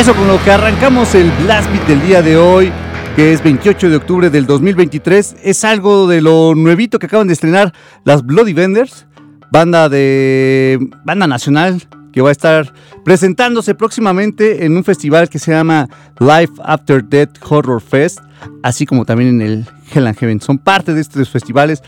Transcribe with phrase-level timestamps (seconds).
[0.00, 2.72] Eso con lo que arrancamos el Blast Beat del día de hoy,
[3.16, 7.34] que es 28 de octubre del 2023, es algo de lo nuevito que acaban de
[7.34, 7.74] estrenar
[8.04, 9.06] las Bloody Vendors,
[9.52, 12.72] banda de banda nacional que va a estar
[13.04, 15.86] presentándose próximamente en un festival que se llama
[16.18, 18.20] Life After Death Horror Fest,
[18.62, 20.40] así como también en el Hell and Heaven.
[20.40, 21.82] Son parte de estos festivales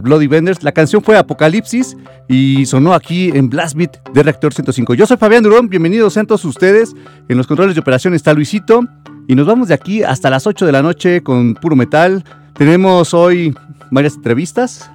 [0.00, 0.62] Bloody Vendors.
[0.62, 1.96] La canción fue Apocalipsis
[2.28, 4.94] y sonó aquí en Blast Beat de Reactor 105.
[4.94, 6.94] Yo soy Fabián Durón, bienvenidos sean todos ustedes.
[7.28, 8.82] En los controles de operación está Luisito
[9.28, 12.24] y nos vamos de aquí hasta las 8 de la noche con puro metal.
[12.54, 13.54] Tenemos hoy
[13.90, 14.90] varias entrevistas.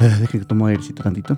[0.00, 1.36] Uh, dejen que tomo airecito tantito.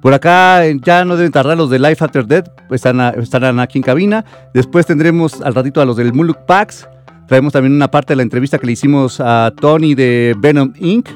[0.00, 3.82] Por acá ya no deben tardar los de Life After Death, pues estarán aquí en
[3.82, 4.24] cabina.
[4.54, 6.88] Después tendremos al ratito a los del Muluk Pax.
[7.26, 11.08] Traemos también una parte de la entrevista que le hicimos a Tony de Venom Inc.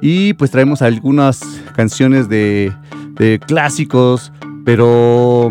[0.00, 1.40] Y pues traemos algunas
[1.74, 2.72] canciones de,
[3.46, 4.32] clásicos,
[4.64, 5.50] pero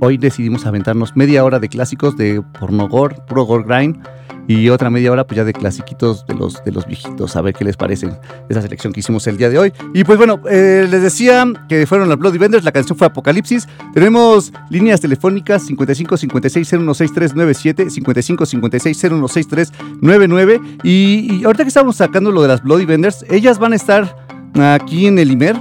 [0.00, 3.98] hoy decidimos aventarnos media hora de clásicos de pornogor, puro gore grind
[4.48, 7.54] y otra media hora pues ya de clasiquitos de los, de los viejitos, a ver
[7.54, 8.08] qué les parece
[8.48, 9.72] esa selección que hicimos el día de hoy.
[9.92, 13.68] Y pues bueno, eh, les decía que fueron las Bloody Vendors, la canción fue Apocalipsis,
[13.92, 22.32] tenemos líneas telefónicas 55 56 016397, 55 56 016399 y, y ahorita que estamos sacando
[22.32, 24.16] lo de las Bloody Vendors, ellas van a estar
[24.58, 25.56] aquí en el IMER,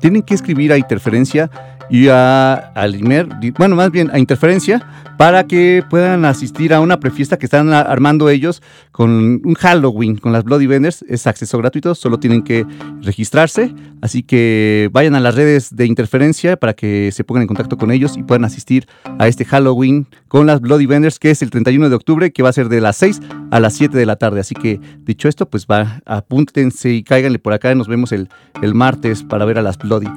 [0.00, 1.50] tienen que escribir a interferencia
[1.90, 4.86] y a, al IMER, bueno, más bien a interferencia,
[5.16, 9.10] para que puedan asistir a una prefiesta que están armando ellos con
[9.44, 11.04] un Halloween con las Bloody Vendors.
[11.08, 12.66] Es acceso gratuito, solo tienen que
[13.02, 13.74] registrarse.
[14.00, 17.90] Así que vayan a las redes de interferencia para que se pongan en contacto con
[17.90, 18.86] ellos y puedan asistir
[19.18, 22.48] a este Halloween con las Bloody Vendors, que es el 31 de octubre, que va
[22.48, 23.20] a ser de las 6
[23.50, 24.40] a las 7 de la tarde.
[24.40, 27.74] Así que dicho esto, pues va, apúntense y cáiganle por acá.
[27.74, 28.28] Nos vemos el,
[28.62, 30.08] el martes para ver a las Bloody.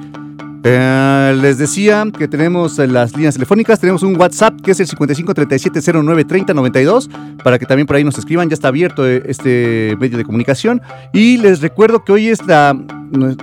[0.64, 7.08] Eh, les decía que tenemos las líneas telefónicas, tenemos un WhatsApp que es el 5537093092
[7.42, 10.82] para que también por ahí nos escriban, ya está abierto eh, este medio de comunicación.
[11.12, 12.76] Y les recuerdo que hoy es la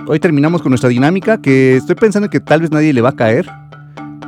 [0.06, 3.16] hoy terminamos con nuestra dinámica que estoy pensando que tal vez nadie le va a
[3.16, 3.50] caer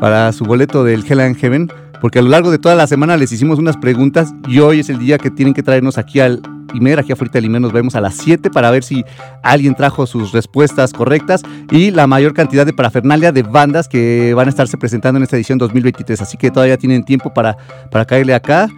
[0.00, 3.16] para su boleto del Hell and Heaven porque a lo largo de toda la semana
[3.16, 6.42] les hicimos unas preguntas y hoy es el día que tienen que traernos aquí al
[6.74, 9.04] Imer, aquí afuera del Imer nos vemos a las 7 para ver si
[9.42, 14.48] alguien trajo sus respuestas correctas y la mayor cantidad de parafernalia de bandas que van
[14.48, 16.20] a estarse presentando en esta edición 2023.
[16.20, 17.56] Así que todavía tienen tiempo para,
[17.90, 18.68] para caerle acá.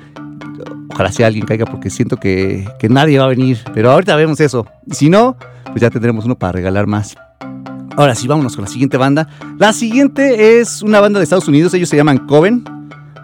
[0.92, 3.58] Ojalá sea alguien caiga porque siento que, que nadie va a venir.
[3.74, 4.66] Pero ahorita vemos eso.
[4.92, 5.36] Si no,
[5.66, 7.16] pues ya tendremos uno para regalar más.
[8.00, 9.28] Ahora sí, vámonos con la siguiente banda.
[9.58, 12.64] La siguiente es una banda de Estados Unidos, ellos se llaman Coven.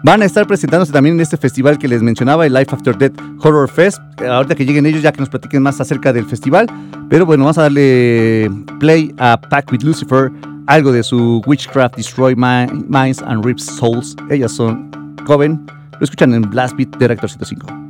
[0.03, 3.19] Van a estar presentándose también en este festival que les mencionaba, el Life After Death
[3.39, 3.99] Horror Fest.
[4.21, 6.67] Ahorita que lleguen ellos ya que nos platiquen más acerca del festival.
[7.09, 10.31] Pero bueno, vamos a darle play a Pack with Lucifer,
[10.67, 14.15] algo de su Witchcraft Destroy Minds and Rips Souls.
[14.29, 14.91] Ellas son
[15.25, 15.59] Coven.
[15.93, 17.86] Lo escuchan en Blast Beat de Rector 105.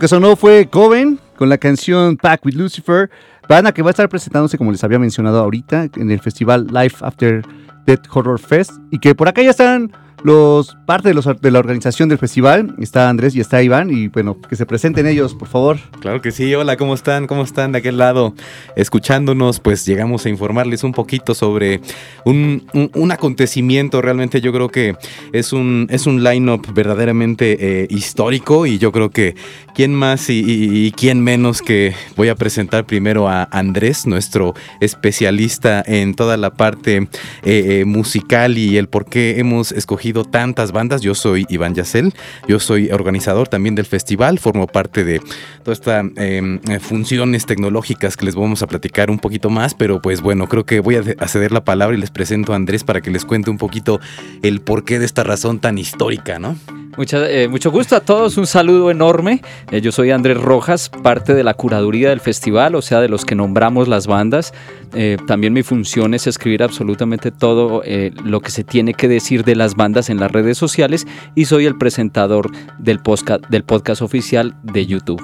[0.00, 3.10] Que sonó fue Coven con la canción Pack with Lucifer,
[3.46, 6.96] banda que va a estar presentándose, como les había mencionado ahorita, en el festival Life
[7.02, 7.42] After
[7.84, 8.72] Death Horror Fest.
[8.90, 9.92] Y que por acá ya están
[10.24, 12.74] los parte de, la organización del festival.
[12.78, 13.90] Está Andrés y está Iván.
[13.90, 15.78] Y bueno, que se presenten ellos, por favor.
[16.00, 16.54] Claro que sí.
[16.54, 17.26] Hola, ¿cómo están?
[17.26, 18.34] ¿Cómo están de aquel lado?
[18.76, 21.80] Escuchándonos, pues llegamos a informarles un poquito sobre
[22.24, 22.62] un,
[23.10, 24.02] acontecimiento.
[24.02, 24.96] Realmente yo creo que
[25.32, 28.66] es un, es un line-up verdaderamente eh, histórico.
[28.66, 29.34] Y yo creo que
[29.74, 36.14] quién más y, quién menos que voy a presentar primero a Andrés, nuestro especialista en
[36.14, 37.08] toda la parte eh,
[37.44, 41.00] eh, musical y el por qué hemos escogido tantas bandas.
[41.00, 42.14] Yo soy Iván Yacel,
[42.48, 45.20] yo soy organizador también del festival, formo parte de
[45.64, 50.20] todas estas em, funciones tecnológicas que les vamos a platicar un poquito más, pero pues
[50.20, 53.10] bueno, creo que voy a ceder la palabra y les presento a Andrés para que
[53.10, 54.00] les cuente un poquito
[54.42, 56.56] el porqué de esta razón tan histórica, ¿no?
[56.98, 59.40] Eh, mucho gusto a todos, un saludo enorme.
[59.70, 63.24] Eh, yo soy Andrés Rojas, parte de la curaduría del festival, o sea, de los
[63.24, 64.52] que nombramos las bandas.
[64.94, 67.82] Eh, también mi función es escribir absolutamente todo
[68.24, 71.66] lo que se tiene que decir de las bandas en las redes sociales y soy
[71.66, 75.22] el presentador del podcast, del podcast oficial de YouTube.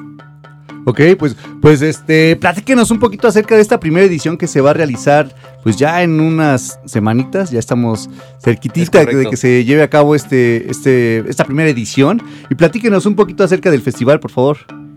[0.89, 4.71] Ok, pues, pues este, platíquenos un poquito acerca de esta primera edición que se va
[4.71, 8.09] a realizar, pues ya en unas semanitas, ya estamos
[8.43, 12.23] cerquitita de que se lleve a cabo este, este, esta primera edición.
[12.49, 14.88] Y platíquenos un poquito acerca del festival, por favor.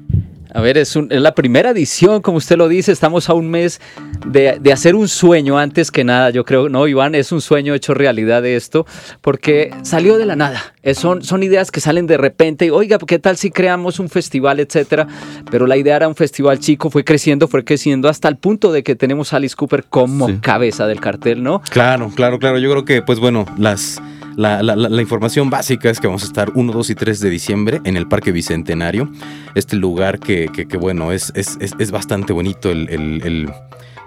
[0.54, 3.80] A ver, es, la primera edición, como usted lo dice, estamos a un mes
[4.26, 7.16] de, hacer un sueño antes que nada, yo creo, ¿no, Iván?
[7.16, 8.86] Es un sueño hecho realidad de esto,
[9.22, 10.74] porque salió de la nada.
[10.94, 14.60] son, son ideas que salen de repente, y, oiga, ¿qué tal si creamos un festival,
[14.60, 15.08] etcétera?
[15.50, 18.84] Pero la idea era un festival chico, fue creciendo, fue creciendo hasta el punto de
[18.84, 21.62] que tenemos a Alice Cooper como cabeza del cartel, ¿no?
[21.70, 22.58] Claro, claro, claro.
[22.58, 24.02] Yo creo que, pues bueno, las
[24.36, 27.98] la, información básica es que vamos a estar 1, 2 y 3 de diciembre en
[27.98, 29.10] el Parque Bicentenario.
[29.56, 33.50] Este lugar que, bueno, es, es, bastante bonito el,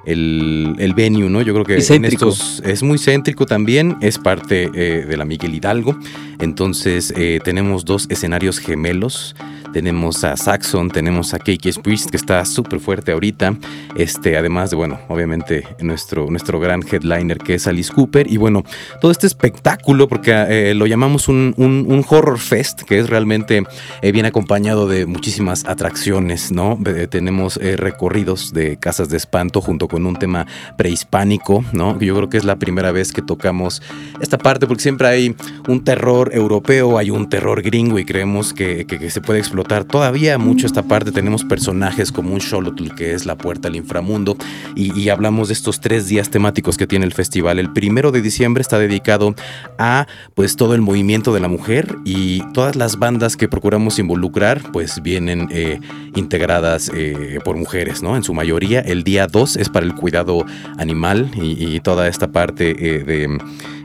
[0.07, 1.43] el venue, ¿no?
[1.43, 5.55] Yo creo que en estos es muy céntrico también, es parte eh, de la Miguel
[5.55, 5.97] Hidalgo.
[6.41, 9.35] Entonces eh, tenemos dos escenarios gemelos
[9.75, 13.57] tenemos a Saxon, tenemos a KK Priest, que está súper fuerte ahorita.
[13.97, 18.31] Este, además de, bueno, obviamente nuestro, nuestro gran headliner que es Alice Cooper.
[18.31, 18.63] Y bueno,
[19.01, 23.65] todo este espectáculo, porque eh, lo llamamos un, horror fest, que es realmente
[24.01, 26.79] eh, bien acompañado de muchísimas atracciones, ¿no?
[26.87, 30.47] Eh, tenemos recorridos de casas de espanto junto con un tema
[30.79, 31.99] prehispánico, ¿no?
[31.99, 33.83] Yo creo que es la primera vez que tocamos
[34.21, 35.35] esta parte, porque siempre hay
[35.67, 40.67] un terror europeo, hay un terror gringo y creemos que se puede explotar todavía mucho
[40.67, 41.13] esta parte.
[41.13, 44.37] Tenemos personajes como un Xolotl, que es la puerta al inframundo,
[44.75, 47.59] y, hablamos de estos tres días temáticos que tiene el festival.
[47.59, 49.35] El primero de diciembre está dedicado
[49.79, 54.73] a pues todo el movimiento de la mujer y todas las bandas que procuramos involucrar,
[54.73, 55.81] pues vienen eh,
[56.15, 58.17] integradas eh, por mujeres, ¿no?
[58.17, 58.81] En su mayoría.
[58.81, 60.45] El día 2 es para el cuidado
[60.79, 63.39] animal y, toda esta parte eh, de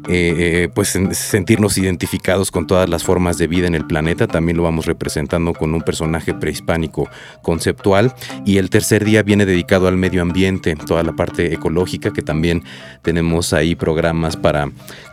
[0.08, 4.28] eh, eh, pues sentirnos identificados con todas las formas de vida en el planeta.
[4.28, 7.10] También lo vamos representando con un personaje prehispánico
[7.42, 8.14] conceptual.
[8.46, 12.64] Y el tercer día viene dedicado al medio ambiente, toda la parte ecológica, que también
[13.02, 14.70] tenemos ahí programas para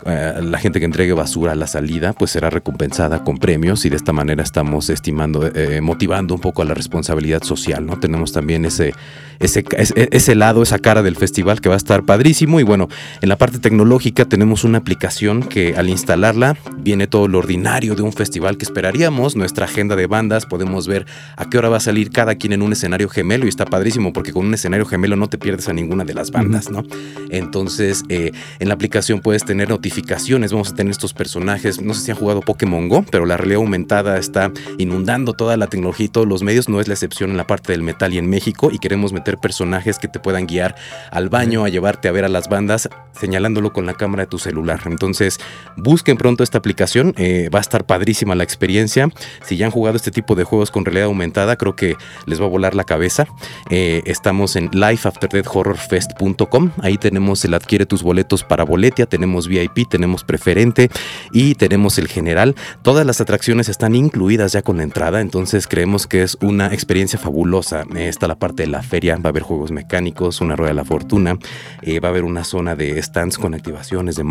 [0.06, 3.90] eh, la gente que entregue basura a la salida, pues será recompensada con premios y
[3.90, 5.50] de esta manera estamos estimando,
[5.82, 7.98] motivando un poco a la responsabilidad social, ¿no?
[7.98, 8.94] Tenemos también ese,
[9.40, 9.64] ese,
[10.10, 12.60] ese lado, esa cara del festival que va a estar padrísimo.
[12.60, 12.88] Y bueno,
[13.20, 18.02] en la parte tecnológica tenemos una aplicación que al instalarla viene todo lo ordinario de
[18.02, 21.06] un festival que esperaríamos, nuestra agenda de bandas, podemos ver
[21.36, 24.12] a qué hora va a salir cada quien en un escenario gemelo y está padrísimo
[24.12, 26.84] porque con un escenario gemelo no te pierdes a ninguna de las bandas, ¿no?
[27.30, 32.02] Entonces, eh, en la aplicación puedes tener notificaciones, vamos a tener estos personajes, no sé
[32.02, 36.08] si han jugado Pokémon Go, pero la realidad aumentada está inundando toda la tecnología y
[36.08, 38.70] todos los medios, no es la excepción en la parte del metal y en México
[38.72, 40.74] y queremos meter personajes que te puedan guiar
[41.10, 44.38] al baño, a llevarte a ver a las bandas, señalándolo con la cámara de tu
[44.38, 44.65] celular.
[44.84, 45.38] Entonces,
[45.76, 49.08] busquen pronto esta aplicación, eh, va a estar padrísima la experiencia.
[49.44, 51.96] Si ya han jugado este tipo de juegos con realidad aumentada, creo que
[52.26, 53.26] les va a volar la cabeza.
[53.70, 60.24] Eh, estamos en lifeafterdeathhorrorfest.com, ahí tenemos el adquiere tus boletos para boletia, tenemos VIP, tenemos
[60.24, 60.90] preferente
[61.32, 62.54] y tenemos el general.
[62.82, 67.18] Todas las atracciones están incluidas ya con la entrada, entonces creemos que es una experiencia
[67.18, 67.84] fabulosa.
[67.94, 70.76] Eh, está la parte de la feria, va a haber juegos mecánicos, una rueda de
[70.76, 74.24] la fortuna, va a haber una zona de stands con activaciones de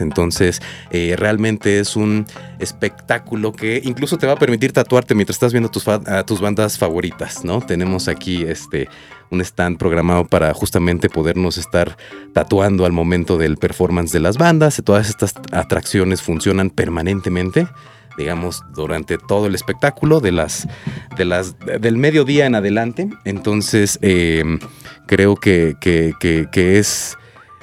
[0.00, 2.26] entonces, eh, realmente es un
[2.58, 6.78] espectáculo que incluso te va a permitir tatuarte mientras estás viendo tus, a tus bandas
[6.78, 7.60] favoritas, ¿no?
[7.60, 8.88] Tenemos aquí este
[9.30, 11.96] un stand programado para justamente podernos estar
[12.32, 14.80] tatuando al momento del performance de las bandas.
[14.84, 17.66] Todas estas atracciones funcionan permanentemente
[18.16, 20.66] digamos, durante todo el espectáculo, de las,
[21.16, 23.10] de las, del mediodía en adelante.
[23.24, 24.58] Entonces, em,
[25.06, 27.16] creo que, que, es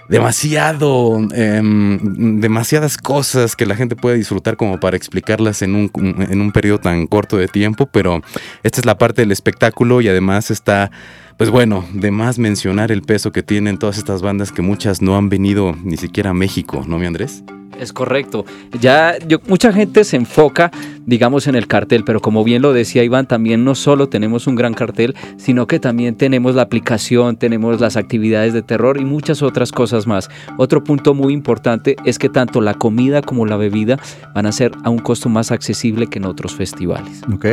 [0.09, 5.91] demasiado, em, demasiadas cosas que la gente puede disfrutar como para explicarlas en un,
[6.29, 8.21] en un periodo tan corto de tiempo, pero
[8.63, 10.91] esta es la parte del espectáculo y además está
[11.37, 15.17] pues bueno, de más mencionar el peso que tienen todas estas bandas que muchas no
[15.17, 17.43] han venido ni siquiera a México, ¿no, mi Andrés?
[17.79, 18.45] Es correcto.
[18.79, 19.15] Ya
[19.47, 20.71] mucha gente se enfoca,
[21.05, 24.55] digamos, en el cartel, pero como bien lo decía Iván, también no solo tenemos un
[24.55, 29.41] gran cartel, sino que también tenemos la aplicación, tenemos las actividades de terror y muchas
[29.41, 30.29] otras cosas más.
[30.57, 33.99] Otro punto muy importante es que tanto la comida como la bebida
[34.33, 37.21] van a ser a un costo más accesible que en otros festivales.
[37.33, 37.45] Ok.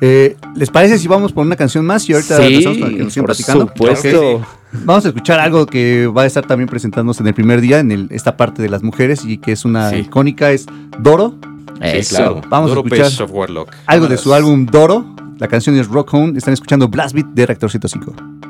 [0.00, 3.12] Eh, ¿Les parece si vamos por una canción más y ahorita sí, para que nos
[3.12, 4.42] sigan por Supuesto.
[4.84, 8.08] Vamos a escuchar algo que va a estar también presentándose en el primer día, en
[8.10, 10.66] esta parte de las mujeres, y que es una icónica, es
[10.98, 11.34] Doro.
[11.80, 12.40] Eso.
[12.48, 13.10] Vamos a escuchar
[13.86, 15.04] algo de su álbum Doro.
[15.38, 16.36] La canción es Rock Home.
[16.36, 18.47] Están escuchando Blast Beat de Reactor 105.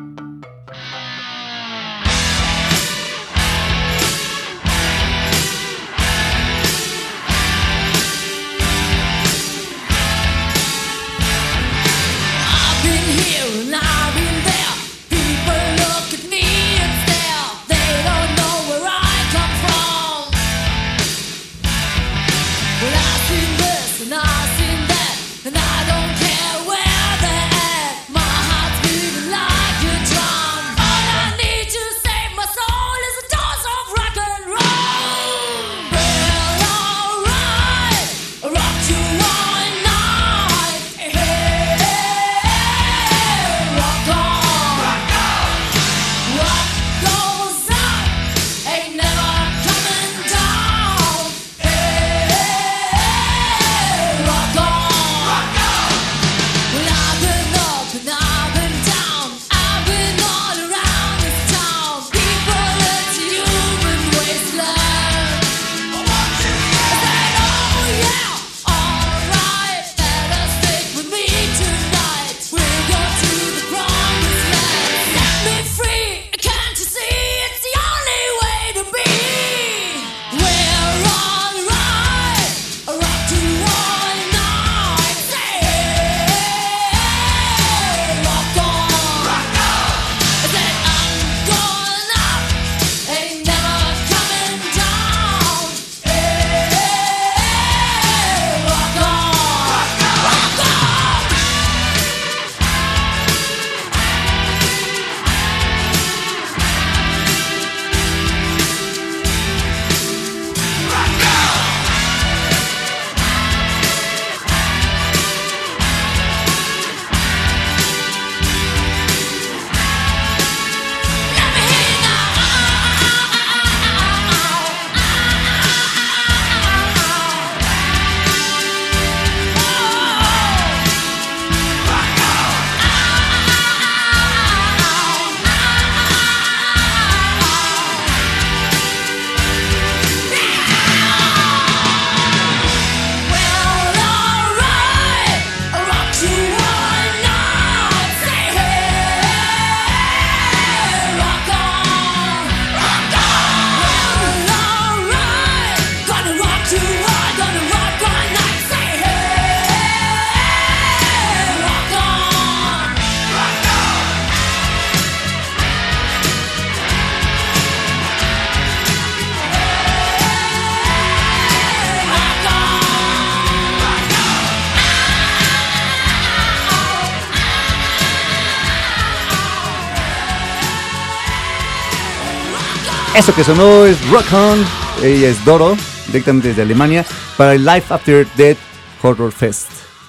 [183.28, 184.64] Eso que sonó es Rock On,
[185.04, 187.04] ella es Doro, directamente desde Alemania,
[187.36, 188.56] para el Life After Death
[189.02, 189.68] Horror Fest.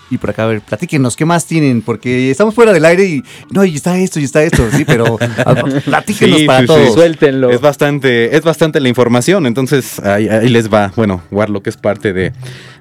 [0.09, 1.81] Y por acá, a ver, platíquenos, ¿qué más tienen?
[1.81, 5.17] Porque estamos fuera del aire y no, y está esto, y está esto, sí, pero
[5.85, 6.93] platíquenos para todos.
[6.93, 7.49] suéltenlo.
[7.49, 10.93] Es bastante, es bastante la información, entonces ahí, ahí les va.
[10.95, 12.31] Bueno, Warlock es parte de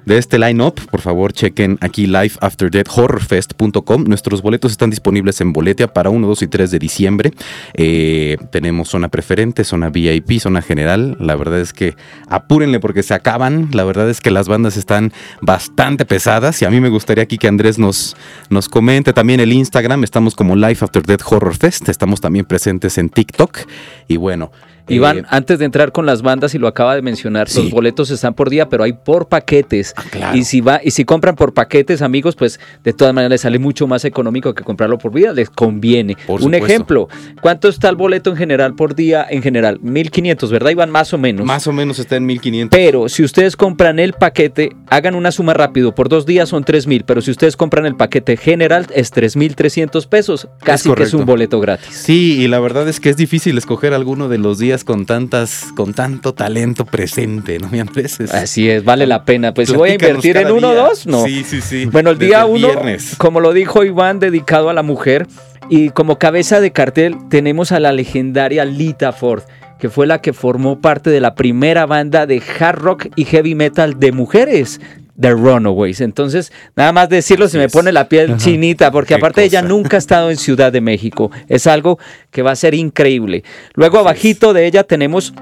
[0.09, 4.05] de este line-up, por favor chequen aquí lifeafterdeathhorrorfest.com.
[4.05, 7.31] Nuestros boletos están disponibles en Boletia para 1, 2 y 3 de diciembre.
[7.75, 11.15] Eh, tenemos zona preferente, zona VIP, zona general.
[11.19, 11.95] La verdad es que
[12.27, 13.69] apúrenle porque se acaban.
[13.71, 17.37] La verdad es que las bandas están bastante pesadas y a mí me gustaría aquí
[17.37, 18.17] que Andrés nos,
[18.49, 20.03] nos comente también el Instagram.
[20.03, 21.87] Estamos como Life After Death Horror Fest.
[21.87, 23.59] Estamos también presentes en TikTok.
[24.07, 24.51] Y bueno,
[24.89, 27.61] Iván, Eh, antes de entrar con las bandas, y lo acaba de mencionar, Sí.
[27.63, 29.93] los boletos están por día, pero hay por paquetes.
[29.97, 30.37] Ah, claro.
[30.37, 33.59] Y si va, y si compran por paquetes, amigos, pues de todas maneras les sale
[33.59, 36.15] mucho más económico que comprarlo por vida, les conviene.
[36.27, 36.65] Por Un supuesto.
[36.65, 37.07] ejemplo,
[37.41, 39.25] ¿cuánto está el boleto en general por día?
[39.29, 40.89] En general, 1500, ¿verdad, Iván?
[40.89, 41.45] Más o menos.
[41.45, 42.77] Más o menos está en 1500.
[42.77, 47.03] Pero si ustedes compran el paquete, hagan una suma rápido, por dos días son 3000,
[47.05, 51.59] pero si ustedes compran el paquete general es 3300 pesos, casi que es un boleto
[51.59, 51.95] gratis.
[51.95, 55.67] Sí, y la verdad es que es difícil escoger alguno de los días con tantas,
[55.75, 57.69] con tanto talento presente, ¿no?
[57.69, 58.19] Mi Andrés?
[58.19, 59.53] Es- Así es, vale la pena.
[59.53, 61.23] Pues si voy a invertir en uno o dos, no.
[61.25, 61.85] Sí, sí, sí.
[61.85, 63.15] Bueno, el Desde día uno, viernes.
[63.17, 65.27] como lo dijo Iván, dedicado a la mujer,
[65.69, 69.43] y como cabeza de cartel tenemos a la legendaria Lita Ford,
[69.79, 73.55] que fue la que formó parte de la primera banda de hard rock y heavy
[73.55, 74.81] metal de mujeres.
[75.19, 76.01] The Runaways.
[76.01, 79.69] Entonces, nada más decirlo, se me pone la piel chinita, porque Qué aparte ella cosa.
[79.69, 81.31] nunca ha estado en Ciudad de México.
[81.47, 81.99] Es algo
[82.31, 83.43] que va a ser increíble.
[83.73, 85.33] Luego, abajito de ella tenemos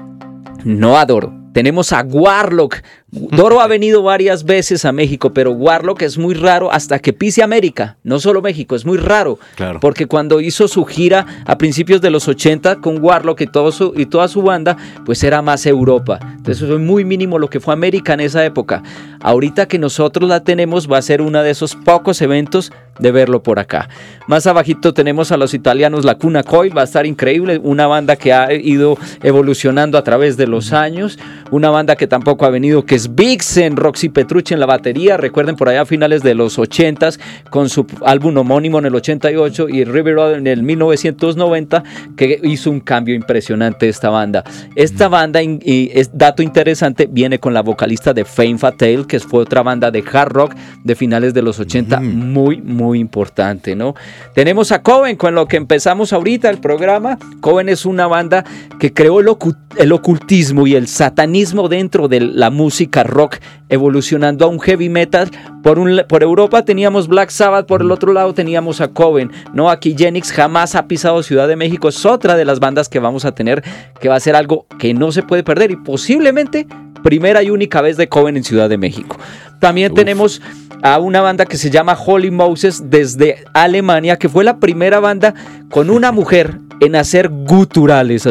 [0.64, 1.32] no a Doro.
[1.52, 2.76] Tenemos a Warlock.
[3.10, 7.42] Doro ha venido varias veces a México, pero Warlock es muy raro hasta que pise
[7.42, 7.96] América.
[8.04, 9.38] No solo México, es muy raro.
[9.56, 9.80] Claro.
[9.80, 13.94] Porque cuando hizo su gira a principios de los 80 con Warlock y, todo su,
[13.96, 16.18] y toda su banda, pues era más Europa.
[16.36, 18.82] Entonces fue muy mínimo lo que fue América en esa época.
[19.20, 23.42] Ahorita que nosotros la tenemos, va a ser uno de esos pocos eventos de verlo
[23.42, 23.88] por acá.
[24.26, 28.16] Más abajito tenemos a los italianos La Cuna Coil, va a estar increíble, una banda
[28.16, 31.18] que ha ido evolucionando a través de los años,
[31.50, 35.54] una banda que tampoco ha venido, que es Vixen, Roxy Petrucci en la batería, recuerden
[35.54, 39.84] por allá a finales de los 80s, con su álbum homónimo en el 88 y
[39.84, 41.84] River Road en el 1990,
[42.16, 44.42] que hizo un cambio impresionante esta banda.
[44.74, 49.20] Esta banda, in- y es dato interesante, viene con la vocalista de Fame Fatale, que
[49.20, 53.94] fue otra banda de hard rock de finales de los 80, muy, muy importante, ¿no?
[54.34, 57.16] Tenemos a Coven, con lo que empezamos ahorita el programa.
[57.40, 58.44] Coven es una banda
[58.80, 63.36] que creó el ocultismo y el satanismo dentro de la música rock,
[63.68, 65.30] evolucionando a un heavy metal.
[65.62, 69.70] Por, un, por Europa teníamos Black Sabbath, por el otro lado teníamos a Coven, ¿no?
[69.70, 73.24] Aquí Genix jamás ha pisado Ciudad de México, es otra de las bandas que vamos
[73.24, 73.62] a tener,
[74.00, 76.66] que va a ser algo que no se puede perder y posiblemente
[77.02, 79.16] primera y única vez de Coven en Ciudad de México.
[79.60, 79.98] También Uf.
[79.98, 80.42] tenemos
[80.82, 85.34] a una banda que se llama Holy Moses desde Alemania, que fue la primera banda
[85.70, 88.28] con una mujer en hacer guturales.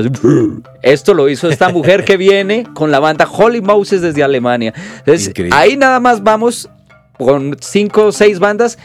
[0.82, 4.74] Esto lo hizo esta mujer que viene con la banda Holy Moses desde Alemania.
[5.00, 5.58] Entonces, Increíble.
[5.58, 6.70] ahí nada más vamos
[7.18, 8.78] con cinco o seis bandas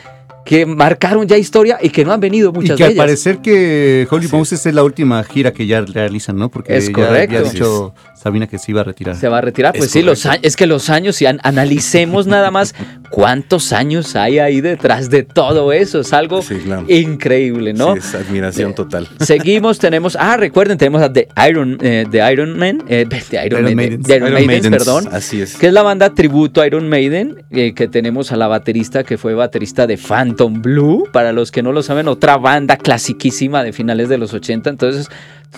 [0.45, 3.03] que marcaron ya historia y que no han venido Y muchas que de al ellas.
[3.05, 6.49] parecer que Holy Moses es la última gira que ya realizan, ¿no?
[6.51, 7.37] Porque Es ya correcto.
[7.39, 9.17] había dicho Sabina que se iba a retirar.
[9.17, 9.75] Se va a retirar.
[9.75, 10.31] Es Pues sí, los correcto.
[10.31, 12.75] años, es que los años, si an- analicemos nada más
[13.11, 16.01] cuántos años hay ahí detrás de todo eso.
[16.01, 16.85] Es algo Sí, claro.
[16.89, 17.95] increíble, ¿no?
[17.95, 19.09] Sí, es admiración total.
[19.21, 23.47] Seguimos, tenemos, ah, recuerden, tenemos a The Iron, eh, The Iron Man, eh, The Iron,
[23.47, 24.07] Iron Man, Maidens.
[24.07, 25.57] The Iron Iron Maidens, Maidens, perdón, Así es.
[25.57, 29.19] que es la banda tributo a Iron Maiden, eh, que tenemos a la baterista que
[29.19, 29.97] fue baterista de
[30.33, 34.33] Phantom Blue, para los que no lo saben, otra banda clasiquísima de finales de los
[34.33, 35.11] 80, entonces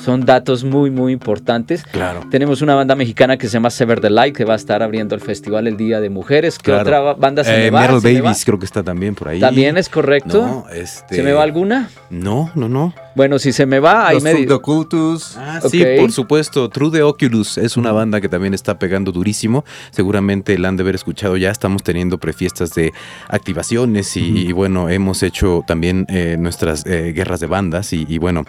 [0.03, 1.85] son datos muy, muy importantes.
[1.85, 2.23] Claro.
[2.31, 5.15] Tenemos una banda mexicana que se llama Sever the Light, que va a estar abriendo
[5.15, 6.59] el festival el Día de Mujeres.
[6.59, 6.83] ¿Qué Claro.
[6.83, 7.81] otra ba- banda se Eh, me va?
[7.83, 8.25] Meryl ¿Se me va?
[8.31, 9.41] Babies creo que está también por ahí.
[9.41, 10.43] ¿También es correcto?
[10.47, 11.17] No, este...
[11.17, 11.89] ¿Se me va alguna?
[12.11, 12.95] No, no, no.
[13.15, 14.33] Bueno, si se me va, ahí Los me...
[14.33, 15.37] Subdocultus.
[15.37, 16.69] Ah, sí, por supuesto.
[16.69, 19.65] True the Oculus es una banda que también está pegando durísimo.
[19.93, 21.51] Seguramente la han de haber escuchado ya.
[21.51, 22.93] Estamos teniendo prefiestas de
[23.29, 28.19] activaciones y, y bueno, hemos hecho también eh, nuestras eh, guerras de bandas y, y
[28.19, 28.45] bueno,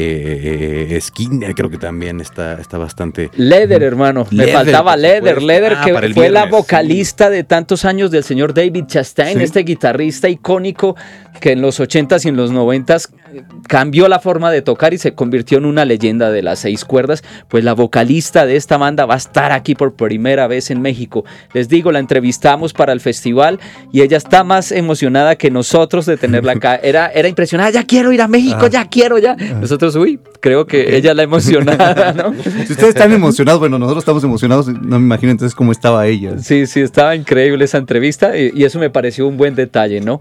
[0.00, 3.30] eh, Skinner creo que también está, está bastante...
[3.36, 4.26] Leather, hermano.
[4.30, 5.40] Me faltaba supuesto.
[5.40, 9.44] Leather, Ah, que fue la vocalista de tantos años del señor David Chastain, Sí.
[9.44, 10.96] este guitarrista icónico
[11.40, 13.10] que en los 80s y en los 90s
[13.68, 17.22] cambió la forma de tocar y se convirtió en una leyenda de las seis cuerdas.
[17.48, 21.24] Pues la vocalista de esta banda va a estar aquí por primera vez en México.
[21.52, 23.60] Les digo, la entrevistamos para el festival
[23.92, 26.76] y ella está más emocionada que nosotros de tenerla acá.
[26.88, 28.68] Era, era impresionada, ya quiero ir a México, Ah.
[28.68, 29.34] ya quiero, ya.
[29.34, 32.34] Nosotros, uy, creo que ella la emocionada, ¿no?
[32.42, 36.38] Si ustedes están emocionados, bueno, nosotros estamos emocionados, no me imagino entonces cómo estaba ella.
[36.38, 40.20] Sí, sí, estaba increíble esa entrevista y, y eso me pareció un buen detalle, ¿no?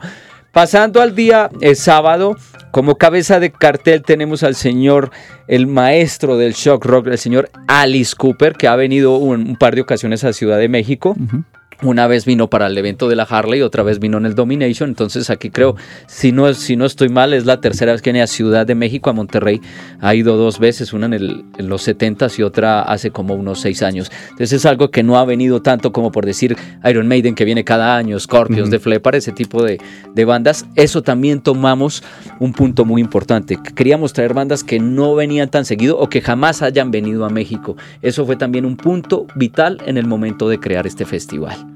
[0.52, 2.36] Pasando al día eh, sábado,
[2.72, 5.12] como cabeza de cartel tenemos al señor,
[5.48, 9.76] el maestro del shock rock, el señor Alice Cooper, que ha venido un, un par
[9.76, 11.12] de ocasiones a Ciudad de México.
[11.12, 11.44] Ujú.
[11.84, 14.90] Una vez vino para el evento de la Harley, otra vez vino en el Domination.
[14.90, 15.76] Entonces aquí creo,
[16.08, 18.74] si no, si no estoy mal, es la tercera vez que viene a Ciudad de
[18.74, 19.62] México, a Monterrey.
[20.00, 23.60] Ha ido dos veces, una en, el, en los 70 y otra hace como unos
[23.60, 24.12] seis años.
[24.24, 27.64] Entonces es algo que no ha venido tanto como por decir Iron Maiden que viene
[27.64, 29.80] cada año, Scorpions, de Flepar, ese tipo de,
[30.16, 30.66] de bandas.
[30.74, 32.04] Eso también tomamos
[32.40, 33.60] un punto muy importante.
[33.76, 37.78] Queríamos traer bandas que no venían tan seguido o que jamás hayan venido a México.
[38.02, 41.67] Eso fue también un punto vital en el momento de crear este festival.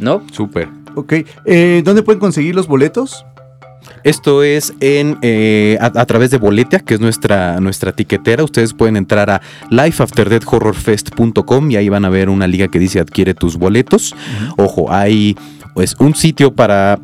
[0.00, 0.22] ¿No?
[0.32, 0.68] Súper.
[0.94, 1.12] Ok.
[1.44, 3.26] Eh, ¿Dónde pueden conseguir los boletos?
[4.04, 8.44] Esto es en eh, a, a, través de Boletia, que es nuestra, nuestra tiquetera.
[8.44, 13.34] Ustedes pueden entrar a lifeafterdeathhorrorfest.com y ahí van a ver una liga que dice adquiere
[13.34, 14.12] tus boletos.
[14.12, 14.54] Uh -huh.
[14.64, 15.36] Ojo, hay
[15.74, 16.98] pues un sitio para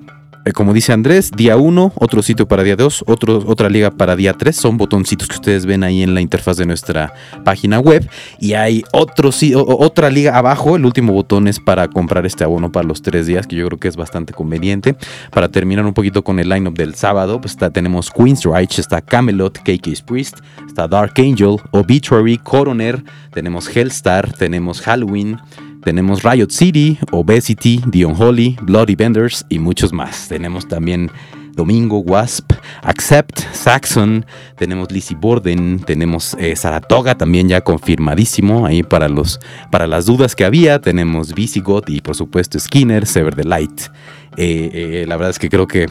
[0.52, 4.54] como dice Andrés, día 1, otro sitio para día 2, otra liga para día 3.
[4.54, 7.12] Son botoncitos que ustedes ven ahí en la interfaz de nuestra
[7.44, 8.08] página web.
[8.38, 9.30] Y hay otro,
[9.78, 10.76] otra liga abajo.
[10.76, 13.78] El último botón es para comprar este abono para los tres días, que yo creo
[13.78, 14.96] que es bastante conveniente.
[15.32, 19.00] Para terminar un poquito con el lineup del sábado, pues está, tenemos Queen's Reich, está
[19.00, 25.38] Camelot, KK's Priest, está Dark Angel, Obituary, Coroner, tenemos Hellstar, tenemos Halloween.
[25.86, 30.26] Tenemos Riot City, Obesity, The Unholy, Bloody Benders y muchos más.
[30.26, 31.12] Tenemos también
[31.54, 32.50] Domingo, Wasp,
[32.82, 39.38] Accept, Saxon, tenemos Lizzie Borden, tenemos eh, Saratoga también ya confirmadísimo ahí para, los,
[39.70, 40.80] para las dudas que había.
[40.80, 43.82] Tenemos Visigoth y por supuesto Skinner, Sever the Light.
[44.36, 45.86] Eh, eh, la verdad es que creo que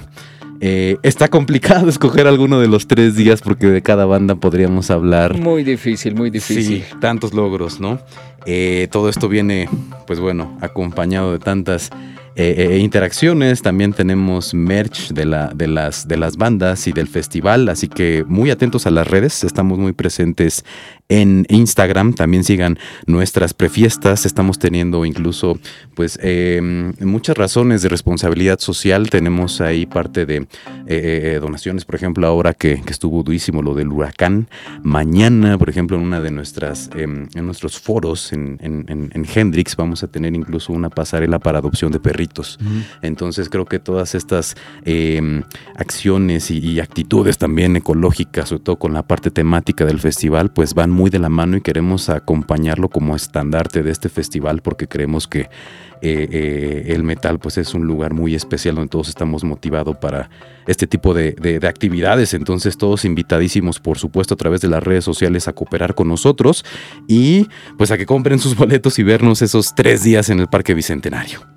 [0.61, 5.37] eh, está complicado escoger alguno de los tres días porque de cada banda podríamos hablar.
[5.37, 6.83] Muy difícil, muy difícil.
[6.83, 7.99] Sí, tantos logros, ¿no?
[8.45, 9.67] Eh, todo esto viene,
[10.07, 11.89] pues bueno, acompañado de tantas
[12.35, 13.61] eh, interacciones.
[13.61, 18.25] También tenemos merch de, la, de, las, de las bandas y del festival, así que
[18.27, 19.43] muy atentos a las redes.
[19.43, 20.65] Estamos muy presentes
[21.09, 22.13] en Instagram.
[22.13, 24.25] También sigan nuestras prefiestas.
[24.25, 25.59] Estamos teniendo incluso,
[25.95, 26.61] pues, eh,
[27.01, 29.09] muchas razones de responsabilidad social.
[29.09, 30.47] Tenemos ahí parte de
[30.87, 34.47] eh, donaciones, por ejemplo, ahora que, estuvo durísimo lo del huracán.
[34.83, 39.75] Mañana, por ejemplo, en una de nuestras, eh, en nuestros foros en, en, en, Hendrix,
[39.75, 42.24] vamos a tener incluso una pasarela para adopción de perritos.
[43.01, 45.43] Entonces, creo que todas estas em,
[45.75, 50.91] acciones y, actitudes también ecológicas, sobre todo con la parte temática del festival, pues van
[50.91, 55.49] muy de la mano y queremos acompañarlo como estandarte de este festival porque creemos que
[56.01, 60.29] eh, eh, el metal pues es un lugar muy especial donde todos estamos motivados para
[60.67, 62.33] este tipo de, de, de, actividades.
[62.33, 66.65] Entonces todos invitadísimos por supuesto a través de las redes sociales a cooperar con nosotros
[67.07, 70.73] y pues a que compren sus boletos y vernos esos tres días en el Parque
[70.73, 71.55] Bicentenario.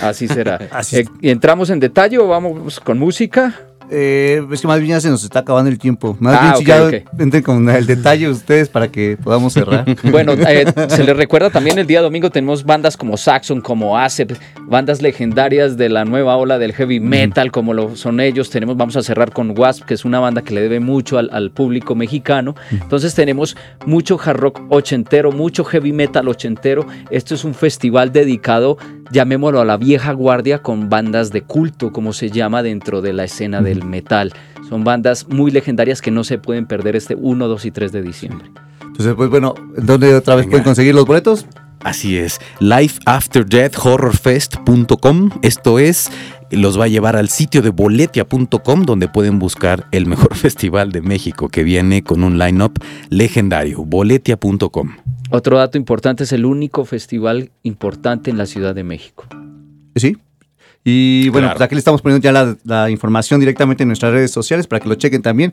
[0.00, 0.60] Así será.
[0.70, 3.54] Así eh, ¿Entramos en detalle o vamos con música?
[3.92, 6.16] Eh, es que más bien ya se nos está acabando el tiempo.
[6.20, 7.04] Más ah, bien okay, si ya okay.
[7.18, 9.84] entren con el detalle ustedes para que podamos cerrar.
[10.10, 14.32] bueno, eh, se les recuerda también el día domingo tenemos bandas como Saxon, como ACEP,
[14.62, 17.50] bandas legendarias de la nueva ola del heavy metal, mm.
[17.50, 18.48] como lo son ellos.
[18.50, 21.28] Tenemos, vamos a cerrar con Wasp, que es una banda que le debe mucho al,
[21.32, 22.54] al público mexicano.
[22.70, 22.82] Mm.
[22.82, 26.86] Entonces tenemos mucho hard rock ochentero, mucho heavy metal ochentero.
[27.10, 28.78] Esto es un festival dedicado,
[29.10, 33.24] llamémoslo a la vieja guardia, con bandas de culto, como se llama dentro de la
[33.24, 34.32] escena del metal.
[34.68, 38.02] Son bandas muy legendarias que no se pueden perder este 1, 2 y 3 de
[38.02, 38.50] diciembre.
[38.82, 40.50] Entonces, pues bueno, ¿dónde otra vez Venga.
[40.50, 41.46] pueden conseguir los boletos?
[41.82, 45.30] Así es, lifeafterdeathhorrorfest.com.
[45.42, 46.10] Esto es,
[46.50, 51.02] los va a llevar al sitio de boletia.com donde pueden buscar el mejor festival de
[51.02, 54.96] México que viene con un line-up legendario, boletia.com.
[55.30, 59.26] Otro dato importante, es el único festival importante en la Ciudad de México.
[59.94, 60.16] Sí,
[60.82, 61.58] y bueno, claro.
[61.58, 64.80] pues aquí le estamos poniendo ya la, la, información directamente en nuestras redes sociales para
[64.80, 65.52] que lo chequen también.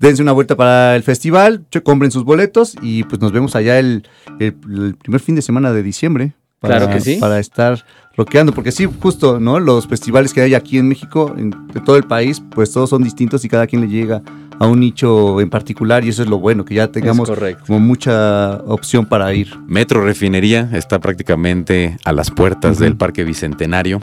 [0.00, 4.06] Dense una vuelta para el festival, compren sus boletos y pues nos vemos allá el,
[4.38, 6.34] el, el primer fin de semana de diciembre.
[6.60, 7.16] Para, claro que sí.
[7.20, 7.84] Para estar
[8.16, 9.60] rockeando, porque sí, justo, ¿no?
[9.60, 13.02] Los festivales que hay aquí en México, en, de todo el país, pues todos son
[13.02, 14.22] distintos y cada quien le llega
[14.58, 17.30] a un nicho en particular y eso es lo bueno, que ya tengamos
[17.66, 19.54] como mucha opción para ir.
[19.66, 22.84] Metro Refinería está prácticamente a las puertas uh -huh.
[22.84, 24.00] del Parque Bicentenario.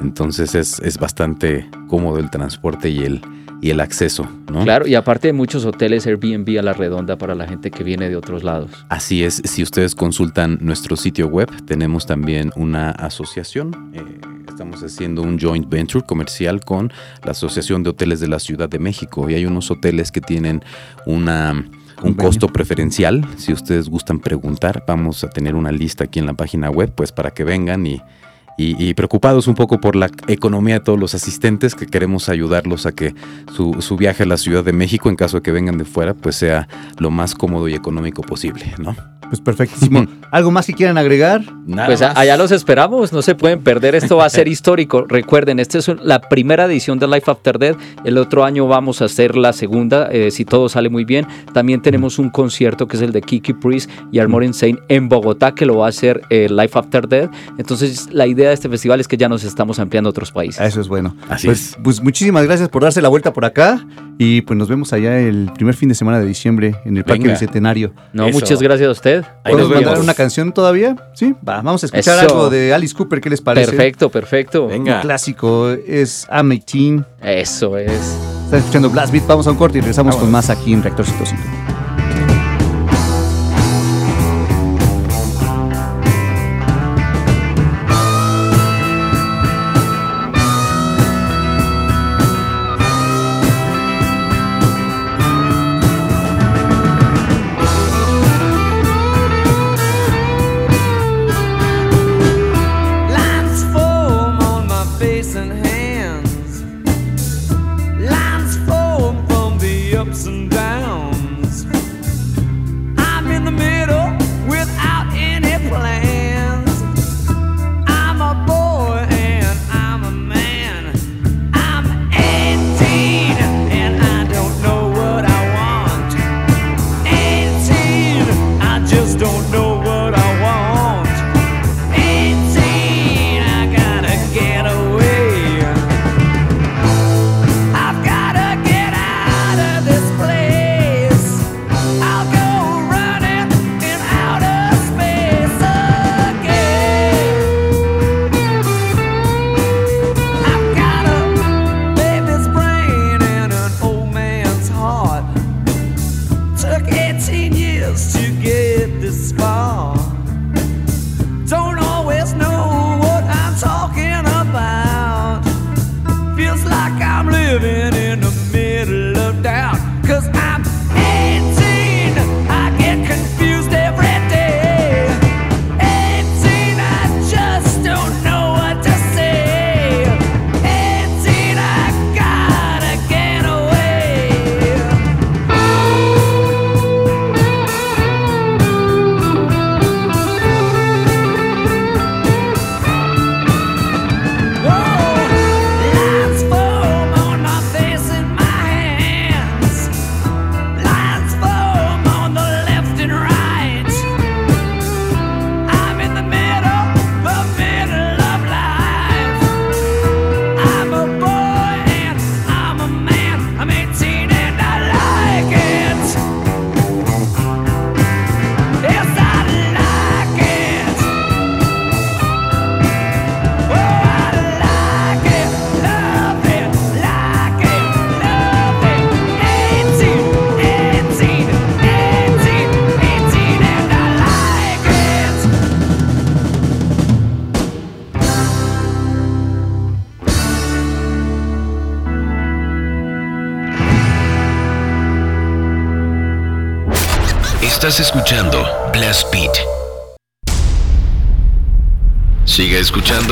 [0.00, 3.20] Entonces es, es bastante cómodo el transporte y el,
[3.60, 4.64] y el acceso, ¿no?
[4.64, 8.08] Claro, y aparte de muchos hoteles Airbnb a la redonda para la gente que viene
[8.08, 8.70] de otros lados.
[8.88, 13.92] Así es, si ustedes consultan nuestro sitio web, tenemos también una asociación.
[13.94, 14.02] Eh,
[14.48, 16.92] estamos haciendo un joint venture comercial con
[17.24, 20.64] la Asociación de Hoteles de la Ciudad de México y hay unos hoteles que tienen
[21.06, 21.64] una
[22.02, 23.24] un costo preferencial.
[23.36, 27.12] Si ustedes gustan preguntar, vamos a tener una lista aquí en la página web, pues
[27.12, 28.02] para que vengan y
[28.56, 32.86] y, y, preocupados un poco por la economía de todos los asistentes, que queremos ayudarlos
[32.86, 33.14] a que
[33.54, 36.14] su, su, viaje a la Ciudad de México, en caso de que vengan de fuera,
[36.14, 38.94] pues sea lo más cómodo y económico posible, ¿no?
[39.32, 40.06] Pues perfectísimo.
[40.30, 41.42] ¿Algo más que quieran agregar?
[41.64, 45.06] Nada pues allá los esperamos, no se pueden perder, esto va a ser histórico.
[45.08, 49.06] Recuerden, esta es la primera edición de Life After Death, el otro año vamos a
[49.06, 51.26] hacer la segunda, eh, si todo sale muy bien.
[51.54, 55.54] También tenemos un concierto que es el de Kiki Priest y Armor Insane en Bogotá,
[55.54, 57.30] que lo va a hacer eh, Life After Death.
[57.56, 60.60] Entonces, la idea de este festival es que ya nos estamos ampliando a otros países.
[60.60, 61.16] Eso es bueno.
[61.28, 61.78] Así pues, es.
[61.82, 63.84] Pues muchísimas gracias por darse la vuelta por acá
[64.18, 67.28] y pues nos vemos allá el primer fin de semana de diciembre en el Parque
[67.28, 67.92] Bicentenario.
[68.12, 69.24] No, muchas gracias a usted.
[69.44, 70.96] ¿Podemos mandar una canción todavía?
[71.14, 73.70] Sí, va, vamos a escuchar algo de Alice Cooper, ¿qué les parece?
[73.70, 74.66] Perfecto, perfecto.
[74.68, 74.96] Venga.
[74.96, 77.04] Un clásico es I'm 18.
[77.22, 77.90] Eso es.
[78.44, 81.06] Están escuchando Blast Beat, vamos a un corte y regresamos con más aquí en Reactor
[81.06, 81.71] 105.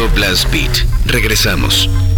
[0.09, 0.85] Blast Beat.
[1.07, 2.10] Regresamos.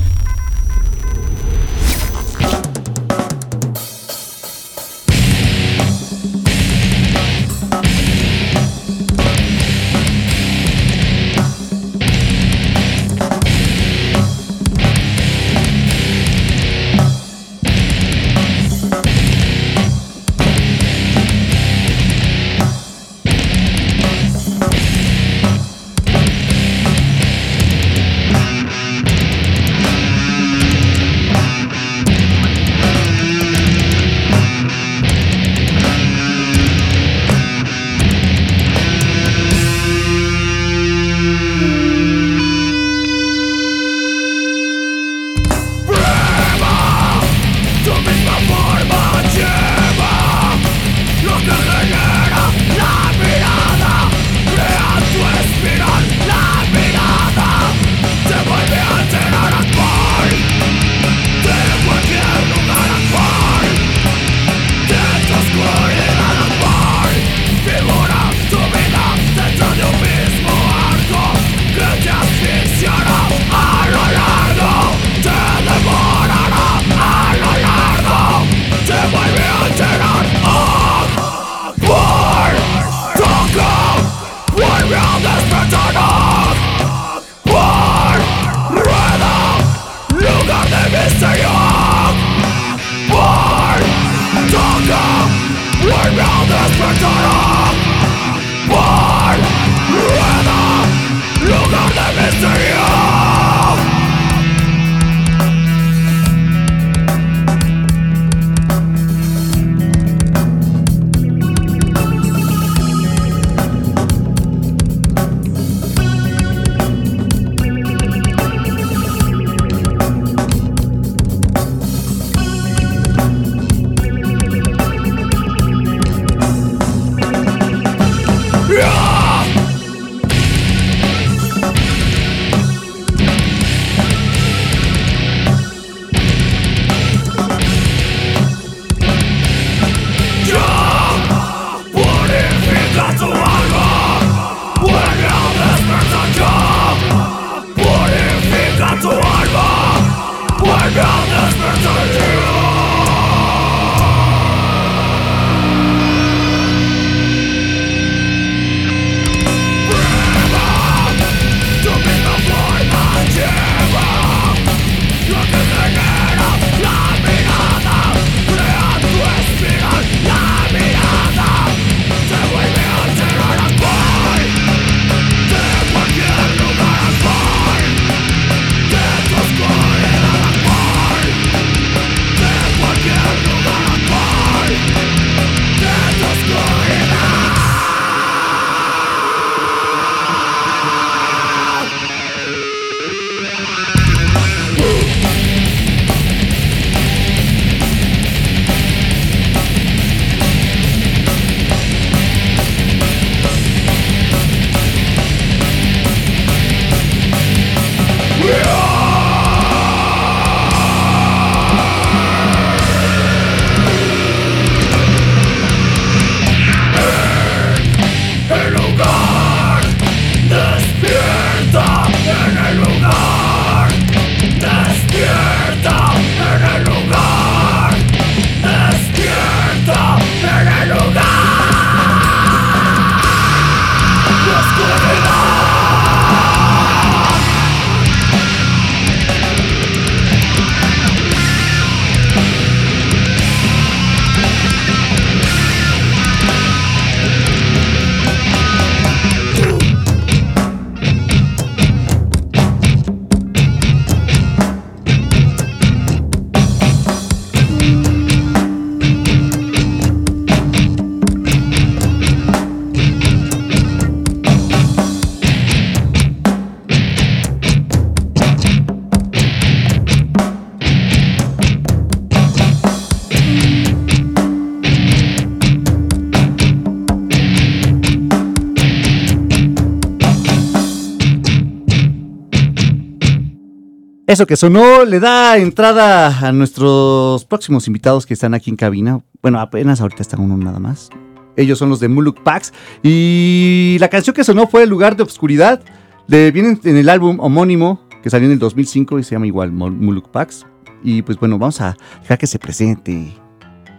[284.47, 289.20] Que sonó le da entrada a nuestros próximos invitados que están aquí en cabina.
[289.40, 291.11] Bueno, apenas ahorita están uno nada más.
[291.57, 292.72] Ellos son los de Muluk Pax.
[293.05, 295.80] Y la canción que sonó fue El lugar de obscuridad.
[296.26, 299.70] De, viene en el álbum homónimo que salió en el 2005 y se llama igual
[299.70, 300.66] Muluk Pax.
[301.05, 303.32] Y pues bueno, vamos a dejar que se presente.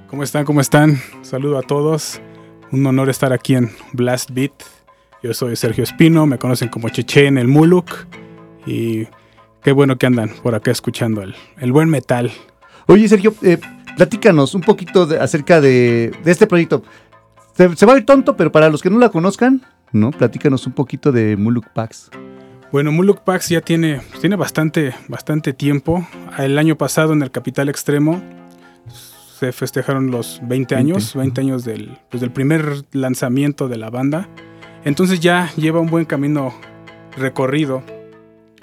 [0.09, 0.43] ¿Cómo están?
[0.43, 0.99] ¿Cómo están?
[1.21, 2.19] Saludo a todos.
[2.71, 4.51] Un honor estar aquí en Blast Beat.
[5.23, 7.89] Yo soy Sergio Espino, me conocen como Cheche en el Muluk.
[8.65, 9.07] Y
[9.63, 12.31] Qué bueno que andan por acá escuchando el, el buen metal.
[12.87, 13.57] Oye, Sergio, eh,
[13.95, 16.83] platícanos un poquito acerca de, este proyecto.
[17.55, 19.61] Se, va a ir tonto, pero para los que no la conozcan,
[19.91, 20.11] ¿no?
[20.11, 22.09] Platícanos un poquito de Muluk Pax.
[22.71, 26.05] Bueno, Muluk Pax ya tiene, tiene bastante, bastante tiempo.
[26.37, 28.21] El año pasado en el Capital Extremo
[29.39, 34.27] se festejaron los 20 años, 20, años del, pues, del primer lanzamiento de la banda.
[34.83, 36.53] Entonces ya lleva un buen camino
[37.15, 37.83] recorrido.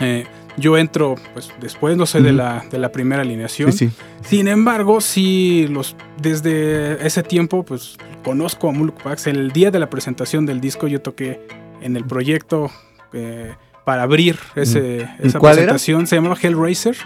[0.01, 0.27] Eh,
[0.57, 3.73] yo entro, pues después no soy de, la, de la primera alineación.
[3.73, 9.27] Sin embargo, sí, los, desde ese tiempo, pues conozco a Muluk Pax.
[9.27, 11.41] El día de la presentación del disco yo toqué
[11.81, 12.71] en el proyecto
[13.13, 16.07] eh, para abrir ese, esa presentación.
[16.07, 16.97] Se llamaba Hellraiser.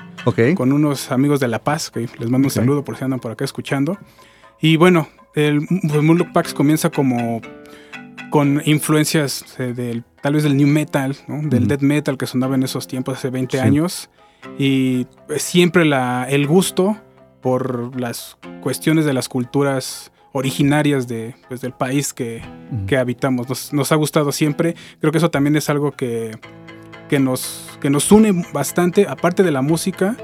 [0.55, 3.30] Con unos amigos de La Paz, que les mando un saludo por si andan por
[3.32, 3.99] acá escuchando.
[4.61, 7.42] Y bueno, el pues, Muluk Pax comienza como
[8.35, 12.64] con influencias eh, del, tal vez del new metal, del death metal que sonaba en
[12.64, 14.11] esos tiempos hace 20 años.
[14.59, 15.07] Y
[15.37, 17.01] siempre la, el gusto
[17.41, 22.43] por las cuestiones de las culturas originarias de, pues, del país que,
[22.99, 23.72] habitamos.
[23.72, 24.74] Nos, ha gustado siempre.
[24.99, 26.37] Creo que eso también es algo que,
[27.09, 30.16] que, nos, que nos une bastante, aparte de la música.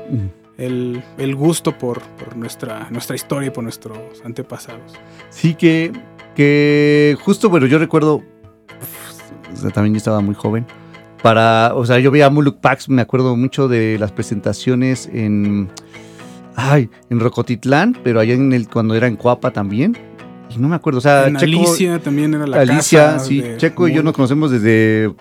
[0.58, 4.94] el, el gusto por, por, nuestra, nuestra historia y por nuestros antepasados.
[5.30, 5.92] Sí, que,
[6.40, 8.22] que justo, bueno, yo recuerdo,
[9.74, 10.64] también yo estaba muy joven,
[11.22, 15.68] para, o sea, yo veía Muluk Pax, me acuerdo mucho de las presentaciones en,
[16.56, 19.98] ay, en Rocotitlán, pero allá en el, cuando era en Coapa también.
[20.48, 23.44] Y no me acuerdo, o sea, en Checo, Alicia también era la Alicia, casa sí,
[23.58, 25.14] Checo y yo nos conocemos desde.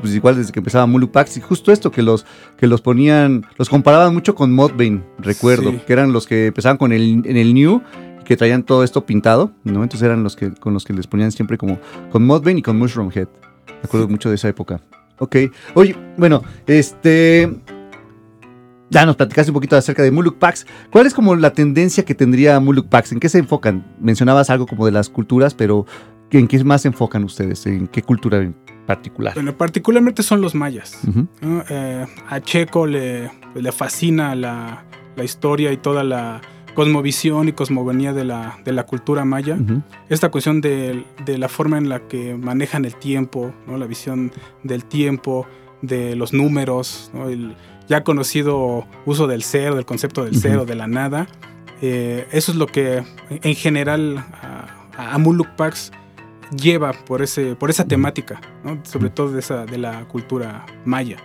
[0.00, 2.24] Pues igual desde que empezaba Muluk Pax y justo esto que los
[2.56, 5.80] que los ponían, los comparaban mucho con Modbane, recuerdo, Sí.
[5.84, 7.82] que eran los que empezaban con el en el New
[8.24, 9.82] que traían todo esto pintado, ¿no?
[9.82, 11.78] Entonces eran los que con los que les ponían siempre como
[12.10, 13.28] con Modbane y con Mushroom Head.
[13.68, 14.80] Me acuerdo mucho de esa época.
[15.18, 15.36] Ok.
[15.74, 17.50] Oye, bueno, este
[18.90, 20.66] ya nos platicaste un poquito acerca de Muluk Pax.
[20.90, 23.12] ¿Cuál es como la tendencia que tendría Muluk Pax?
[23.12, 23.94] ¿En qué se enfocan?
[24.00, 25.86] Mencionabas algo como de las culturas, pero
[26.30, 27.66] ¿en qué más se enfocan ustedes?
[27.66, 28.54] ¿En qué cultura en
[28.86, 29.34] particular?
[29.34, 31.00] Bueno, particularmente son los mayas.
[31.68, 34.84] Eh, a Checo le, le fascina la,
[35.16, 36.40] la historia y toda la
[36.74, 39.56] cosmovisión y cosmogonía de la, de la cultura maya.
[40.08, 43.78] Esta cuestión de, de la forma en la que manejan el tiempo, ¿no?
[43.78, 45.46] la visión del tiempo,
[45.82, 47.28] de los números, ¿no?
[47.28, 47.56] el
[47.88, 51.26] ya conocido uso del cero, del concepto del cero, de la nada.
[51.82, 55.92] Eh, eso es lo que en general a, a Muluk Pax
[56.56, 58.78] lleva por, ese, por esa temática, ¿no?
[58.84, 61.16] sobre todo de, esa, de la cultura maya.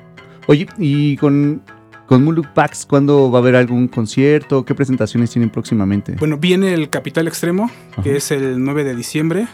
[0.48, 1.62] Oye, y con,
[2.10, 4.66] con Muluk Pax, ¿cuándo va a haber algún concierto?
[4.66, 6.14] ¿Qué presentaciones tienen próximamente?
[6.14, 7.70] Bueno, viene el Capital Extremo,
[8.02, 9.48] que es el 9 de diciembre.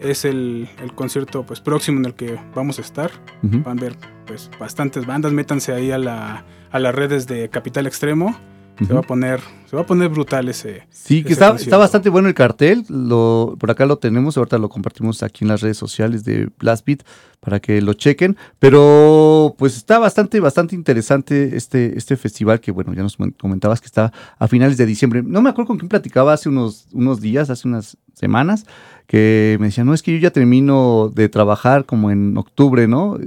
[0.00, 3.12] Es el, el concierto pues, próximo en el que vamos a estar.
[3.42, 3.94] Van a ver
[4.26, 5.30] pues, bastantes bandas.
[5.32, 8.36] Métanse ahí a, la, a las redes de Capital Extremo.
[8.78, 10.86] Se, va a poner, se va a poner brutal ese.
[10.90, 12.84] Sí, que está, está bastante bueno el cartel.
[12.88, 16.84] Lo, por acá lo tenemos, ahorita lo compartimos aquí en las redes sociales de Blast
[16.84, 17.02] Beat
[17.40, 18.36] para que lo chequen.
[18.58, 23.86] Pero pues está bastante, bastante interesante este, este festival que, bueno, ya nos comentabas que
[23.86, 25.22] está a finales de diciembre.
[25.22, 28.64] No me acuerdo con quién platicaba hace unos, unos días, hace unas semanas,
[29.06, 33.18] que me decía, no, es que yo ya termino de trabajar como en octubre, ¿no?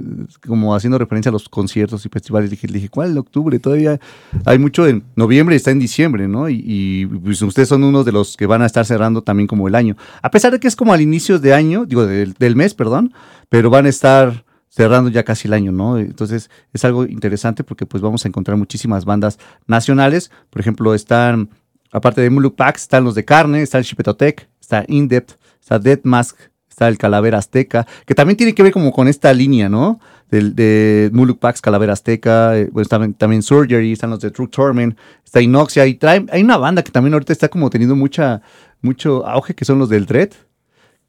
[0.46, 2.50] Como haciendo referencia a los conciertos y festivales.
[2.50, 3.58] Dije, le dije, ¿cuál octubre?
[3.58, 4.00] Todavía
[4.44, 6.48] hay mucho en noviembre y está en diciembre, ¿no?
[6.48, 9.68] Y, y, pues, ustedes son unos de los que van a estar cerrando también como
[9.68, 9.96] el año.
[10.20, 13.12] A pesar de que es como al inicio de año, digo, del, del mes, perdón,
[13.48, 15.98] pero van a estar cerrando ya casi el año, ¿no?
[15.98, 20.30] Entonces es algo interesante porque pues vamos a encontrar muchísimas bandas nacionales.
[20.50, 21.50] Por ejemplo, están,
[21.92, 25.32] aparte de Muluk Pax, están los de Carne, está el Chipetotec, está Indept,
[25.68, 26.34] está Dead Mask,
[26.70, 30.00] está el Calavera Azteca, que también tiene que ver como con esta línea, ¿no?
[30.30, 35.42] De Muluk Pax, Calavera Azteca, eh, está también Surgery, están los de True Torment, está
[35.42, 38.40] Inoxia, y trae, hay una banda que también ahorita está como teniendo mucha,
[38.80, 40.30] mucho auge, que son los del Dread,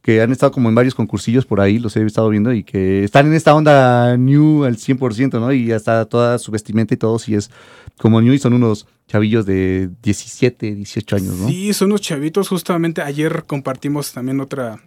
[0.01, 3.03] que han estado como en varios concursillos por ahí, los he estado viendo, y que
[3.03, 5.51] están en esta onda new al 100%, ¿no?
[5.51, 7.51] Y hasta toda su vestimenta y todo, si es
[7.97, 11.49] como new, y son unos chavillos de 17, 18 años, ¿no?
[11.49, 12.47] Sí, son unos chavitos.
[12.47, 14.81] Justamente ayer compartimos también otra,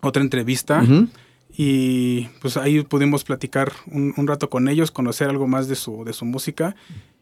[0.00, 0.84] otra entrevista.
[1.58, 6.04] Y pues ahí pudimos platicar un, un rato con ellos, conocer algo más de su,
[6.04, 6.76] de su música.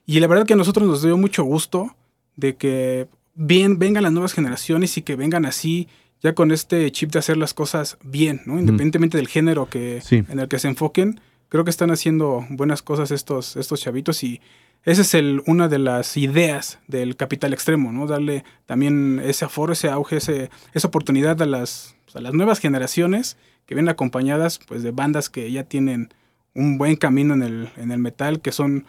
[0.07, 1.95] Y la verdad que a nosotros nos dio mucho gusto
[2.37, 5.89] de que bien, vengan las nuevas generaciones y que vengan así,
[6.25, 8.59] ya con este chip de hacer las cosas bien, ¿no?
[8.59, 10.25] Independientemente del género que, Sí.
[10.29, 11.20] en el que se enfoquen,
[11.51, 14.41] creo que están haciendo buenas cosas estos, estos chavitos y
[14.85, 18.07] esa es el, una de las ideas del capital extremo, ¿no?
[18.07, 22.59] Darle también ese aforo, ese auge, ese, esa oportunidad a las, pues, a las nuevas
[22.59, 26.09] generaciones que vienen acompañadas pues, de bandas que ya tienen
[26.55, 28.87] un buen camino en el, en el metal, que son,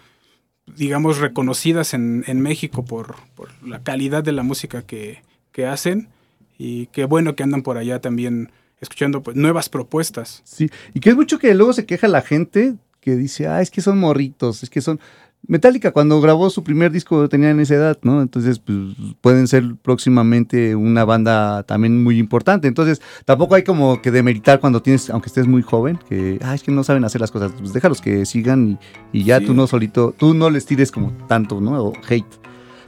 [0.65, 5.21] digamos, reconocidas en, en México por, por la calidad de la música que,
[5.51, 6.09] que hacen
[6.57, 8.51] y qué bueno que andan por allá también
[8.81, 10.41] escuchando pues, nuevas propuestas.
[10.43, 13.71] Sí, y que es mucho que luego se queja la gente que dice, ah, es
[13.71, 14.99] que son morritos, es que son...
[15.47, 18.19] Metallica cuando grabó su primer disco tenían esa edad, ¿no?
[18.23, 18.77] Entonces, pues,
[19.21, 22.67] pueden ser próximamente una banda también muy importante.
[22.67, 26.63] Entonces, tampoco hay como que demeritar cuando tienes, aunque estés muy joven, que, ah, es
[26.63, 27.51] que no saben hacer las cosas.
[27.59, 28.79] Pues déjalos que sigan
[29.13, 29.45] y, y ya Sí.
[29.45, 31.79] tú no solito, tú no les tires como tanto, ¿no?
[31.79, 32.25] O hate.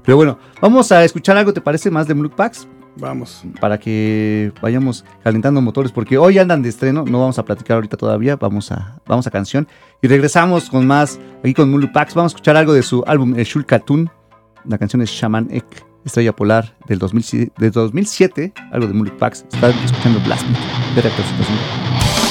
[0.04, 1.92] Pero bueno, vamos a escuchar algo, ¿te parece?
[1.92, 2.68] Más de Blue Packs
[3.00, 3.44] Vamos.
[3.60, 7.98] para que vayamos calentando motores, porque hoy andan de estreno, no vamos a platicar ahorita
[7.98, 9.68] todavía, vamos a, vamos a canción.
[10.02, 13.36] Y regresamos con más aquí con Mulu Pax, vamos a escuchar algo de su álbum
[13.38, 14.10] El Shul Katun,
[14.66, 15.66] la canción es Shaman Ek,
[16.06, 21.02] Estrella Polar del 2007, del 2007 algo de Mulu Pax, está escuchando Blast Beat de
[21.02, 22.27] Reactor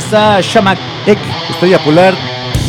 [0.00, 1.18] está Shamak Ek,
[1.50, 2.14] Estrella Polar.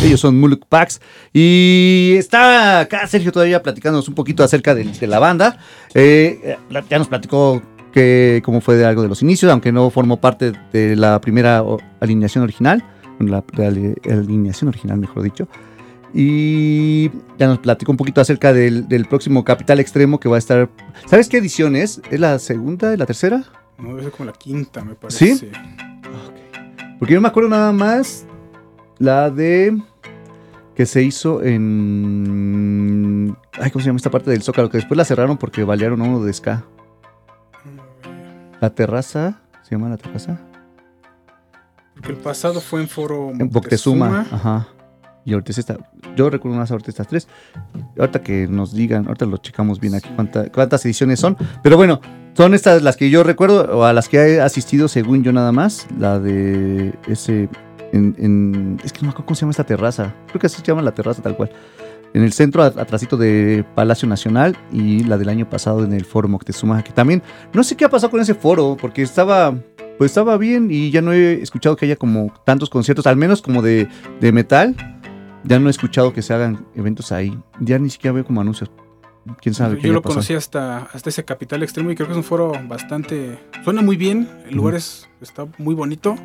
[0.03, 0.99] Ellos son Muluk Pax.
[1.34, 5.57] Y está acá Sergio todavía platicándonos un poquito acerca de, de la banda.
[5.93, 6.57] Eh,
[6.89, 7.61] ya nos platicó
[7.93, 11.63] que cómo fue de algo de los inicios, aunque no formó parte de la primera
[11.99, 12.84] alineación original.
[13.19, 15.47] La, la ali- alineación original, mejor dicho.
[16.13, 20.39] Y ya nos platicó un poquito acerca del, del próximo Capital Extremo que va a
[20.39, 20.69] estar.
[21.05, 22.01] ¿Sabes qué edición es?
[22.11, 22.97] ¿Es la segunda?
[22.97, 23.43] ¿La tercera?
[23.77, 25.36] No, es como la quinta, me parece.
[25.38, 25.51] ¿Sí?
[27.02, 28.28] Porque yo me acuerdo nada más
[28.99, 29.76] la de
[30.76, 35.04] que se hizo en ay cómo se llama esta parte del Zócalo que después la
[35.04, 36.64] cerraron porque balearon a uno de ska.
[38.60, 40.39] La terraza se llama la terraza
[41.95, 44.68] Porque el pasado fue en Foro en Moctezuma, ajá.
[45.26, 45.78] Y ahorita es esta,
[46.15, 47.28] yo recuerdo más ahorita estas tres.
[47.99, 51.38] Ahorita que nos digan, ahorita lo checamos bien aquí cuánta- cuántas ediciones son.
[51.61, 52.01] Pero bueno,
[52.34, 55.51] son estas las que yo recuerdo, o a las que he asistido según yo nada
[55.51, 55.86] más.
[55.99, 57.49] La de ese,
[57.93, 60.15] en, en- es que no me acuerdo cómo se llama esta terraza.
[60.30, 61.51] Creo que así se llama la terraza tal cual.
[62.13, 66.03] En el centro, a- atrásito de Palacio Nacional y la del año pasado en el
[66.03, 67.22] Foro Moctezuma, que también,
[67.53, 69.53] no sé qué ha pasado con ese foro, porque estaba,
[69.97, 73.41] pues estaba bien y ya no he escuchado que haya como tantos conciertos, al menos
[73.41, 73.88] como de,
[74.19, 74.76] de metal.
[75.43, 77.37] Ya no he escuchado que se hagan eventos ahí.
[77.59, 78.69] Ya ni siquiera veo como anuncios.
[79.39, 80.15] ¿Quién sabe qué Yo lo pasado?
[80.15, 83.37] conocí hasta, hasta ese capital extremo y creo que es un foro bastante.
[83.63, 86.15] Suena muy bien, el lugar es, está muy bonito,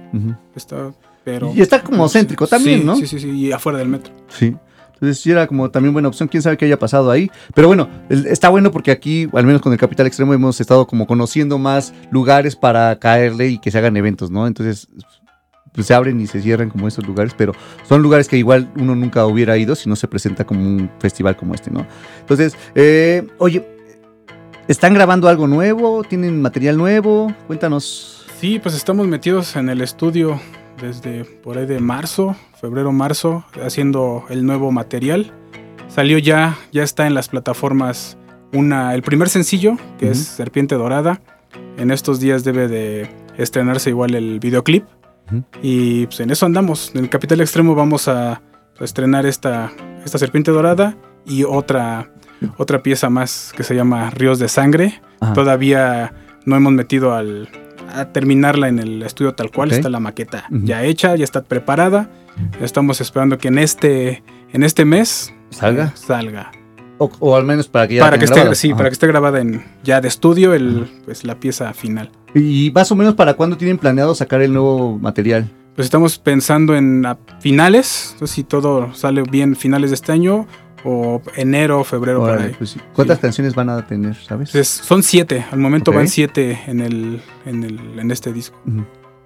[0.54, 0.92] está.
[1.22, 2.96] Pero, Y está como Sí, céntrico también, sí, ¿no?
[2.96, 4.12] Sí, sí, sí, y afuera del metro.
[4.28, 4.54] Sí.
[4.94, 6.28] Entonces sí era como también buena opción.
[6.28, 7.30] Quién sabe qué haya pasado ahí.
[7.52, 11.06] Pero bueno, está bueno porque aquí, al menos con el Capital Extremo, hemos estado como
[11.06, 14.46] conociendo más lugares para caerle y que se hagan eventos, ¿no?
[14.46, 14.88] Entonces
[15.82, 17.52] se abren y se cierran como estos lugares, pero
[17.84, 21.36] son lugares que igual uno nunca hubiera ido si no se presenta como un festival
[21.36, 21.86] como este, ¿no?
[22.20, 23.66] Entonces, eh, oye,
[24.68, 26.04] ¿están grabando algo nuevo?
[26.04, 27.32] ¿Tienen material nuevo?
[27.46, 28.26] Cuéntanos.
[28.40, 30.40] Sí, pues estamos metidos en el estudio
[30.80, 35.32] desde por ahí de marzo, febrero, marzo, haciendo el nuevo material.
[35.88, 38.18] Salió ya, ya está en las plataformas
[38.52, 40.18] una, el primer sencillo, que es.
[40.18, 41.20] Serpiente Dorada.
[41.78, 44.84] En estos días debe de estrenarse igual el videoclip.
[45.62, 46.92] Y pues en eso andamos.
[46.94, 48.40] En el Capital Extremo vamos a
[48.80, 49.72] estrenar esta,
[50.04, 52.10] esta Serpiente Dorada y otra,
[52.56, 55.00] otra pieza más que se llama Ríos de Sangre.
[55.20, 55.32] Ajá.
[55.32, 56.12] Todavía
[56.44, 57.48] no hemos metido al,
[57.92, 59.72] a terminarla en el estudio tal cual.
[59.72, 62.08] Está la maqueta ya hecha, ya está preparada.
[62.60, 64.22] Estamos esperando que en este,
[64.52, 65.86] en este mes ¿Salga?
[65.86, 66.52] eh, salga.
[66.98, 68.54] O, o al menos para que ya Para que, esté, grabada.
[68.54, 68.76] sí, Ajá.
[68.78, 72.10] para que esté grabada en, ya de estudio el, pues, la pieza final.
[72.34, 75.50] ¿Y más o menos para cuándo tienen planeado sacar el nuevo material?
[75.74, 80.46] Pues estamos pensando en a finales, entonces, si todo sale bien, finales de este año
[80.84, 82.54] o enero, febrero, Órale, ahí.
[82.56, 82.76] pues.
[82.94, 83.22] ¿Cuántas Sí.
[83.22, 84.50] canciones van a tener, sabes?
[84.50, 88.56] Entonces, son siete, al momento van siete en, el, en, el, en este disco.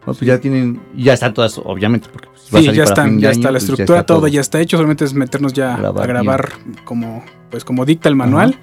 [0.04, 2.90] Pues ya tienen, ya están todas, obviamente, porque pues, va a Sí, salir ya para
[2.94, 4.76] están, fin de ya año, está la pues, ya estructura, está todo, ya está hecho,
[4.76, 6.48] solamente es meternos ya Grabar a grabar
[6.84, 8.56] como, pues como dicta el manual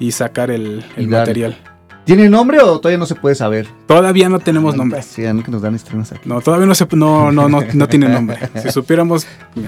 [0.00, 1.56] y sacar el, el material.
[2.04, 3.68] ¿Tiene nombre o todavía no se puede saber?
[3.86, 5.02] Todavía no tenemos nombre.
[5.02, 6.26] Sí, ya nunca nos dan estrenos aquí.
[6.26, 8.38] No, todavía no se, no, no, no, no tiene nombre.
[8.62, 9.26] Si supiéramos,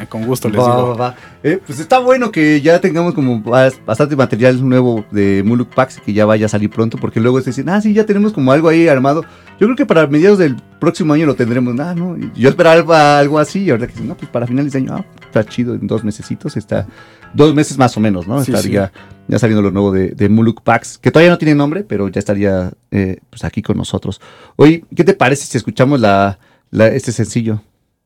[0.09, 0.89] con gusto les Va, digo.
[0.97, 1.17] va, va.
[1.43, 6.01] Eh, pues está bueno que ya tengamos como bas- bastante material nuevo de Muluk Pax
[6.01, 8.53] que ya vaya a salir pronto, porque luego se dicen, ah, sí, ya tenemos como
[8.53, 9.23] algo ahí armado.
[9.61, 11.79] Yo creo que para mediados del próximo año lo tendremos.
[11.79, 14.95] Ah, no, yo esperaba algo, así, y ahora que no, pues para finales de año,
[14.95, 16.87] ah, está chido, en dos mesecitos está,
[17.35, 18.43] dos meses más o menos, ¿no?
[18.43, 18.91] Sí, estaría
[19.29, 22.19] ya saliendo lo nuevo de, de Muluk Pax, que todavía no tiene nombre, pero ya
[22.19, 24.21] estaría eh, pues aquí con nosotros.
[24.57, 26.39] Oye, ¿qué te parece si escuchamos la,
[26.71, 27.61] la- este sencillo,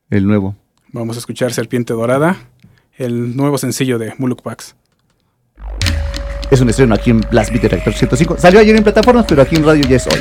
[0.09, 0.55] el nuevo?
[0.91, 2.35] Vamos a escuchar Serpiente Dorada,
[2.97, 4.75] el nuevo sencillo de Muluk Pax.
[6.51, 8.37] Es un estreno aquí en Blast Beat Reactor 105.
[8.39, 10.19] Salió ayer en plataformas, pero aquí en radio ya es hoy.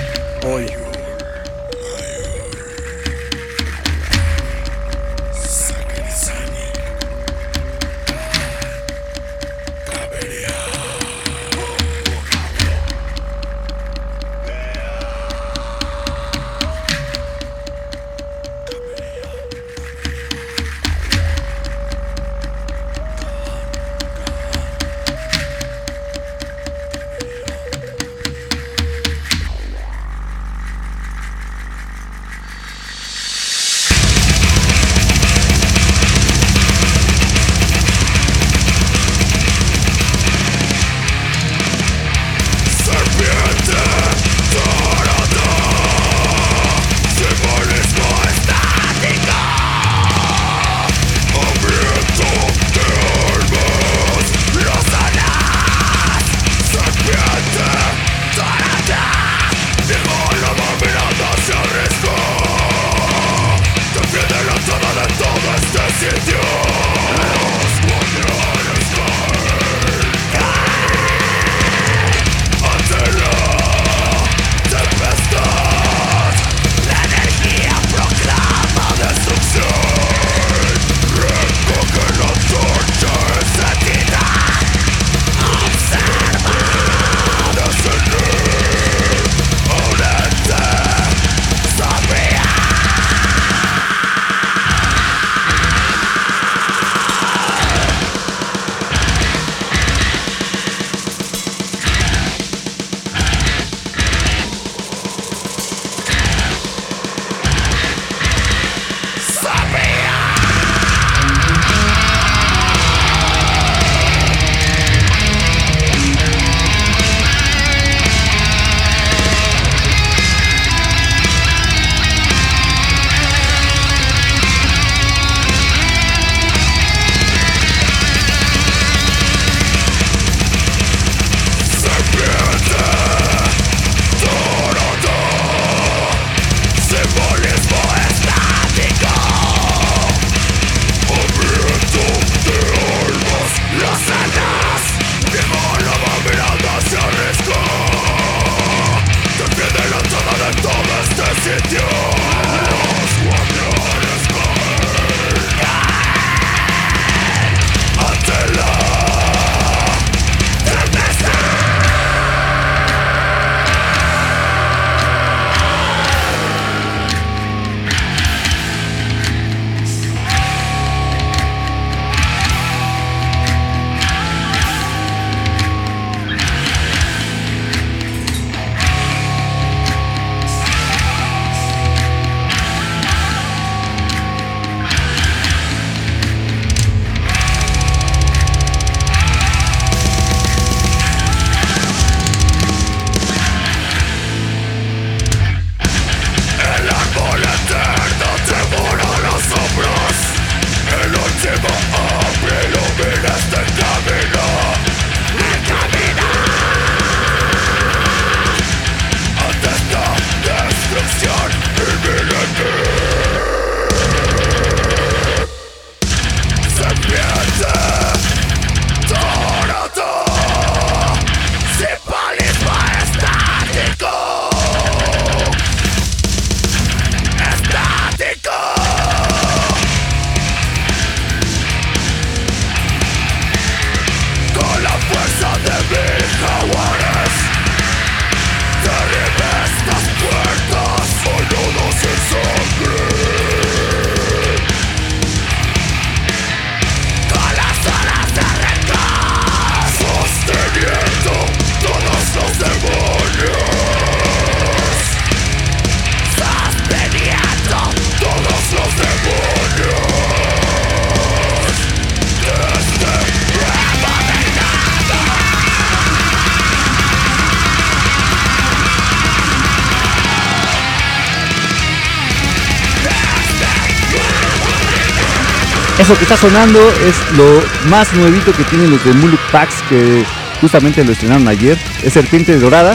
[276.05, 280.23] Eso que está sonando es lo más nuevito que tienen los de Muluk Packs, que
[280.61, 281.79] justamente lo estrenaron ayer.
[282.03, 282.95] Es Serpiente Dorada.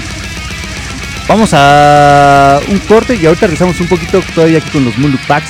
[1.27, 5.49] Vamos a un corte y ahorita regresamos un poquito todavía aquí con los Muluk Packs.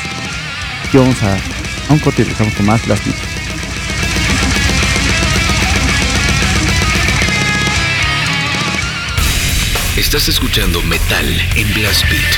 [0.87, 3.01] Aquí vamos a, a un corte y regresamos con más Beat.
[9.97, 12.37] Estás escuchando Metal en Blast Beat.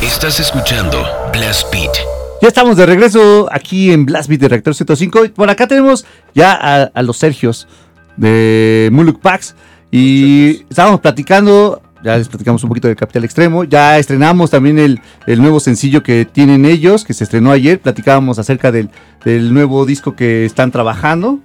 [0.00, 2.19] Estás escuchando Blast Beat.
[2.40, 5.26] Ya estamos de regreso aquí en Blast Beat de Reactor 105.
[5.26, 7.68] Y Por acá tenemos ya a, a los Sergios
[8.16, 9.54] de Muluk Pax.
[9.90, 13.64] Y estábamos platicando, ya les platicamos un poquito del Capital Extremo.
[13.64, 17.78] Ya estrenamos también el, el nuevo sencillo que tienen ellos, que se estrenó ayer.
[17.78, 18.88] Platicábamos acerca del,
[19.22, 21.40] del nuevo disco que están trabajando.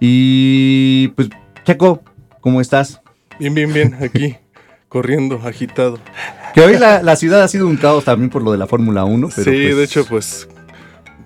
[0.00, 1.28] Y pues,
[1.64, 2.02] Checo,
[2.40, 3.00] ¿cómo estás?
[3.38, 4.36] Bien, bien, bien, aquí,
[4.90, 5.98] corriendo, agitado.
[6.52, 9.04] Que hoy la, la ciudad ha sido un caos también por lo de la Fórmula
[9.04, 9.28] 1.
[9.34, 10.48] Pero sí, pues, de hecho, pues,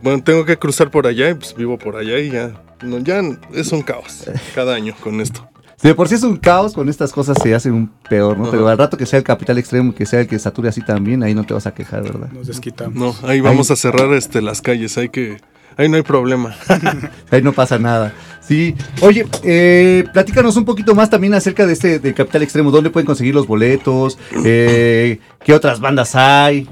[0.02, 2.52] bueno, tengo que cruzar por allá y pues vivo por allá y ya,
[2.82, 3.22] no, ya
[3.54, 5.48] es un caos cada año con esto.
[5.76, 8.44] Si de por sí es un caos, con estas cosas se hace un peor, ¿no?
[8.44, 8.52] Ajá.
[8.52, 11.22] Pero al rato que sea el capital extremo, que sea el que sature así también,
[11.22, 12.28] ahí no te vas a quejar, ¿verdad?
[12.32, 12.94] Nos desquitamos.
[12.94, 15.38] No, ahí vamos a cerrar este, las calles, hay que,
[15.76, 16.54] ahí no hay problema.
[17.30, 18.12] Ahí no pasa nada.
[18.40, 18.74] Sí.
[19.00, 22.70] Oye, eh, platícanos un poquito más también acerca de este del capital extremo.
[22.70, 24.18] ¿Dónde pueden conseguir los boletos?
[24.44, 26.68] Eh, ¿Qué otras bandas hay?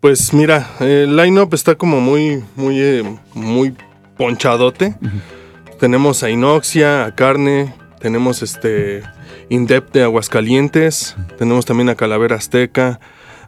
[0.00, 3.74] Pues mira, el line-up está como muy, muy, eh, muy
[4.16, 4.94] ponchadote.
[5.80, 9.02] Tenemos a Inoxia, a Carne, tenemos este
[9.48, 13.00] Indep de Aguascalientes, tenemos también a Calavera Azteca,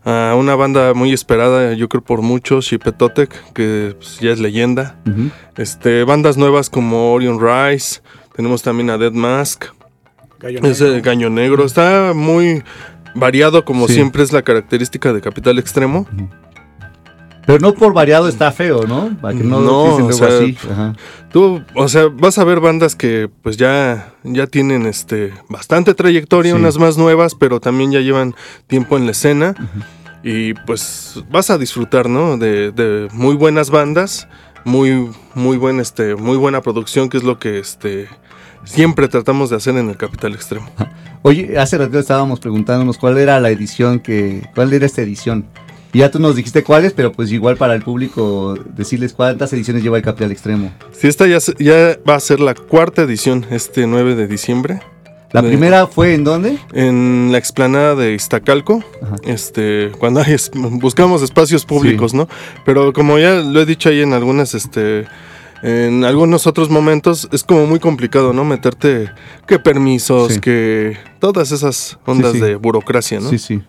[0.05, 4.97] a una banda muy esperada, yo creo por muchos, Shipetotec, que pues, ya es leyenda.
[5.57, 8.01] Este, bandas nuevas como Orion Rise,
[8.35, 9.67] tenemos también a Dead Mask,
[10.39, 11.03] Gallo ese Negro.
[11.03, 12.63] Gaño Negro, está muy
[13.15, 13.95] variado como Sí.
[13.95, 16.07] siempre es la característica de Capital Extremo.
[17.51, 19.17] Pero no por variado está feo, ¿no?
[19.21, 20.57] Para que no, No, o sea, así.
[20.71, 20.95] Ajá.
[21.33, 26.53] Tú, o sea, vas a ver bandas que pues ya, ya tienen este bastante trayectoria,
[26.53, 26.59] Sí.
[26.59, 28.35] unas más nuevas, pero también ya llevan
[28.67, 29.55] tiempo en la escena.
[30.23, 32.37] Y pues vas a disfrutar, ¿no?
[32.37, 34.29] De, de muy buenas bandas,
[34.65, 38.09] muy, muy buen, este, muy buena producción, que es lo que este
[38.65, 40.69] siempre tratamos de hacer en el Capital Extremo.
[41.23, 44.47] Oye, hace rato estábamos preguntándonos cuál era la edición que.
[44.55, 45.47] ¿Cuál era esta edición?
[45.93, 49.83] Y ya tú nos dijiste cuáles, pero pues igual para el público decirles cuántas ediciones
[49.83, 50.73] lleva el capital extremo.
[50.93, 51.39] Si esta ya,
[52.09, 54.81] va a ser la cuarta edición, este 9 de diciembre.
[55.33, 56.59] La De- primera fue en dónde?
[56.73, 59.17] en la explanada de Iztacalco, Ajá.
[59.25, 60.37] este, cuando hay
[60.81, 62.17] buscamos espacios públicos, Sí.
[62.17, 62.29] ¿no?
[62.65, 65.07] Pero como ya lo he dicho ahí en algunas, este,
[65.63, 68.45] en algunos otros momentos, es como muy complicado, ¿no?
[68.45, 69.11] Meterte
[69.47, 70.41] que permisos, Sí.
[70.41, 72.45] que todas esas ondas Sí, sí.
[72.45, 73.29] de burocracia, ¿no?
[73.31, 73.63] Sí, sí.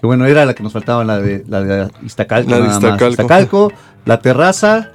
[0.00, 2.50] Que bueno, era la que nos faltaba, la de, la de Iztacalco.
[2.50, 2.68] La de.
[2.68, 3.08] Iztacalco.
[3.10, 3.72] Iztacalco,
[4.04, 4.90] la terraza,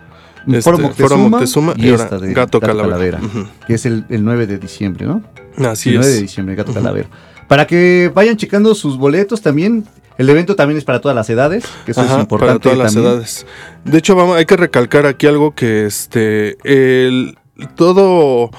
[0.48, 3.20] Este, Foro Moctezuma, Foro Moctezuma y, y ahora esta de Gato Calavera.
[3.68, 5.22] Que es el, el 9 de diciembre, ¿no?
[5.68, 6.22] Así el 9 de es.
[6.22, 7.10] diciembre, Gato Calavera.
[7.48, 9.86] Para que vayan checando sus boletos también.
[10.18, 12.78] El evento también es para todas las edades, que eso Ajá, es importante para todas
[12.78, 13.14] las también.
[13.14, 13.46] edades.
[13.86, 17.38] De hecho, vamos, hay que recalcar aquí algo que este el
[17.76, 18.52] todo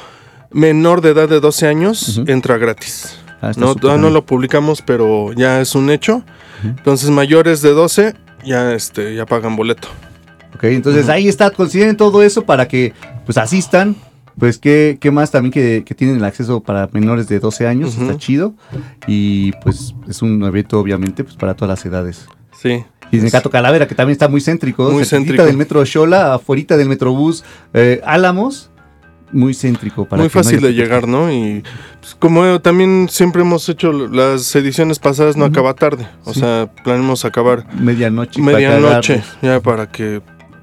[0.50, 3.16] menor de edad de 12 años entra gratis.
[3.42, 6.22] Ah, No, todavía no lo publicamos, pero ya es un hecho.
[6.64, 8.14] Entonces, mayores de 12
[8.44, 9.88] ya este ya pagan boleto.
[10.54, 12.92] Ok, entonces ahí está, consideren todo eso para que
[13.24, 13.96] pues asistan.
[14.38, 17.98] Pues qué, qué más también que, que tienen el acceso para menores de 12 años,
[17.98, 18.54] está chido.
[19.06, 22.26] Y pues es un evento obviamente pues para todas las edades.
[22.58, 22.82] Sí.
[23.10, 24.90] Y en el Gato Calavera, que también está muy céntrico.
[24.90, 25.44] Muy céntrico.
[25.44, 28.70] del metro Xola, afuera del metrobús eh, Álamos.
[29.32, 30.04] Muy céntrico.
[30.04, 31.32] Para Muy que no fácil haya de llegar, ¿no?
[31.32, 31.62] Y
[32.00, 36.06] pues, como también siempre hemos hecho las ediciones pasadas, no acaba tarde.
[36.24, 36.40] O Sí.
[36.40, 38.40] sea, planeamos acabar Medianoche.
[38.42, 40.20] medianoche, ya para que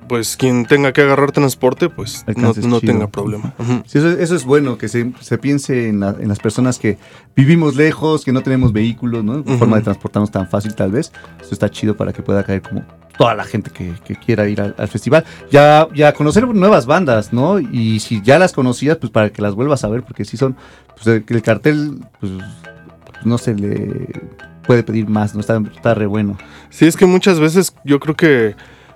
[0.07, 3.53] pues quien tenga que agarrar transporte, pues no, Alcances no tenga problema.
[3.85, 6.97] Sí, eso, eso es bueno, que se, se piense en, la- en las personas que
[7.35, 9.33] vivimos lejos, que no tenemos vehículos, ¿no?
[9.41, 9.57] Ujú.
[9.59, 11.11] Forma de transportarnos tan fácil tal vez.
[11.39, 12.83] Eso está chido para que pueda caer como
[13.19, 15.25] toda la gente que, que quiera ir al, al festival.
[15.51, 17.59] Ya, ya conocer nuevas bandas, ¿no?
[17.59, 20.55] Y si ya las conocías, pues para que las vuelvas a ver, porque si son,
[20.95, 22.31] pues el, el cartel, pues
[23.25, 24.07] no se le
[24.65, 25.41] puede pedir más, ¿no?
[25.41, 26.37] Está, está re bueno.
[26.69, 28.55] Sí, es que muchas veces yo creo que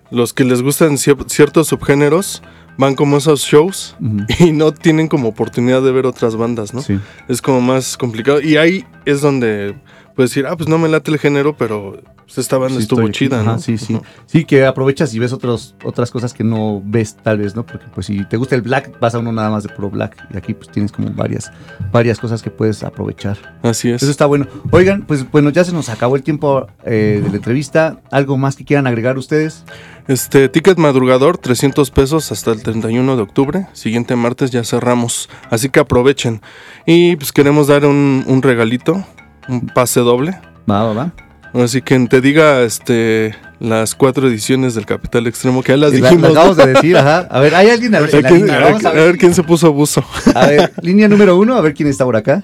[0.09, 2.41] los que les gustan cier- ciertos subgéneros
[2.77, 3.97] van como esos shows
[4.39, 6.81] y no tienen como oportunidad de ver otras bandas, ¿no?
[6.81, 6.97] Sí.
[7.27, 8.39] Es como más complicado.
[8.39, 9.75] Y ahí es donde
[10.15, 13.01] puedes decir, ah, pues no me late el género, pero pues, esta banda Sí, estuvo
[13.01, 13.11] aquí.
[13.11, 13.59] chida, Ajá, ¿no?
[13.59, 13.99] sí, sí.
[14.25, 17.65] Sí, que aprovechas y ves otros, otras cosas que no ves tal vez, ¿no?
[17.65, 20.17] Porque pues si te gusta el black, vas a uno nada más de puro black.
[20.33, 21.51] Y aquí pues tienes como varias,
[21.91, 23.37] varias cosas que puedes aprovechar.
[23.61, 24.01] Así es.
[24.01, 24.47] Eso está bueno.
[24.71, 28.01] Oigan, pues bueno, ya se nos acabó el tiempo eh, de la entrevista.
[28.11, 29.63] ¿Algo más que quieran agregar ustedes?
[30.07, 33.67] Este, ticket madrugador, 300 pesos hasta el 31 de octubre.
[33.73, 35.29] Siguiente martes ya cerramos.
[35.49, 36.41] Así que aprovechen.
[36.85, 39.03] Y pues queremos dar un, un regalito,
[39.47, 40.37] un pase doble.
[40.69, 41.13] Va, va, va.
[41.53, 45.99] Así que te diga este las cuatro ediciones del Capital Extremo, que ya las La-
[45.99, 46.21] la dijimos.
[46.33, 46.39] ¿no?
[46.39, 47.19] acabamos de decir, ajá.
[47.29, 49.67] A ver, ¿hay alguien a ver, A la quién- a ver- a quién se puso
[49.67, 50.03] abuso.
[50.35, 52.41] A ver, línea número uno, a ver quién está por acá.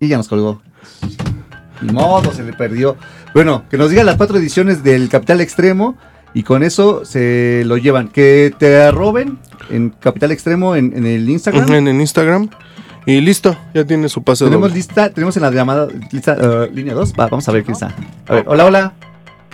[0.00, 0.60] Y ya nos colgó.
[1.80, 2.96] Ni modo, se le perdió.
[3.34, 5.96] Bueno, que nos digan las cuatro ediciones del Capital Extremo
[6.34, 8.08] y con eso se lo llevan.
[8.08, 9.38] Que te roben
[9.70, 11.72] en Capital Extremo en, en el Instagram.
[11.72, 12.50] en, en Instagram.
[13.04, 14.74] Y listo, ya tiene su pase Tenemos doble.
[14.76, 17.14] lista, tenemos en la llamada lista, eh, línea 2.
[17.14, 17.92] vamos a ver quién está.
[18.28, 18.92] A ver, hola, hola.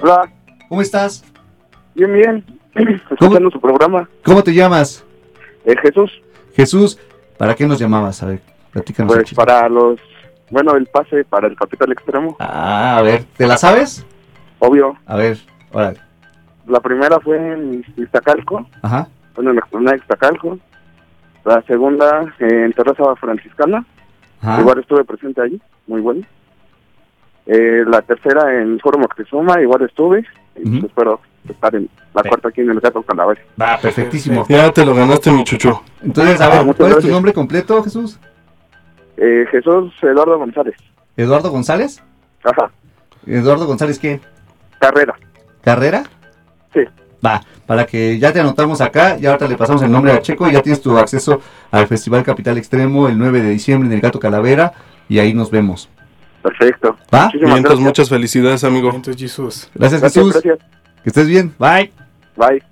[0.02, 0.30] Hola,
[0.68, 1.24] ¿Cómo estás?
[1.94, 2.44] bien, bien.
[3.10, 4.08] Escuchando su programa.
[4.24, 5.02] ¿Cómo te llamas?
[5.64, 6.10] Eh, Jesús,
[6.54, 6.98] Jesús,
[7.38, 8.22] ¿para qué nos llamabas?
[8.22, 8.40] A ver,
[8.72, 9.12] platícanos.
[9.14, 9.98] pues para los.
[10.50, 14.04] Bueno, el pase para el capital extremo, Ah, a ver, ¿te la sabes?
[14.58, 14.96] obvio.
[15.06, 15.38] A ver,
[15.72, 15.98] órale.
[16.66, 19.08] La primera fue en Iztacalco, Ajá.
[19.34, 20.58] bueno, en la de Iztacalco.
[21.48, 23.82] La segunda eh, en Terraza Franciscana,
[24.42, 24.60] Ajá.
[24.60, 26.20] igual estuve presente allí, muy bueno.
[27.46, 30.26] Eh, la tercera en Foro Moctezuma, igual estuve.
[30.56, 30.86] Y pues Ujú.
[30.88, 32.28] espero estar en la Sí.
[32.28, 33.40] cuarta aquí en el Gato Calavera.
[33.58, 34.44] Va, perfectísimo.
[34.50, 35.80] Ya te lo ganaste, mi chucho.
[36.02, 38.20] Entonces, a Ah, ver, muchas ¿cuál es tu nombre completo, Jesús?
[39.16, 40.76] Eh, Jesús Eduardo González.
[41.16, 42.02] ¿Eduardo González?
[42.44, 42.70] Ajá,
[43.26, 44.20] ¿Eduardo González qué?
[44.80, 45.14] carrera.
[45.62, 46.02] ¿Carrera?
[46.74, 46.80] Sí.
[47.24, 50.48] Va, para que ya te anotamos acá, ya ahorita le pasamos el nombre a Checo
[50.48, 51.40] y ya tienes tu acceso
[51.70, 54.72] al Festival Capital Extremo el 9 de diciembre en el Gato Calavera
[55.08, 55.88] y ahí nos vemos.
[56.42, 56.96] Perfecto.
[57.12, 57.30] ¿Va?
[57.34, 57.80] Entonces, gracias.
[57.80, 58.90] muchas felicidades, amigo.
[58.94, 59.68] Entonces, Jesús.
[59.74, 60.32] Gracias, Gracias, Jesús.
[60.42, 60.58] gracias.
[61.02, 61.54] Que estés bien.
[61.58, 61.92] Bye.
[62.36, 62.62] Bye.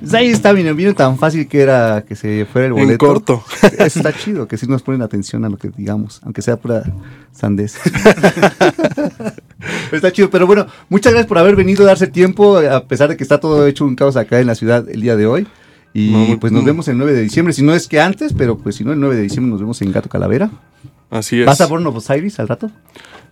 [0.00, 2.92] Pues ahí está, vino, vino tan fácil que era que se fuera el boleto.
[2.92, 3.44] En corto.
[3.78, 6.82] Eso está chido, que sí nos ponen atención a lo que digamos, aunque sea pura
[7.32, 7.76] sandez.
[9.92, 13.16] está chido, pero bueno, muchas gracias por haber venido a darse tiempo, a pesar de
[13.16, 15.46] que está todo hecho un caos acá en la ciudad el día de hoy.
[15.94, 16.66] Y No, pues nos no.
[16.66, 19.00] vemos el 9 de diciembre, si no es que antes, pero pues si no, el
[19.00, 20.50] 9 de diciembre nos vemos en Gato Calavera.
[21.10, 21.46] Así es.
[21.46, 22.70] ¿Vas a Buenos Aires al rato?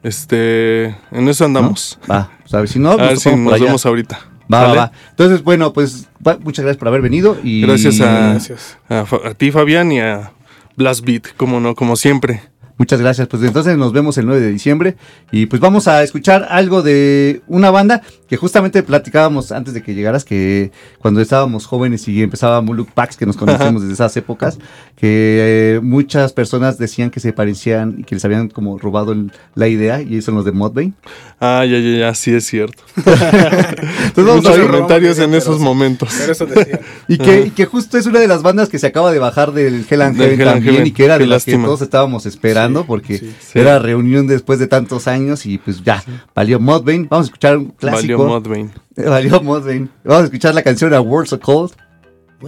[0.02, 1.98] Este, en eso andamos.
[2.10, 4.18] Va, pues a ver si no, A nos ver si nos vemos ahorita.
[4.52, 4.78] Va, va, ¿Sale?
[4.78, 4.92] va.
[5.10, 8.78] Entonces, bueno, pues va, muchas gracias por haber venido y Gracias a, Gracias.
[8.88, 10.32] a a ti, Fabián, y a
[10.76, 12.42] Blast Beat, como no, como siempre.
[12.76, 13.28] Muchas gracias.
[13.28, 14.96] Pues entonces nos vemos el 9 de diciembre
[15.30, 19.94] y pues vamos a escuchar algo de una banda que justamente platicábamos antes de que
[19.94, 24.58] llegaras que cuando estábamos jóvenes y empezaba Muluk Pax que nos conocemos desde esas épocas
[24.96, 29.30] que eh, muchas personas decían que se parecían y que les habían como robado el-
[29.54, 30.94] la idea y son los de Modbane.
[31.40, 32.82] Ah, ya, ya, ya, sí es cierto.
[32.96, 36.08] Entonces vamos a Muchos comentarios en esos momentos.
[36.18, 36.80] Pero eso decía.
[37.08, 39.52] y que, y que justo es una de las bandas que se acaba de bajar
[39.52, 40.86] del Hell and Heaven Hell and también Heaven.
[40.88, 43.58] y que era Qué de las que todos estábamos esperando Sí, porque sí, sí.
[43.58, 46.02] era reunión después de tantos años y pues ya
[46.34, 47.06] valió Modbane.
[47.10, 48.18] Vamos a escuchar un clásico.
[48.18, 48.70] Valió Mudvayne.
[48.96, 49.40] Valió.
[49.40, 51.72] Vamos a escuchar la canción A World So Cold.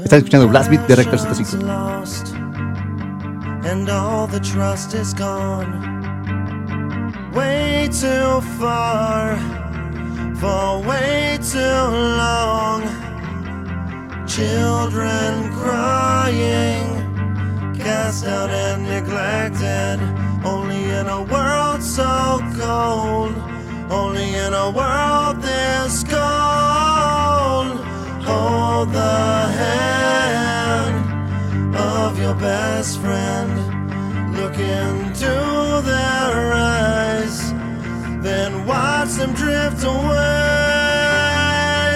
[0.03, 1.65] Están escuchando Blast Beat de Rector 105.
[1.65, 2.35] lost
[3.67, 5.73] and all the trust is gone
[7.35, 9.37] way too far
[10.37, 12.83] for way too long
[14.27, 17.16] children crying
[17.77, 19.99] cast out and neglected.
[20.45, 23.35] Only in a world so cold.
[23.91, 27.81] Only in a world this cold.
[28.25, 30.97] Hold the hand
[31.77, 33.53] of your best friend.
[34.37, 37.53] Look into their eyes,
[38.23, 40.37] then watch them drift away.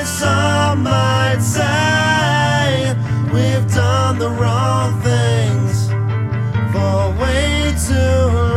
[0.05, 2.95] Some might say
[3.33, 5.60] we've done the wrong things
[6.73, 8.50] for way too long,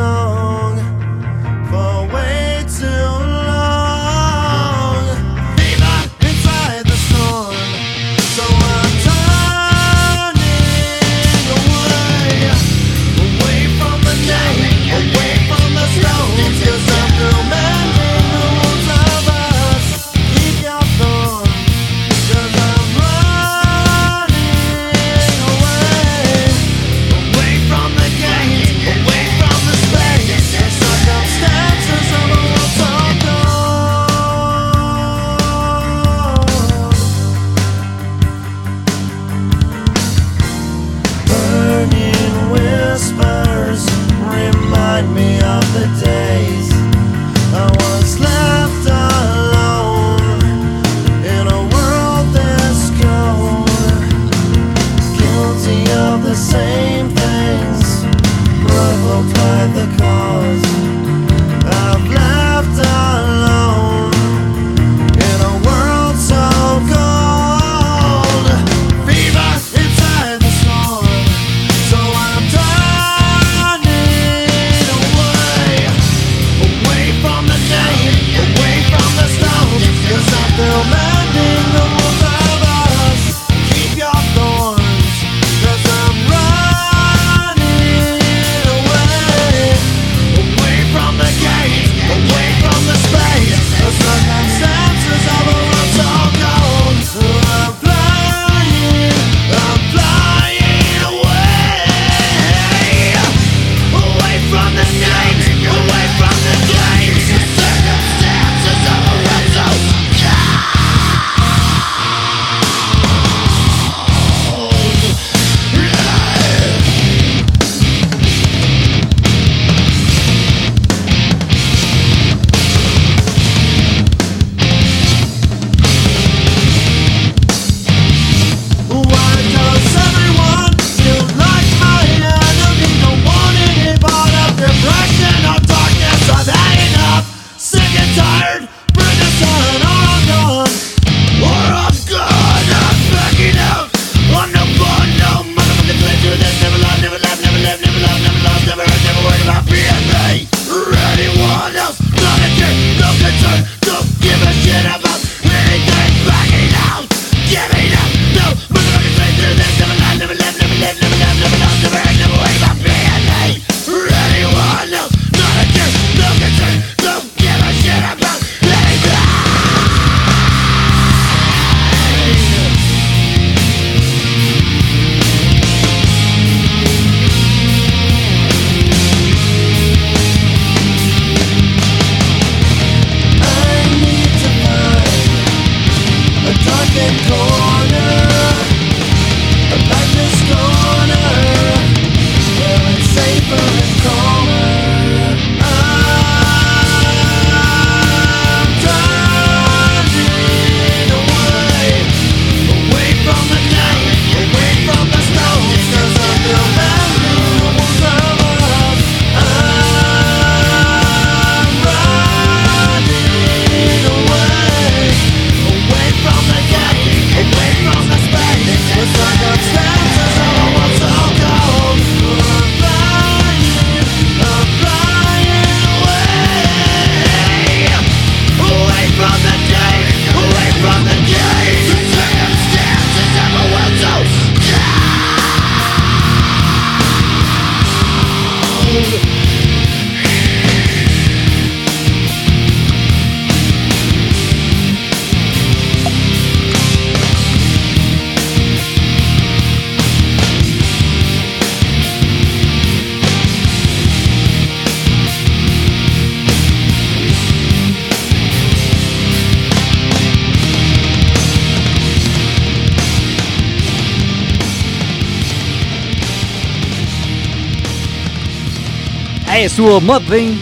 [269.74, 270.56] estuvo Mudvayne,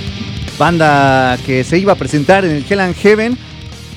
[0.57, 3.38] banda que se iba a presentar en el Hell Heaven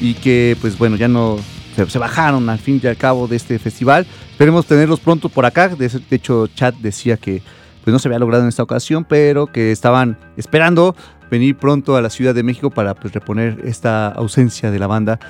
[0.01, 1.37] y que pues bueno, ya no
[1.77, 4.09] se, bajaron al fin y al cabo de este festival.
[4.33, 5.69] Esperemos tenerlos pronto por acá.
[5.69, 7.43] De, de hecho, Chat decía que
[7.85, 10.97] pues no se había logrado en esta ocasión, pero que estaban esperando
[11.31, 15.21] venir pronto a la Ciudad de México para pues, reponer esta ausencia de la banda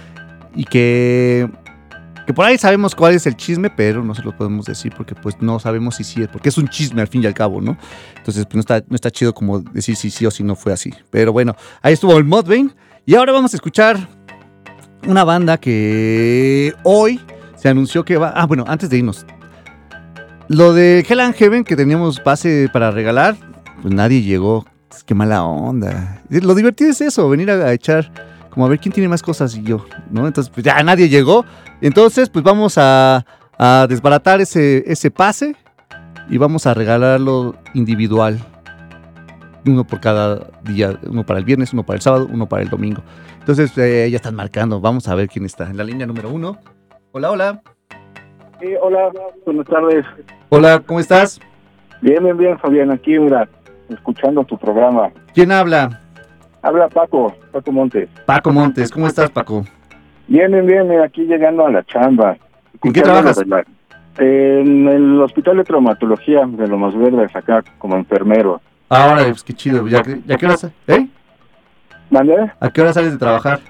[0.56, 1.50] y que
[2.26, 5.14] que por ahí sabemos cuál es el chisme, pero no se lo podemos decir porque
[5.14, 7.60] pues no sabemos si sí es, porque es un chisme al fin y al cabo,
[7.60, 7.76] ¿no?
[8.16, 10.72] Entonces pues no está, no está chido como decir si sí o si no fue
[10.72, 10.92] así.
[11.10, 12.70] Pero bueno, ahí estuvo el Mudvayne
[13.04, 14.08] y ahora vamos a escuchar
[15.06, 17.20] una banda que hoy
[17.56, 18.32] se anunció que va...
[18.34, 19.26] Ah, bueno, antes de irnos.
[20.48, 23.36] Lo de Hell and Heaven que teníamos pase para regalar,
[23.82, 24.66] pues nadie llegó.
[25.06, 26.22] Qué mala onda.
[26.30, 28.10] Lo divertido es eso, venir a echar
[28.54, 30.28] como a ver quién tiene más cosas y yo, ¿no?
[30.28, 31.44] Entonces, pues ya nadie llegó.
[31.80, 33.26] Entonces, pues vamos a,
[33.58, 35.56] a desbaratar ese, ese pase
[36.30, 38.38] y vamos a regalarlo individual.
[39.66, 42.68] Uno por cada día, uno para el viernes, uno para el sábado, uno para el
[42.68, 43.02] domingo.
[43.40, 44.80] Entonces, eh, ya están marcando.
[44.80, 46.58] Vamos a ver quién está en la línea número uno.
[47.10, 47.62] Hola, hola.
[48.60, 49.10] Sí, hola,
[49.44, 50.06] buenas tardes.
[50.50, 51.40] Hola, ¿cómo estás?
[52.00, 53.48] Bien, bien, bien, Fabián, aquí, mira,
[53.88, 55.10] escuchando tu programa.
[55.34, 56.03] ¿Quién habla?
[56.64, 58.08] Habla Paco, Paco Montes.
[58.24, 58.90] Paco Montes.
[58.90, 59.66] ¿Cómo estás, Paco?
[60.26, 62.38] Bien, bien, bien, aquí llegando a la chamba.
[62.82, 63.38] ¿En qué trabajas?
[64.16, 68.62] En el Hospital de Traumatología de Lomas Verdes, acá, como enfermero.
[68.88, 69.86] Ah, órale, pues qué chido.
[69.86, 71.06] ¿Ya, qué hora ¿Eh?
[72.60, 73.60] ¿A qué hora sales de trabajar?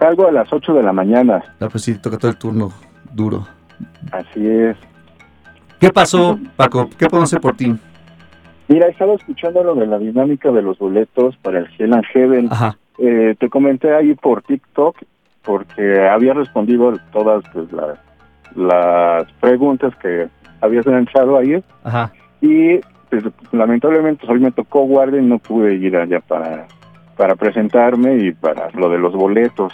[0.00, 1.44] Salgo a las 8 de la mañana.
[1.60, 2.72] Ah, pues sí, toca todo el turno
[3.12, 3.46] duro.
[4.10, 4.76] Así es.
[5.78, 6.90] ¿Qué pasó, Paco?
[6.98, 7.78] ¿Qué podemos hacer por ti?
[8.68, 12.50] Mira, estaba escuchando lo de la dinámica de los boletos para el Hell and Heaven.
[12.98, 14.96] Eh, te comenté ahí por TikTok
[15.44, 17.98] porque había respondido todas pues, la-
[18.56, 20.28] las preguntas que
[20.60, 22.12] habías lanzado ahí Ajá.
[22.40, 22.78] y
[23.08, 26.66] pues, lamentablemente hoy me tocó guardia y no pude ir allá para,
[27.16, 29.72] para presentarme y para lo de los boletos.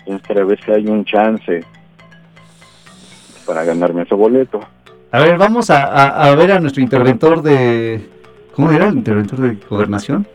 [0.00, 1.60] Entonces quería ver si hay un chance
[3.46, 4.60] para ganarme ese boleto.
[5.12, 8.08] A ver, vamos a, a- a ver a nuestro interventor de...
[8.54, 10.26] ¿Cómo era el interventor de gobernación?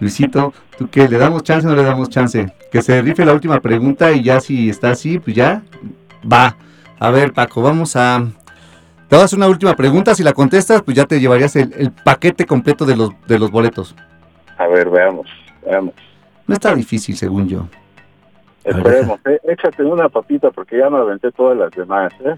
[0.00, 1.08] Luisito, ¿tú qué?
[1.08, 2.52] ¿Le damos chance o no le damos chance?
[2.70, 5.62] Que se rife la última pregunta y ya si está así, pues ya
[6.30, 6.56] va.
[6.98, 8.24] A ver, Paco, vamos a...
[9.08, 10.14] Te voy a hacer una última pregunta.
[10.14, 13.50] Si la contestas, pues ya te llevarías el, el paquete completo de los, de los
[13.50, 13.94] boletos.
[14.58, 15.26] A ver, veamos,
[15.64, 15.94] veamos.
[16.46, 17.68] No está difícil, según yo.
[18.64, 22.34] Esperemos, eh, échate una papita porque ya me aventé todas las demás, ¿eh?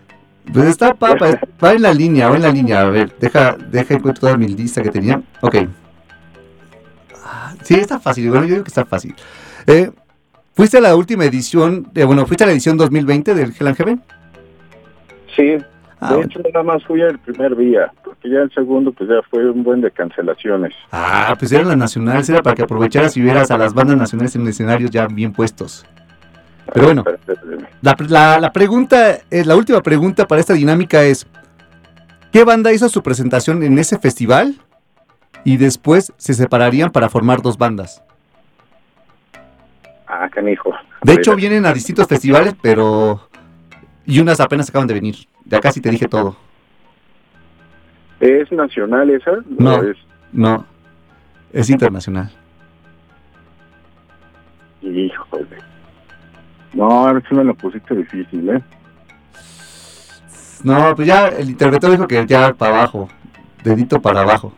[0.53, 2.81] Pues está papa, va en la línea, va en la línea.
[2.83, 5.21] A ver, deja, deja encuentro toda mi lista que tenía.
[5.41, 5.57] Ok.
[7.63, 8.29] Sí, está fácil.
[8.31, 9.15] Bueno, yo digo que está fácil.
[9.67, 9.91] Eh,
[10.55, 13.77] ¿Fuiste a la última edición, de, bueno, fuiste a la edición 2020 del Hell and
[13.77, 14.03] Heaven?
[15.37, 15.59] Sí,
[16.01, 19.21] Ah, de hecho nada más fui el primer día, porque ya el segundo pues ya
[19.29, 20.73] fue un buen de cancelaciones.
[20.93, 24.37] Ah, pues eran las nacionales, era para que aprovecharas y vieras a las bandas nacionales
[24.37, 25.85] en escenarios ya bien puestos.
[26.73, 27.05] Pero bueno,
[27.83, 31.27] la, la- la pregunta, eh, la última pregunta para esta dinámica es,
[32.33, 34.57] ¿qué banda hizo su presentación en ese festival
[35.45, 38.03] y después se separarían para formar dos bandas?
[40.07, 40.73] Ah, canijo.
[41.03, 43.29] De hecho, vienen a distintos festivales, pero...
[44.07, 45.17] Y unas apenas acaban de venir.
[45.45, 46.37] Ya casi te dije todo.
[48.21, 49.33] ¿Es nacional esa?
[49.47, 49.83] No.
[49.83, 49.97] Es,
[50.33, 50.65] No,
[51.53, 52.31] es internacional.
[54.83, 55.59] híjole.
[56.79, 58.63] No, ahora sí me lo pusiste difícil, ¿eh?
[60.63, 63.09] No, pues ya el interventor dijo que ya para abajo.
[63.65, 64.53] Dedito para abajo.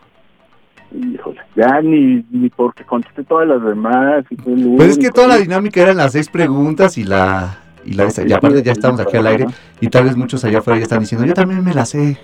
[0.91, 1.41] Híjole.
[1.55, 4.23] Ya ni, ni porque contesté todas las demás.
[4.29, 7.57] Y el Pues es que toda la dinámica eran las seis preguntas y la...
[7.83, 8.07] Y la.
[8.23, 9.47] Y aparte ya estamos aquí al aire
[9.79, 12.19] y tal vez muchos allá afuera ya están diciendo, yo también me la sé.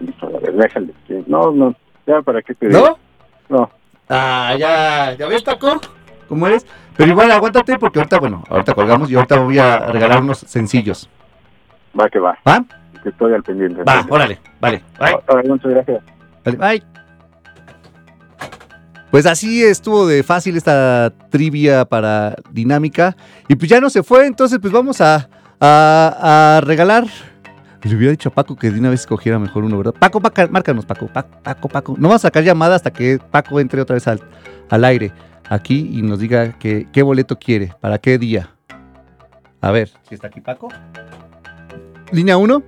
[0.00, 0.94] Híjole, a ver, déjale.
[1.26, 1.74] No, no,
[2.06, 2.68] ya para qué te.
[2.68, 2.96] ¿No?
[3.48, 3.68] No.
[4.08, 5.80] Ah, ya, ¿ya ves, Paco?
[6.28, 6.64] ¿Cómo eres?
[6.96, 11.08] Pero igual aguántate porque ahorita, bueno, ahorita colgamos y ahorita voy a regalar unos sencillos.
[11.98, 12.36] Va que va.
[12.46, 12.64] ¿Va?
[13.02, 13.82] Que estoy al pendiente.
[13.82, 14.82] Va, órale, vale.
[14.98, 15.16] Bye.
[15.28, 16.02] Órale, muchas gracias.
[16.44, 16.82] Vale, bye.
[19.10, 23.16] Pues así estuvo de fácil esta trivia para dinámica.
[23.48, 25.28] Y pues ya no se fue, entonces pues vamos a,
[25.60, 27.04] a- a regalar
[27.82, 29.94] Le hubiera dicho a Paco que de una vez escogiera mejor uno, ¿verdad?
[29.98, 31.06] Paco, Paco márcanos, Paco.
[31.06, 31.94] Paco, Paco, Paco.
[31.96, 34.20] No vamos a sacar llamada hasta que Paco entre otra vez al,
[34.70, 35.12] al aire
[35.48, 38.50] aquí y nos diga que, qué boleto quiere, para qué día.
[39.60, 40.68] A ver, si está aquí Paco.
[42.12, 42.62] Línea 1.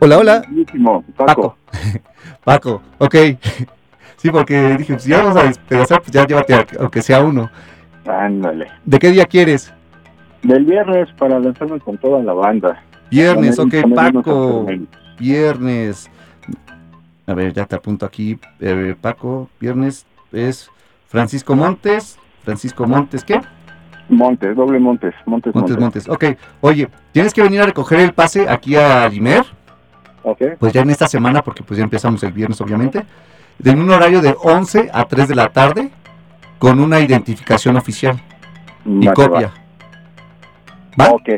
[0.00, 0.42] Hola, hola.
[0.48, 1.26] Buenísimo, Paco.
[1.26, 1.56] Paco.
[2.44, 3.14] Paco, ok.
[4.16, 7.50] Sí, porque dije, si ya vamos a despedazar, pues ya llévate, aunque sea uno.
[8.06, 8.68] Ándale.
[8.84, 9.74] ¿De qué día quieres?
[10.44, 12.84] Del viernes para lanzarme con toda la banda.
[13.10, 14.66] Viernes, ok, Paco.
[15.18, 16.08] Viernes.
[17.26, 18.38] A ver, ya te apunto aquí.
[18.60, 20.70] eh, Paco, viernes es
[21.12, 22.18] Francisco Montes.
[22.42, 23.40] Francisco Montes, ¿qué?
[24.08, 26.08] Montes, doble Montes, Montes, Montes, Montes.
[26.08, 26.34] Montes.
[26.34, 29.44] Ok, oye, tienes que venir a recoger el pase aquí a Limer.
[30.24, 33.04] Ok, Pues ya en esta semana, porque pues ya empezamos el viernes, obviamente.
[33.64, 35.90] En un horario de 11 a 3 de la tarde,
[36.58, 38.20] con una identificación oficial
[38.84, 39.52] y va copia.
[40.98, 41.04] va.
[41.06, 41.10] ¿Va?
[41.12, 41.28] Ok,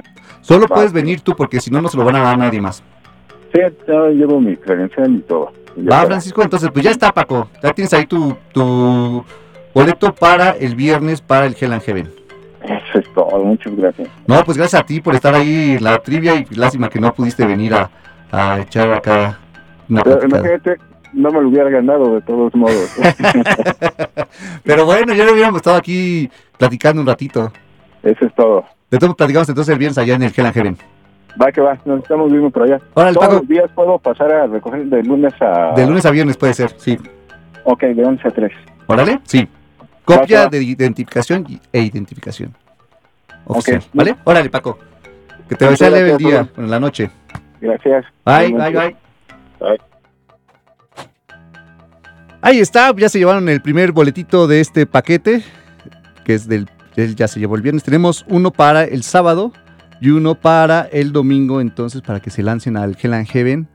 [0.40, 0.76] Solo va.
[0.76, 2.82] puedes venir tú, porque si no, no se lo van a dar a nadie más.
[3.52, 5.52] sí, ya llevo mi credencial y todo.
[5.76, 6.04] Y Va.
[6.06, 7.48] Francisco, entonces pues ya está, Paco.
[7.62, 9.24] Ya tienes ahí tu, tu
[9.74, 12.10] boleto para el viernes para el Hell and Heaven.
[12.62, 14.08] Eso es todo, muchas gracias.
[14.26, 17.12] No, pues gracias a ti por estar ahí en la trivia y lástima que no
[17.12, 17.90] pudiste venir a,
[18.32, 19.38] a echar acá
[19.88, 20.78] una imagínate,
[21.12, 22.96] no me lo hubiera ganado de todos modos.
[24.64, 27.52] Pero bueno, ya lo hubiéramos estado aquí platicando un ratito.
[28.02, 28.64] Eso es todo.
[28.90, 30.78] De todo platicamos entonces el viernes allá en el Hell and Heaven.
[31.40, 32.80] Va que va, nos estamos viendo por allá.
[32.94, 33.34] Todos Paco.
[33.34, 35.72] los días puedo pasar a recoger de lunes a...
[35.74, 36.96] De lunes a viernes puede ser, sí.
[37.64, 38.52] Ok, de 11 a 3.
[38.86, 39.48] Órale, sí.
[40.04, 42.54] Copia de identificación e identificación.
[43.46, 43.84] Oficial, Ok.
[43.92, 44.16] ¿vale?
[44.24, 44.78] Órale, Paco.
[45.48, 47.10] Que te vaya leve el día, en la noche.
[47.60, 48.04] Gracias.
[48.24, 48.96] Bye, bye, bye.
[49.60, 49.78] Bye.
[52.40, 55.42] Ahí está, ya se llevaron el primer boletito de este paquete,
[56.24, 57.82] que es del, él ya se llevó el viernes.
[57.84, 59.52] Tenemos uno para el sábado
[60.00, 63.68] y uno para el domingo, entonces para que se lancen al Hell and Heaven.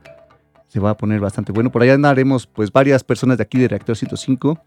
[0.68, 1.72] Se va a poner bastante bueno.
[1.72, 4.60] Por allá andaremos pues varias personas de aquí de Reactor 105.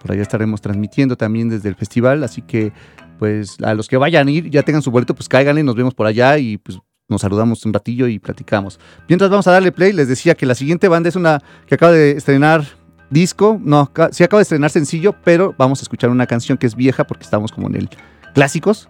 [0.00, 2.72] Por allá estaremos transmitiendo también desde el festival, así que
[3.18, 5.94] pues a los que vayan a ir, ya tengan su boleto, pues cáiganle, nos vemos
[5.94, 8.78] por allá y pues nos saludamos un ratillo y platicamos.
[9.08, 11.92] Mientras vamos a darle play, les decía que la siguiente banda es una que acaba
[11.92, 12.64] de estrenar
[13.10, 16.76] disco, no, sí acaba de estrenar sencillo, pero vamos a escuchar una canción que es
[16.76, 17.88] vieja porque estamos como en el
[18.34, 18.88] clásicos,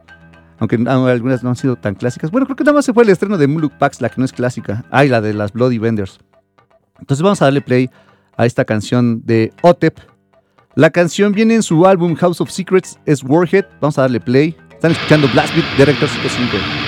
[0.58, 2.30] aunque algunas no han sido tan clásicas.
[2.30, 4.24] Bueno, creo que nada más se fue el estreno de Muluk Pax, la que no
[4.24, 4.84] es clásica.
[4.90, 6.18] Ah, la de las Bloody Vendors.
[6.98, 7.90] Entonces vamos a darle play
[8.36, 9.98] a esta canción de Otep.
[10.78, 13.64] La canción viene en su álbum House of Secrets, es Warhead.
[13.80, 14.54] Vamos a darle play.
[14.70, 16.87] Están escuchando Blast Beat de Rector 105.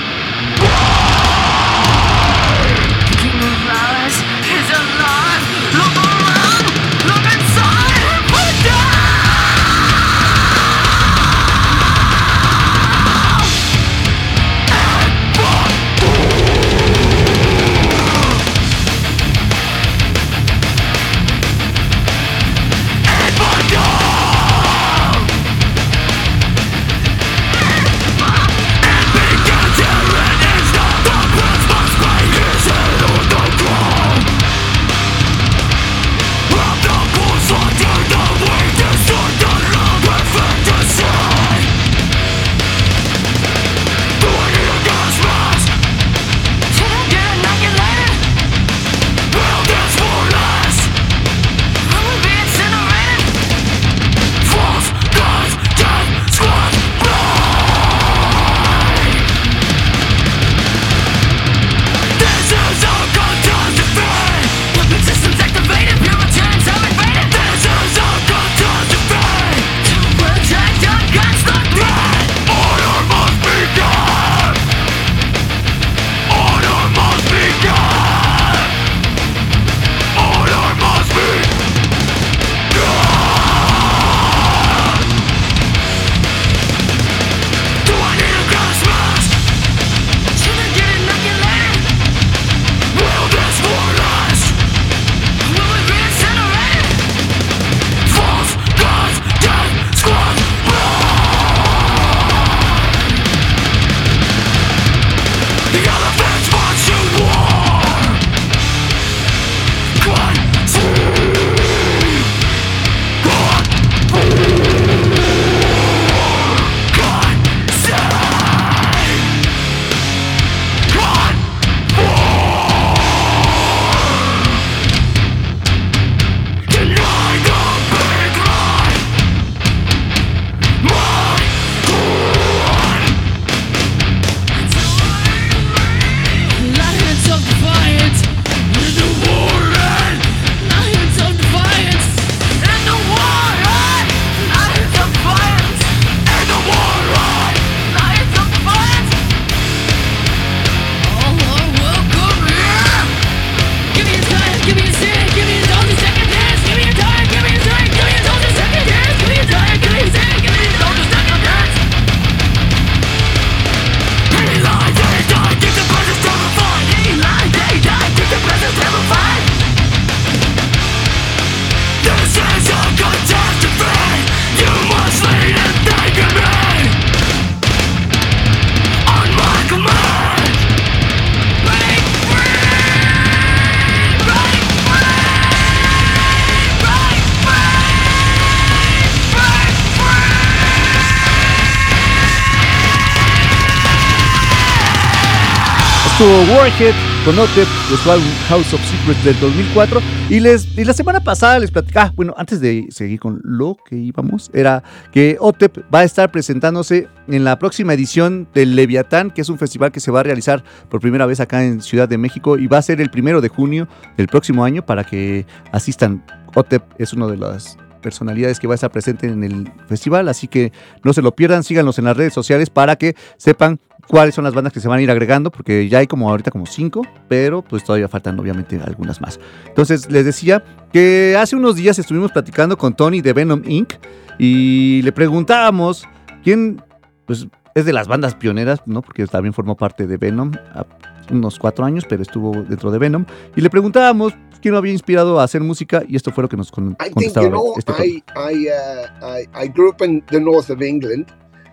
[197.24, 198.08] Con Otep de su
[198.48, 200.00] House of Secrets del 2004.
[200.28, 203.76] Y, les, y la semana pasada les platicaba, ah, bueno, antes de seguir con lo
[203.84, 204.82] que íbamos, era
[205.12, 209.58] que Otep va a estar presentándose en la próxima edición del Leviatán, que es un
[209.58, 212.66] festival que se va a realizar por primera vez acá en Ciudad de México y
[212.66, 216.24] va a ser el primero de junio del próximo año para que asistan.
[216.54, 220.48] Otep es uno de las personalidades que va a estar presente en el festival, así
[220.48, 220.72] que
[221.04, 223.80] no se lo pierdan, síganos en las redes sociales para que sepan
[224.10, 226.50] cuáles son las bandas que se van a ir agregando, porque ya hay como ahorita
[226.50, 229.38] como cinco, pero pues todavía faltan obviamente algunas más.
[229.68, 233.94] Entonces les decía que hace unos días estuvimos platicando con Tony de Venom Inc.
[234.36, 236.08] y le preguntábamos
[236.42, 236.82] quién
[237.24, 237.46] pues,
[237.76, 239.00] es de las bandas pioneras, ¿no?
[239.00, 240.84] Porque también formó parte de Venom a
[241.30, 243.24] unos cuatro años, pero estuvo dentro de Venom.
[243.54, 246.56] Y le preguntábamos quién lo había inspirado a hacer música y esto fue lo que
[246.56, 247.92] nos con- I think contestaba you know este.
[248.04, 251.28] I I, uh, I I grew up in the north of England,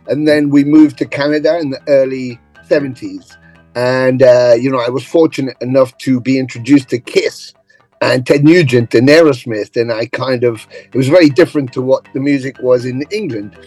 [0.09, 3.37] and then we moved to Canada in the early seventies.
[3.75, 7.53] And uh, you know, I was fortunate enough to be introduced to Kiss
[8.01, 12.07] and Ted Nugent and Aerosmith, and I kind of it was very different to what
[12.13, 13.57] the music was in England,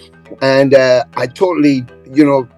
[0.43, 2.49] and uh, I totally you know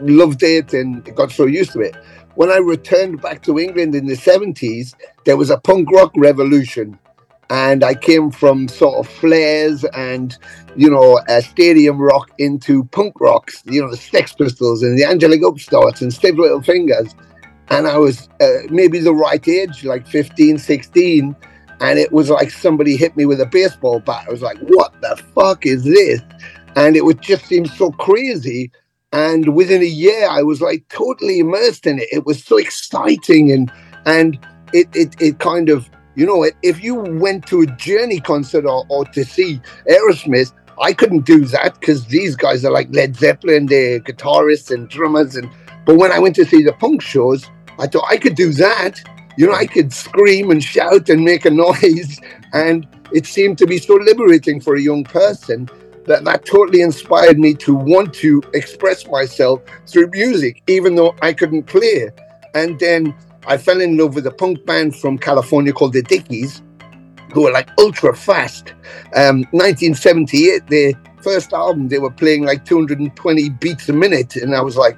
[0.00, 1.96] loved it and got so used to it.
[2.34, 4.94] When I returned back to England in the 70s,
[5.24, 6.98] there was a punk rock revolution.
[7.50, 10.36] And I came from sort of flares and,
[10.76, 15.04] you know, uh, stadium rock into punk rocks, you know, the Sex Pistols and the
[15.04, 17.14] Angelic Upstarts and Stiff Little Fingers.
[17.68, 21.36] And I was uh, maybe the right age, like 15, 16.
[21.80, 24.26] And it was like somebody hit me with a baseball bat.
[24.28, 26.20] I was like, what the fuck is this?
[26.76, 28.70] And it would just seem so crazy
[29.12, 33.50] and within a year i was like totally immersed in it it was so exciting
[33.50, 33.72] and
[34.06, 34.38] and
[34.72, 35.90] it it, it kind of
[36.20, 36.52] you know what?
[36.62, 41.44] if you went to a journey concert or, or to see aerosmith i couldn't do
[41.46, 45.50] that because these guys are like led zeppelin they're guitarists and drummers and
[45.86, 47.48] but when i went to see the punk shows
[47.78, 49.00] i thought i could do that
[49.36, 52.20] you know i could scream and shout and make a noise
[52.52, 55.68] and it seemed to be so liberating for a young person
[56.06, 61.32] that that totally inspired me to want to express myself through music, even though I
[61.32, 62.10] couldn't play.
[62.54, 63.14] And then
[63.50, 66.62] I fell in love with a punk band from California called the Dickies,
[67.32, 68.74] who were like ultra fast.
[69.16, 74.60] Um, 1978, their first album, they were playing like 220 beats a minute, and I
[74.60, 74.96] was like,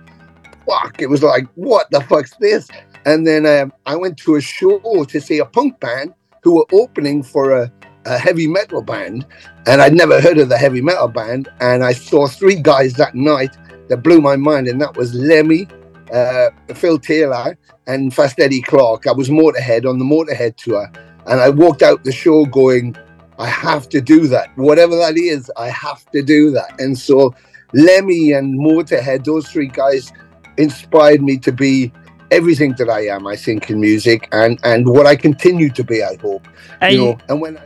[0.67, 2.69] "Fuck!" It was like, "What the fuck's this?"
[3.07, 6.13] And then um, I went to a show to see a punk band
[6.43, 7.73] who were opening for a
[8.05, 9.25] a heavy metal band,
[9.67, 11.49] and I'd never heard of the heavy metal band.
[11.61, 13.57] And I saw three guys that night
[13.89, 15.69] that blew my mind, and that was Lemmy,
[16.13, 17.57] uh, Phil Taylor,
[17.87, 19.07] and Fast Eddie Clark.
[19.07, 20.91] I was Motorhead on the Motorhead tour,
[21.27, 22.97] and I walked out the show going,
[23.39, 24.49] I have to do that.
[24.57, 26.79] Whatever that is, I have to do that.
[26.79, 27.35] And so
[27.73, 30.13] Lemmy and Motorhead, those three guys,
[30.59, 31.91] inspired me to be
[32.31, 36.03] everything that I am, I think, in music, and and what I continue to be,
[36.03, 36.47] I hope.
[36.81, 37.63] Ahí, You know, and when I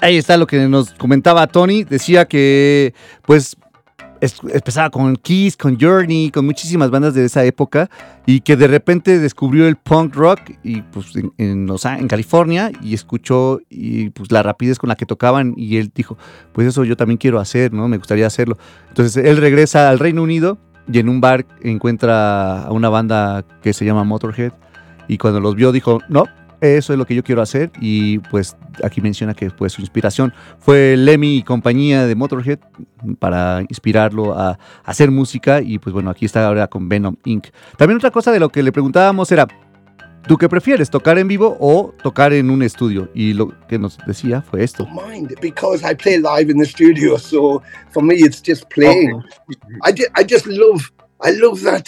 [0.00, 1.84] ahí está lo que nos comentaba Tony.
[1.84, 2.92] Decía que,
[3.24, 3.56] pues, es-
[4.22, 7.90] empezaba con Kiss, con Journey, con muchísimas bandas de esa época
[8.24, 13.60] y que de repente descubrió el punk rock y pues en, en California y escuchó
[13.68, 16.16] y pues la rapidez con la que tocaban y él dijo,
[16.52, 17.88] pues eso yo también quiero hacer, ¿no?
[17.88, 18.58] Me gustaría hacerlo.
[18.88, 20.58] Entonces él regresa al Reino Unido
[20.90, 24.52] y en un bar encuentra a una banda que se llama Motorhead
[25.08, 26.26] y cuando los vio dijo, no,
[26.62, 30.32] eso es lo que yo quiero hacer y pues aquí menciona que pues su inspiración
[30.58, 32.60] fue Lemmy y compañía de Motorhead
[33.18, 37.48] para inspirarlo a, a hacer música y pues bueno, aquí está ahora con Venom Inc.
[37.76, 39.46] También otra cosa de lo que le preguntábamos era,
[40.28, 43.10] ¿tú qué prefieres, tocar en vivo o tocar en un estudio?
[43.14, 44.86] Y lo que nos decía fue esto.
[44.86, 47.18] mind because I play live in the studio.
[47.18, 47.60] So
[47.90, 49.20] for me, it's just playing.
[49.84, 50.80] I, ju- I just love
[51.24, 51.84] I love that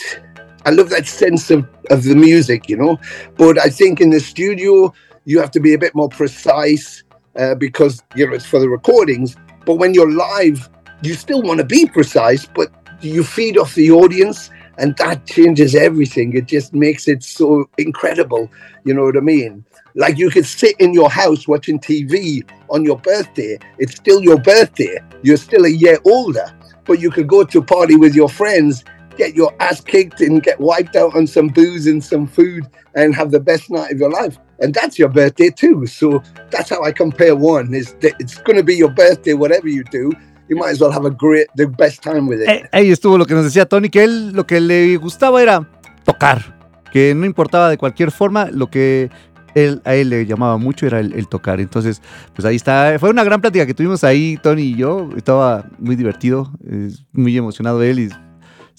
[0.66, 2.98] I love that sense of, of the music, you know.
[3.36, 4.92] But I think in the studio
[5.24, 7.02] you have to be a bit more precise
[7.36, 9.36] uh, because you know it's for the recordings.
[9.66, 10.68] But when you're live,
[11.02, 12.70] you still want to be precise, but
[13.00, 16.34] you feed off the audience, and that changes everything.
[16.36, 18.50] It just makes it so incredible.
[18.84, 19.64] You know what I mean?
[19.94, 23.58] Like you could sit in your house watching TV on your birthday.
[23.78, 24.98] It's still your birthday.
[25.22, 26.46] You're still a year older,
[26.84, 28.84] but you could go to a party with your friends,
[29.16, 33.14] get your ass kicked, and get wiped out on some booze and some food, and
[33.14, 34.38] have the best night of your life.
[34.60, 35.86] And that's your birthday too.
[35.86, 37.74] So that's how I compare one.
[37.74, 40.12] Is it's going to be your birthday, whatever you do.
[40.48, 42.48] You might as well have a great, the best time with it.
[42.48, 45.68] Eh, ahí estuvo lo que nos decía Tony, que él lo que le gustaba era
[46.04, 46.58] tocar,
[46.92, 49.10] que no importaba de cualquier forma, lo que
[49.54, 51.60] él, a él le llamaba mucho era el, el tocar.
[51.60, 52.02] Entonces,
[52.34, 52.96] pues ahí está.
[52.98, 55.08] Fue una gran plática que tuvimos ahí, Tony y yo.
[55.16, 58.10] Estaba muy divertido, eh, muy emocionado él y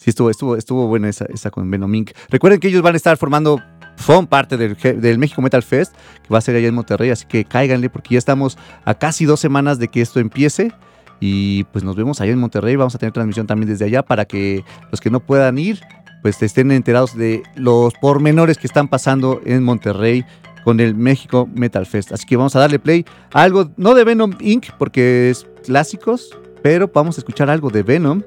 [0.05, 2.11] Sí, estuvo, estuvo, estuvo buena esa, esa con Venom Inc.
[2.29, 3.59] Recuerden que ellos van a estar formando,
[3.95, 7.25] son parte del, del México Metal Fest, que va a ser allá en Monterrey, así
[7.25, 10.71] que cáiganle porque ya estamos a casi dos semanas de que esto empiece.
[11.19, 14.25] Y pues nos vemos allá en Monterrey, vamos a tener transmisión también desde allá para
[14.25, 15.81] que los que no puedan ir,
[16.21, 20.23] pues estén enterados de los pormenores que están pasando en Monterrey
[20.63, 22.11] con el México Metal Fest.
[22.11, 26.29] Así que vamos a darle play a algo, no de Venom Inc., porque es clásicos,
[26.61, 28.21] pero vamos a escuchar algo de Venom.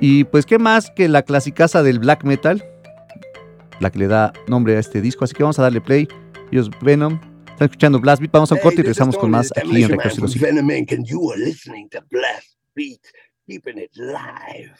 [0.00, 2.64] Y pues, ¿qué más que la clasicaza del black metal?
[3.80, 5.24] La que le da nombre a este disco.
[5.24, 6.08] Así que vamos a darle play.
[6.50, 7.20] Ellos, Venom.
[7.50, 8.32] Están escuchando Blast Beat.
[8.32, 10.38] Vamos a un corte y Hey, regresamos con más aquí en Recursos.
[10.38, 13.00] Venom and you are listening to Blast Beat,
[13.46, 14.74] keeping it live.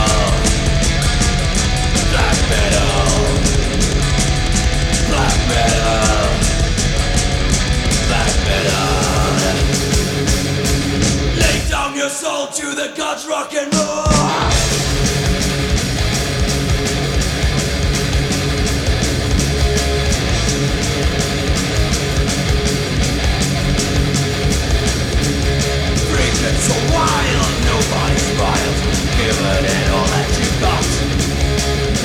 [2.12, 2.95] black metal.
[5.10, 6.24] Black metal,
[8.08, 8.91] black metal.
[11.36, 14.60] Lay down your soul to the gods, rock and roll.
[28.82, 29.12] Wild.
[29.18, 30.86] Give it all that you've got.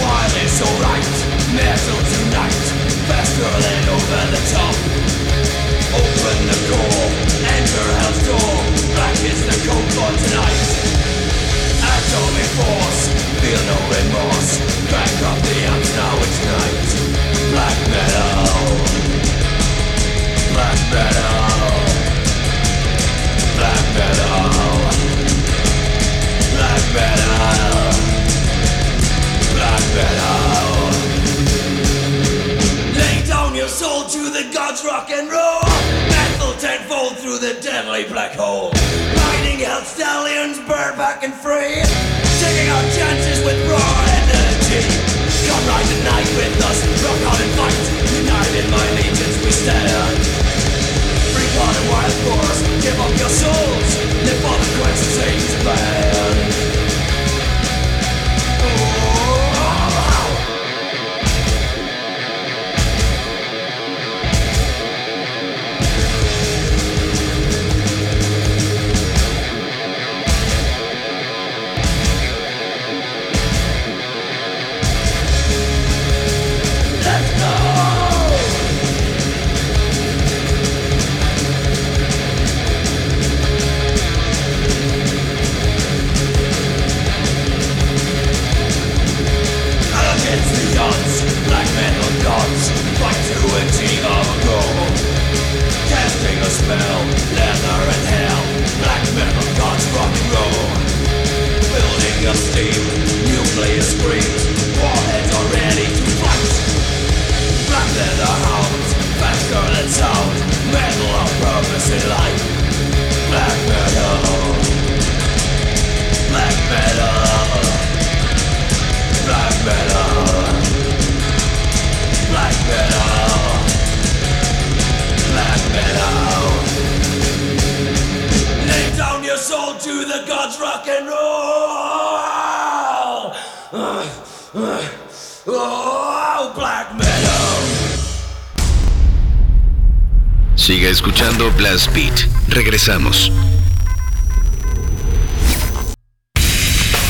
[0.01, 1.15] While it's alright,
[1.55, 2.65] metal tonight,
[3.09, 4.77] faster than over the top.
[5.97, 6.59] Open the
[7.41, 8.55] enter hell's door.
[8.95, 9.57] Black is the
[10.29, 10.65] tonight.
[11.81, 13.01] Atomic force,
[13.41, 14.51] feel no remorse.
[14.91, 16.89] Crank up the amps, now it's night.
[17.53, 18.67] Black metal,
[20.53, 21.57] black metal,
[23.57, 25.16] black metal,
[45.47, 47.79] Come ride the night with us, rock on and fight.
[48.19, 50.46] United my legions we stand.
[52.81, 53.91] Give up your souls.
[54.27, 55.05] Live for the quest,
[55.65, 56.67] band.
[56.85, 56.96] Let's
[96.67, 97.56] smell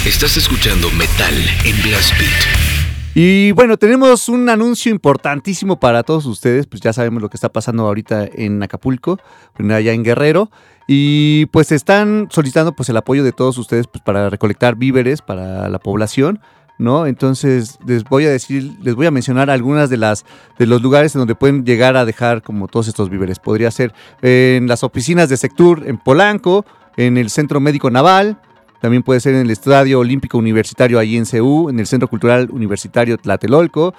[0.06, 1.34] Estás escuchando Metal
[1.66, 3.14] en Blast Beat.
[3.14, 7.50] Y bueno, tenemos un anuncio importantísimo para todos ustedes, pues ya sabemos lo que está
[7.50, 9.18] pasando ahorita en Acapulco,
[9.58, 10.50] allá en Guerrero,
[10.88, 15.68] y pues están solicitando pues el apoyo de todos ustedes pues para recolectar víveres para
[15.68, 16.40] la población,
[16.78, 17.06] ¿no?
[17.06, 20.24] Entonces les voy a decir, les voy a mencionar algunas de las
[20.58, 23.38] de los lugares en donde pueden llegar a dejar como todos estos víveres.
[23.38, 23.92] Podría ser
[24.22, 26.64] en las oficinas de Sectur en Polanco,
[26.96, 28.38] en el Centro Médico Naval,
[28.80, 33.16] también puede ser en el Estadio Olímpico Universitario ahí en en el Centro Cultural Universitario
[33.18, 33.94] Tlatelolco,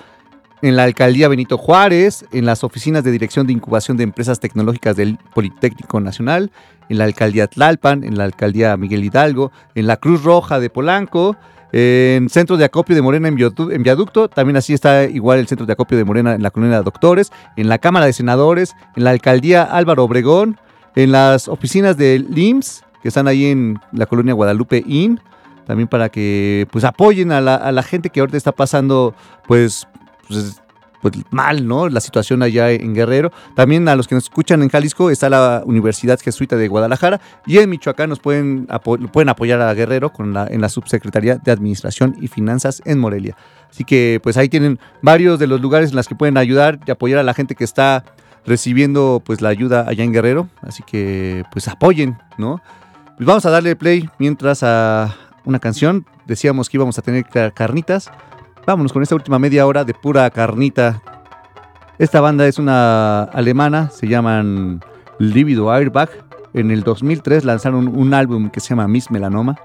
[0.62, 4.96] en la Alcaldía Benito Juárez, en las oficinas de Dirección de Incubación de Empresas Tecnológicas
[4.96, 6.52] del Politécnico Nacional,
[6.90, 11.36] en la Alcaldía Tlalpan, en la Alcaldía Miguel Hidalgo, en la Cruz Roja de Polanco,
[11.72, 15.48] en Centro de Acopio de Morena en, Viadu- en Viaducto, también así está igual el
[15.48, 18.74] Centro de Acopio de Morena en la Colonia de Doctores, en la Cámara de Senadores,
[18.96, 20.58] en la Alcaldía Álvaro Obregón,
[20.96, 25.20] en las oficinas del IMSS, que están ahí en la Colonia Guadalupe Inn,
[25.66, 29.14] también para que pues apoyen a la, a la gente que ahorita está pasando
[29.48, 29.86] pues,
[30.28, 30.62] pues,
[31.02, 31.90] pues, mal, ¿no?
[31.90, 33.32] La situación allá en Guerrero.
[33.56, 37.58] También a los que nos escuchan en Jalisco está la Universidad Jesuita de Guadalajara y
[37.60, 38.68] en Michoacán nos pueden,
[39.12, 43.36] pueden apoyar a Guerrero con la, en la Subsecretaría de Administración y Finanzas en Morelia.
[43.70, 46.92] Así que pues ahí tienen varios de los lugares en los que pueden ayudar y
[46.92, 48.04] apoyar a la gente que está
[48.46, 50.48] recibiendo pues la ayuda allá en Guerrero.
[50.62, 52.62] Así que pues apoyen, ¿no?
[53.18, 55.14] Pues vamos a darle play mientras a
[55.44, 56.06] una canción.
[56.26, 58.10] Decíamos que íbamos a tener car- carnitas.
[58.68, 61.02] Vámonos con esta última media hora de pura carnita.
[61.98, 64.82] Esta banda es una alemana, se llaman
[65.20, 66.10] Libido Airbag.
[66.54, 69.56] En el 2003 lanzaron un álbum que se llama Miss Melanoma.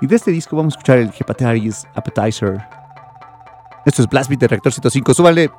[0.00, 2.58] Y de este disco vamos a escuchar el Hepatitis Appetizer.
[3.84, 5.12] Esto es Blast Beat de Reactor 105.
[5.12, 5.50] Súbale.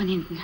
[0.00, 0.40] 关键你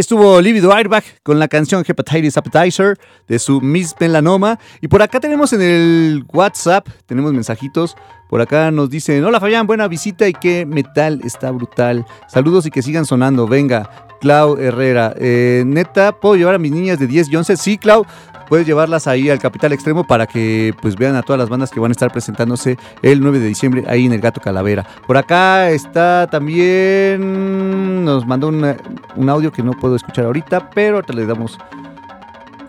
[0.00, 2.98] estuvo Libido Airbag con la canción Hepatitis Appetizer
[3.28, 4.58] de su Miss Melanoma.
[4.80, 7.96] Y por acá tenemos en el WhatsApp, tenemos mensajitos.
[8.28, 12.06] Por acá nos dicen, hola Fabián, buena visita y qué metal está brutal.
[12.28, 13.46] Saludos y que sigan sonando.
[13.46, 15.14] Venga, Clau Herrera.
[15.18, 17.56] Eh, neta, ¿puedo llevar a mis niñas de 10 y 11?
[17.56, 18.06] Sí, Clau.
[18.50, 21.78] Puedes llevarlas ahí al Capital Extremo para que pues vean a todas las bandas que
[21.80, 24.84] van a estar presentándose el 9 de diciembre ahí en el Gato Calavera.
[25.06, 28.76] Por acá está también, nos mandó una-
[29.16, 31.58] un audio que no puedo escuchar ahorita, pero ahorita le damos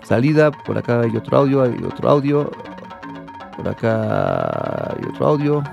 [0.03, 0.51] salida.
[0.51, 2.51] Por acá hay otro audio, hay otro audio.
[3.57, 5.63] Por acá hay otro audio.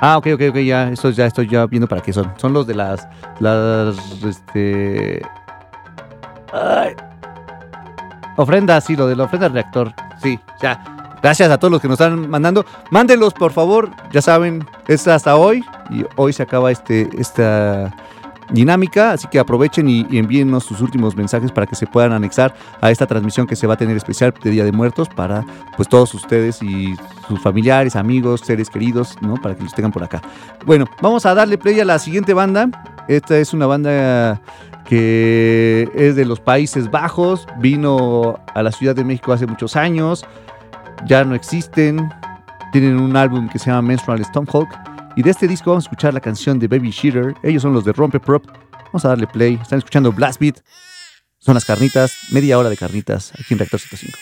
[0.00, 2.32] Ah, ok, ok, ok, ya, estos ya estoy ya viendo para qué son.
[2.36, 3.08] Son los de las,
[3.40, 5.20] las, este...
[6.52, 6.94] Ay.
[8.36, 9.92] Ofrenda, sí, lo de la ofrenda reactor.
[10.22, 11.18] Sí, ya.
[11.22, 12.66] Gracias a todos los que nos están mandando.
[12.90, 13.90] Mándenlos, por favor.
[14.12, 15.64] Ya saben, es hasta hoy.
[15.88, 17.94] Y hoy se acaba este, esta
[18.50, 19.12] dinámica.
[19.12, 22.90] Así que aprovechen y, y envíennos sus últimos mensajes para que se puedan anexar a
[22.90, 25.44] esta transmisión que se va a tener especial de Día de Muertos para
[25.76, 26.94] pues todos ustedes y
[27.26, 29.34] sus familiares, amigos, seres queridos, ¿no?
[29.36, 30.20] Para que los tengan por acá.
[30.66, 32.68] Bueno, vamos a darle play a la siguiente banda.
[33.08, 34.40] Esta es una banda
[34.84, 40.24] que es de los Países Bajos, vino a la Ciudad de México hace muchos años,
[41.06, 42.08] ya no existen,
[42.72, 44.68] tienen un álbum que se llama Menstrual Stonehawk
[45.16, 47.84] y de este disco vamos a escuchar la canción de Baby Sheeter, ellos son los
[47.84, 48.44] de Rompe Prop,
[48.86, 50.60] vamos a darle play, están escuchando Blast Beat,
[51.38, 54.18] son las carnitas, media hora de carnitas aquí en Reactor 105.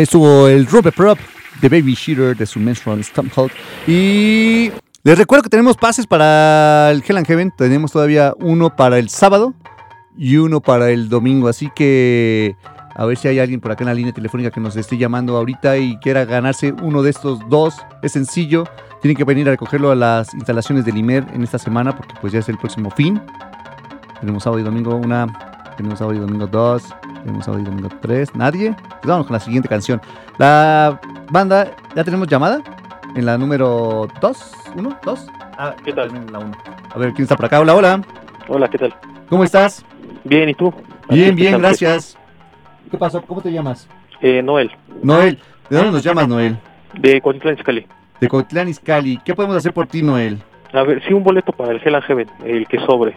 [0.00, 1.18] Estuvo el Rubber Prop
[1.60, 3.04] de Baby Sheeter de su Menstrual
[3.36, 3.52] Hulk.
[3.86, 4.70] Y
[5.02, 7.52] les recuerdo que tenemos pases para el Hell and Heaven.
[7.54, 9.52] Tenemos todavía uno para el sábado
[10.16, 11.48] y uno para el domingo.
[11.48, 12.56] Así que
[12.94, 15.36] a ver si hay alguien por acá en la línea telefónica que nos esté llamando
[15.36, 17.76] ahorita y quiera ganarse uno de estos dos.
[18.02, 18.64] Es sencillo.
[19.02, 22.32] Tienen que venir a recogerlo a las instalaciones del IMER en esta semana porque pues
[22.32, 23.20] ya es el próximo fin.
[24.18, 25.49] Tenemos sábado y domingo una.
[25.80, 26.94] Tenemos sábado y domingo dos.
[27.24, 28.34] Tenemos sábado y domingo tres.
[28.34, 28.76] ¿Nadie?
[28.76, 29.98] Pues vamos con la siguiente canción.
[30.36, 31.00] La
[31.30, 32.60] banda, ¿ya tenemos llamada?
[33.16, 34.52] En la número dos.
[34.76, 34.94] ¿Uno?
[35.02, 35.26] ¿Dos?
[35.56, 36.14] Ah, ¿Qué tal?
[36.14, 36.52] En la uno.
[36.94, 37.60] A ver, ¿quién está por acá?
[37.60, 38.02] Hola, hola.
[38.48, 38.94] Hola, ¿qué tal?
[39.30, 39.82] ¿Cómo estás?
[40.24, 40.70] Bien, ¿y tú?
[41.08, 42.18] Bien, ¿Qué bien, gracias.
[42.90, 43.22] ¿Qué pasó?
[43.22, 43.88] ¿Cómo te llamas?
[44.20, 44.70] Eh, Noel,
[45.02, 45.38] Noel.
[45.70, 46.58] ¿De dónde nos llamas, Noel?
[46.92, 47.86] de Cotitlán Izcalli.
[48.20, 49.16] De Cotlán Izcalli.
[49.24, 50.42] ¿Qué podemos hacer por ti, Noel?
[50.74, 53.16] A ver, sí, un boleto para el Hell and Heaven, el que sobre.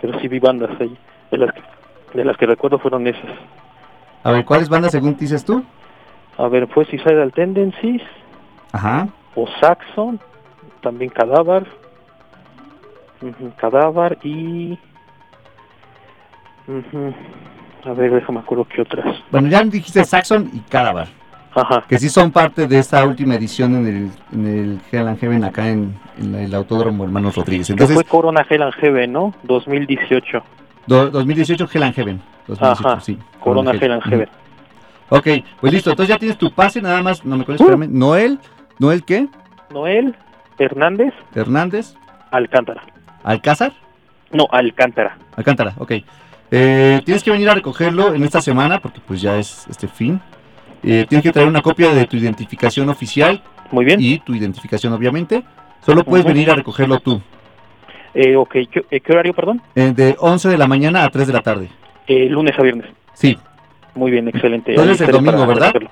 [0.00, 0.96] Pero sí vi bandas ahí.
[1.30, 1.62] De las que,
[2.14, 3.30] de las que recuerdo fueron esas.
[4.22, 5.62] A ver, ¿cuáles bandas según dices tú?
[6.36, 8.02] A ver, fue Suicidal Tendencies
[8.72, 9.08] Ajá.
[9.40, 10.18] O Saxon,
[10.82, 11.66] también Cadáver.
[13.22, 14.78] Ujú, Cadáver y...
[17.84, 19.16] A ver, déjame acuerdo qué otras.
[19.30, 21.08] Bueno, ya dijiste Saxon y Cadaver.
[21.54, 21.84] Ajá.
[21.88, 25.44] Que sí son parte de esta última edición en el, en el Hell and Heaven
[25.44, 27.68] acá en, en el Autódromo Hermanos Rodríguez.
[27.68, 29.34] Que Entonces, fue Corona Hell and Heaven, ¿no?
[29.44, 30.42] 2018.
[30.86, 32.20] do- 2018 Hell and Heaven.
[32.48, 33.00] 2018, Ajá.
[33.00, 33.18] sí.
[33.40, 34.28] Corona Hell and Heaven.
[35.08, 35.26] Ok,
[35.60, 35.90] pues listo.
[35.90, 37.24] Entonces ya tienes tu pase, nada más.
[37.24, 37.88] No me acuerdo, espérame.
[37.90, 38.38] Noel.
[38.78, 39.28] ¿Noel qué?
[39.70, 40.14] Noel
[40.58, 41.94] Hernández Hernández.
[42.30, 42.82] Alcántara.
[43.22, 43.72] ¿Alcázar?
[44.32, 45.16] No, Alcántara.
[45.36, 45.92] Alcántara, ok.
[46.50, 50.20] Eh, tienes que venir a recogerlo en esta semana porque pues ya es este fin.
[50.82, 53.42] Eh, tienes que traer una copia de tu identificación oficial.
[53.70, 54.00] Muy bien.
[54.00, 55.42] Y tu identificación, obviamente.
[55.84, 57.20] Solo puedes venir a recogerlo tú.
[58.14, 59.62] Eh, ok, ¿qué, eh, qué horario, perdón?
[59.74, 61.68] De 11 de la mañana a 3 de la tarde.
[62.06, 62.86] Eh, lunes a viernes.
[63.14, 63.36] Sí.
[63.94, 64.72] Muy bien, excelente.
[64.72, 65.66] Entonces el domingo, ¿verdad?
[65.68, 65.90] recogerlo.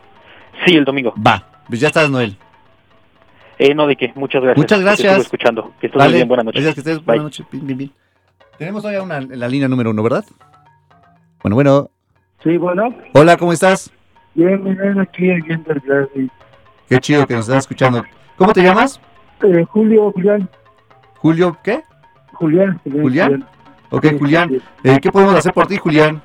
[0.64, 1.14] Sí, el domingo.
[1.24, 1.44] Va.
[1.68, 2.36] Pues ya estás, Noel.
[3.58, 4.12] Eh, no, de qué.
[4.14, 4.58] Muchas gracias.
[4.58, 5.06] Muchas gracias.
[5.12, 5.72] estuve escuchando.
[5.80, 6.28] Que estés muy bien.
[6.28, 6.62] Buenas noches.
[6.62, 7.04] Gracias, que estés.
[7.04, 7.46] Buenas noches.
[7.50, 7.92] Bien, bien, bien.
[8.58, 10.24] Tenemos todavía una en la línea número uno, ¿verdad?
[11.42, 11.90] Bueno, bueno.
[12.42, 12.94] Sí, bueno.
[13.14, 13.90] Hola, ¿cómo estás?
[14.34, 16.30] Bien, bien, aquí viendo el Glasby.
[16.88, 18.04] Qué chido que nos estás escuchando.
[18.36, 19.00] ¿Cómo te llamas?
[19.42, 20.48] Eh, Julio, Julián.
[21.16, 21.82] Julio, ¿qué?
[22.32, 22.78] Julián.
[22.84, 23.02] Julián.
[23.02, 23.46] ¿Julián?
[23.90, 24.62] Ok, Julián.
[24.84, 26.20] eh, ¿Qué podemos hacer por ti, Julián?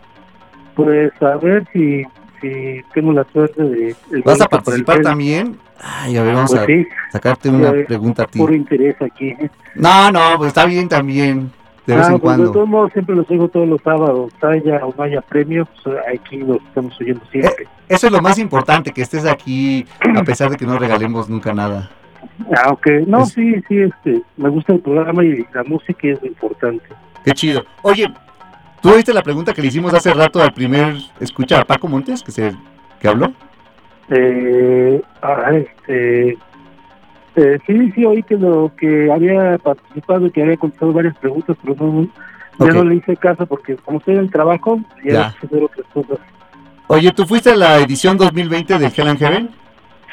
[0.75, 2.03] Pues a ver si,
[2.41, 3.95] si tengo la suerte de...
[4.25, 5.57] ¿Vas a participar también?
[5.79, 6.87] Ay, a ver, vamos Pues a sí.
[7.11, 8.39] sacarte una Ya, pregunta a ti.
[8.39, 9.35] Puro interés aquí.
[9.75, 11.51] No, no, pues está bien también.
[11.87, 12.51] De vez ah, en pues de cuando.
[12.51, 14.31] todos modos siempre los oigo todos los sábados.
[14.41, 17.67] Haya o no haya premio, pues aquí los estamos oyendo siempre.
[17.89, 19.85] Eso es lo más importante, que estés aquí
[20.15, 21.89] a pesar de que no regalemos nunca nada.
[22.55, 22.87] Ah, ok.
[23.07, 26.85] No, Es- sí, sí, este, me gusta el programa y la música es lo importante.
[27.25, 27.63] Qué chido.
[27.81, 28.11] Oye,
[28.81, 32.23] ¿tú oíste la pregunta que le hicimos hace rato al primer escucha a Paco Montes,
[32.23, 32.55] que se
[32.99, 33.33] que habló?
[34.09, 35.51] Eh, ah,
[35.87, 36.35] eh,
[37.65, 41.75] sí, sí, oí que lo que había participado y que había contestado varias preguntas, pero
[41.79, 42.07] no,
[42.59, 45.25] ya no le hice caso porque como estoy en el trabajo, ya, Ya.
[45.27, 46.19] hacer otras cosas.
[46.87, 49.49] Oye, ¿tú fuiste a la edición 2020 del Hell and Heaven?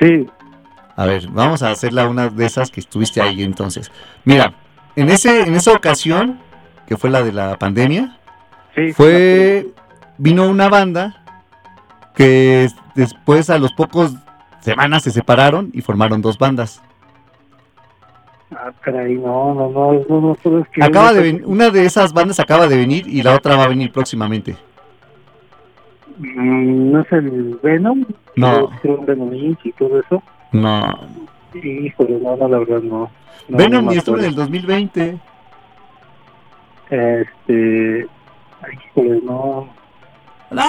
[0.00, 0.26] Sí.
[0.94, 3.90] A ver, vamos a hacerla una de esas que estuviste ahí entonces.
[4.24, 4.54] Mira,
[4.94, 6.38] en ese en esa ocasión,
[6.86, 8.17] que fue la de la pandemia,
[8.94, 9.66] fue
[10.18, 11.22] vino una banda
[12.14, 14.14] que después a los pocos
[14.60, 16.82] semanas se separaron y formaron dos bandas.
[18.50, 20.82] Ah, caray, no, no, no, no, no, solo es que...
[20.82, 23.68] Acaba de ven- una de esas bandas acaba de venir y la otra va a
[23.68, 24.56] venir próximamente.
[26.18, 28.04] Mm, ¿No es el Venom?
[28.36, 28.70] No.
[28.76, 30.22] Hicieron Venom y todo eso.
[30.52, 30.82] No.
[31.54, 33.10] Híjole, no, no, la verdad no.
[33.48, 34.50] no Venom no estuvo en el acuerdo.
[34.50, 35.18] 2020.
[36.90, 38.06] Este...
[38.72, 39.68] Híjole, no.
[40.50, 40.62] ¡No!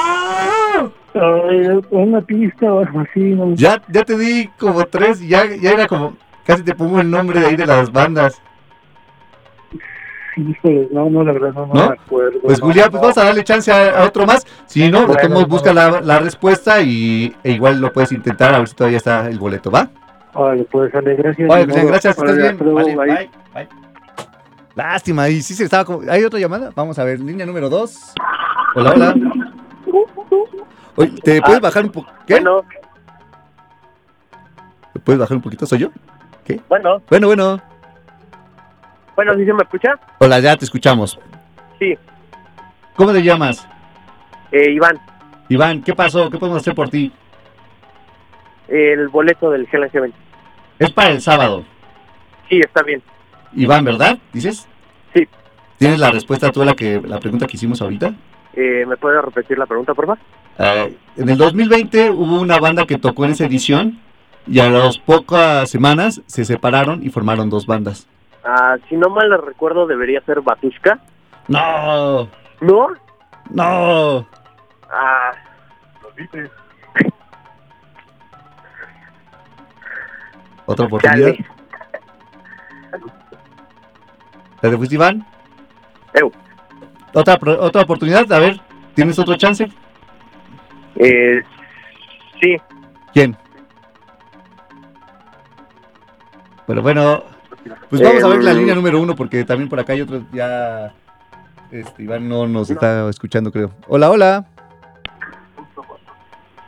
[1.13, 3.53] Ay, una pista o algo así, no.
[3.55, 6.15] Ya, ya te di como tres y ya, ya era como.
[6.45, 8.41] Casi te pongo el nombre de ahí de las bandas.
[10.35, 11.87] híjole, no, no, la verdad no, no ¿No?
[11.89, 12.39] me acuerdo.
[12.43, 14.45] Pues no, Julián, pues vamos a darle chance a, a otro más.
[14.65, 18.67] Si no, Bueno, busca la, la respuesta y e igual lo puedes intentar a ver
[18.67, 19.89] si todavía está el boleto, ¿va?
[20.33, 21.47] Vale, pues sale, gracias.
[21.47, 21.87] Vale, modo.
[21.87, 22.57] gracias, estás bien.
[22.59, 23.05] Vale, bye.
[23.05, 23.88] bye, bye.
[24.83, 26.09] Lástima, y sí se estaba como...
[26.09, 26.71] ¿Hay otra llamada?
[26.73, 28.13] Vamos a ver, línea número 2.
[28.75, 29.15] Hola, hola.
[30.95, 32.09] Oye, ¿te puedes bajar un poco?
[32.25, 32.35] ¿Qué?
[32.35, 32.61] Bueno,
[34.93, 35.65] ¿Te puedes bajar un poquito?
[35.65, 35.89] ¿Soy yo?
[36.45, 36.61] ¿Qué?
[36.69, 37.61] bueno, Bueno, bueno.
[39.17, 39.99] bueno, ¿sí se me escucha?
[40.19, 41.19] Hola, ya te escuchamos.
[41.77, 41.97] Sí,
[42.95, 43.67] ¿Cómo te llamas?
[44.53, 44.97] eh, Iván,
[45.49, 46.29] Iván, ¿qué pasó?
[46.29, 47.11] ¿Qué podemos hacer por ti?
[48.69, 50.13] el boleto del Hell and Heaven.
[50.79, 51.65] Es para el sábado.
[52.47, 53.03] Sí, está bien.
[53.53, 54.17] Iván, ¿verdad?
[54.31, 54.68] ¿Dices?
[55.79, 58.13] ¿Tienes la respuesta tú a la, que, la pregunta que hicimos ahorita?
[58.53, 60.19] Eh, ¿Me puede repetir la pregunta, por favor?
[60.57, 63.97] Ah, en el 2020 hubo una banda que tocó en esa edición
[64.45, 68.07] y a las pocas semanas se separaron y formaron dos bandas.
[68.43, 70.99] Ah, si no mal recuerdo, debería ser Batushka.
[71.47, 72.27] No,
[72.59, 72.87] ¿No?
[73.51, 74.27] no.
[74.91, 75.31] Ah,
[80.65, 81.33] Otra oportunidad.
[84.61, 85.25] ¿Te fuiste, Iván?
[86.13, 86.31] Eu.
[87.13, 88.59] Otra, otra oportunidad, a ver,
[88.93, 89.67] ¿tienes otro chance?
[90.95, 91.41] Eh,
[92.41, 92.57] sí.
[93.13, 93.35] ¿Quién?
[96.67, 97.23] Bueno, bueno,
[97.89, 98.57] pues vamos a ver la Em.
[98.59, 100.93] línea número uno porque también por acá hay otros ya...
[101.71, 103.71] Este, Iván no nos está escuchando, creo.
[103.87, 104.45] Hola, hola.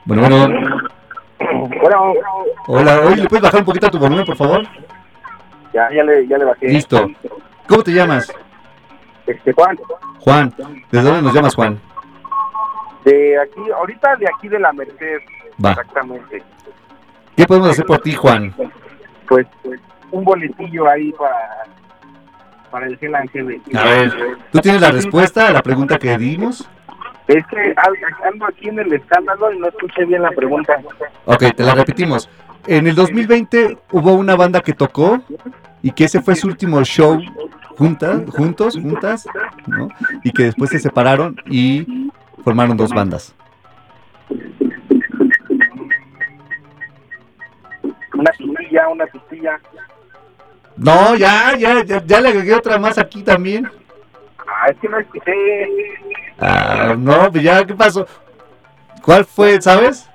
[0.05, 0.47] Bueno, bueno.
[1.81, 2.13] Bueno,
[2.67, 4.63] Hola, oye, ¿le puedes bajar un poquito a tu volumen, por favor?
[5.73, 6.67] ya, ya, le, ya le bajé.
[6.67, 7.07] Listo.
[7.67, 8.31] ¿Cómo te llamas?
[9.31, 9.77] Este, Juan,
[10.19, 10.53] Juan.
[10.91, 11.79] ¿Desde dónde nos llamas, Juan?
[13.05, 15.19] de aquí, ahorita de aquí de la Merced.
[15.63, 15.71] Va.
[15.71, 16.43] Exactamente.
[17.35, 18.53] ¿Qué podemos hacer por ti, Juan?
[19.27, 19.79] Pues, pues,
[20.11, 21.65] un boletillo ahí para,
[22.69, 23.61] para el and Heaven.
[23.75, 24.13] A ver,
[24.51, 26.67] ¿tú tienes la respuesta a la pregunta que dimos?
[27.27, 27.73] Es que
[28.23, 30.77] ando aquí en el escándalo y no escuché bien la pregunta.
[31.25, 32.29] Ok, te la repetimos.
[32.67, 35.21] En el 2020 hubo una banda que tocó
[35.81, 37.19] y que ese fue su último show
[37.77, 39.27] juntas, juntos, juntas,
[39.67, 39.89] ¿no?
[40.23, 42.09] Y que después se separaron y
[42.43, 43.35] formaron dos bandas.
[48.13, 49.59] Una pistilla, una pistilla.
[50.77, 53.69] No, ya, ya, ya, ya le agregué otra más aquí también.
[54.37, 55.33] Ah, es que no escuché.
[56.39, 58.05] Ah, no, pues ya, ¿qué pasó?
[59.01, 60.10] ¿Cuál fue, sabes?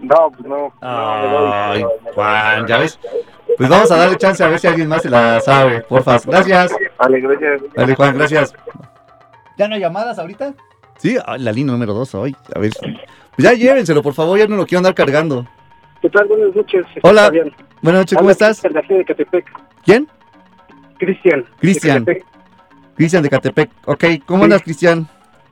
[0.00, 0.72] No, pues no.
[0.80, 2.98] Ay, Juan, ya ves.
[3.56, 6.18] Pues vamos a darle chance a ver si alguien más se la sabe, porfa.
[6.24, 6.72] Gracias.
[6.98, 7.62] Vale, gracias.
[7.74, 8.54] Dale, Juan, gracias.
[9.58, 10.54] ¿Ya no hay llamadas ahorita?
[10.96, 12.34] Sí, la línea número dos hoy.
[12.54, 12.72] A ver.
[12.80, 15.46] Pues ya llévenselo, por favor, ya no lo quiero andar cargando.
[16.00, 16.26] ¿Qué tal?
[16.28, 16.86] Buenas noches.
[17.02, 17.26] Hola.
[17.26, 17.52] Fabián.
[17.82, 18.62] Buenas noches, ¿cómo Habla estás?
[18.62, 19.46] De aquí de Catepec.
[19.84, 20.08] ¿Quién?
[20.98, 21.44] Cristian.
[21.58, 22.06] Cristian.
[22.94, 23.70] Cristian de Catepec.
[23.86, 25.08] Ok, ¿cómo andas, Cristian?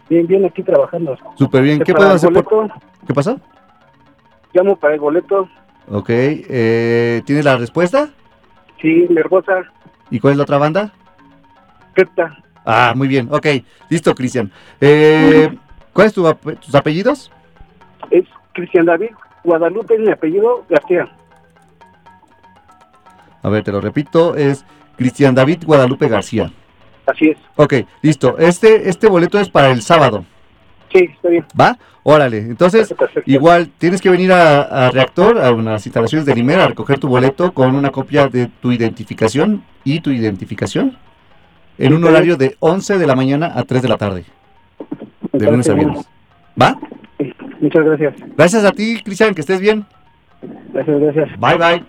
[0.08, 1.16] Bien, bien, aquí trabajando.
[1.36, 1.80] Súper bien.
[1.80, 2.70] ¿Qué podemos hacer por...
[3.06, 3.38] ¿Qué pasó?
[4.52, 5.48] Llamo para el boleto.
[5.90, 8.10] Ok, eh, ¿tienes la respuesta?
[8.80, 9.64] Sí, nervosa.
[10.10, 10.92] ¿Y cuál es la otra banda?
[11.94, 12.36] Cripta.
[12.64, 13.28] Ah, muy bien.
[13.30, 13.46] Ok,
[13.88, 14.52] listo, Cristian.
[14.80, 15.56] Eh,
[15.92, 17.32] ¿Cuáles tu tus apellidos?
[18.10, 19.10] Es Cristian David
[19.44, 21.08] Guadalupe, mi apellido García.
[23.42, 24.64] A ver, te lo repito, es
[24.96, 26.52] Cristian David Guadalupe García.
[27.06, 27.38] Así es.
[27.56, 28.36] Ok, listo.
[28.38, 30.24] Este, este boleto es para el sábado.
[30.92, 31.44] Sí, está bien.
[31.58, 31.78] ¿Va?
[32.02, 32.38] Órale.
[32.38, 32.94] Entonces,
[33.26, 37.08] igual tienes que venir a, a Reactor, a unas instalaciones de Limer, a recoger tu
[37.08, 40.96] boleto con una copia de tu identificación y tu identificación
[41.78, 44.24] en un horario de 11 de la mañana a 3 de la tarde.
[45.32, 46.08] De lunes a viernes.
[46.60, 46.78] ¿Va?
[47.60, 48.14] Muchas gracias.
[48.36, 49.84] Gracias a ti, Cristian, que estés bien.
[50.72, 51.28] Gracias, gracias.
[51.38, 51.84] Bye, bye.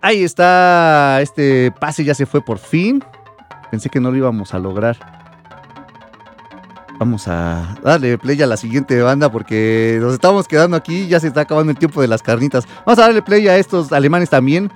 [0.00, 3.02] Ahí está, este pase ya se fue por fin.
[3.70, 4.96] Pensé que no lo íbamos a lograr.
[6.98, 11.28] Vamos a darle play a la siguiente banda porque nos estamos quedando aquí, ya se
[11.28, 12.66] está acabando el tiempo de las carnitas.
[12.84, 14.70] Vamos a darle play a estos alemanes también.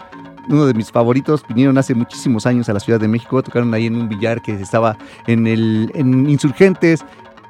[0.48, 3.86] Uno de mis favoritos, vinieron hace muchísimos años a la Ciudad de México, tocaron ahí
[3.86, 4.96] en un billar que estaba
[5.26, 7.04] en el en Insurgentes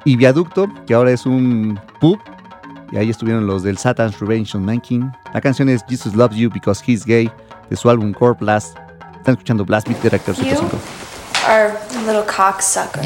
[0.05, 2.19] y Viaducto, que ahora es un pub.
[2.91, 5.11] Y ahí estuvieron los del Satan's Revenge on Manking.
[5.33, 7.31] La canción es Jesus Loves You Because He's Gay,
[7.69, 8.77] de su álbum Core Blast.
[9.17, 10.77] Están escuchando Blast Beat de Reactor 105.
[11.47, 11.73] Our
[12.05, 13.03] little cocksucker.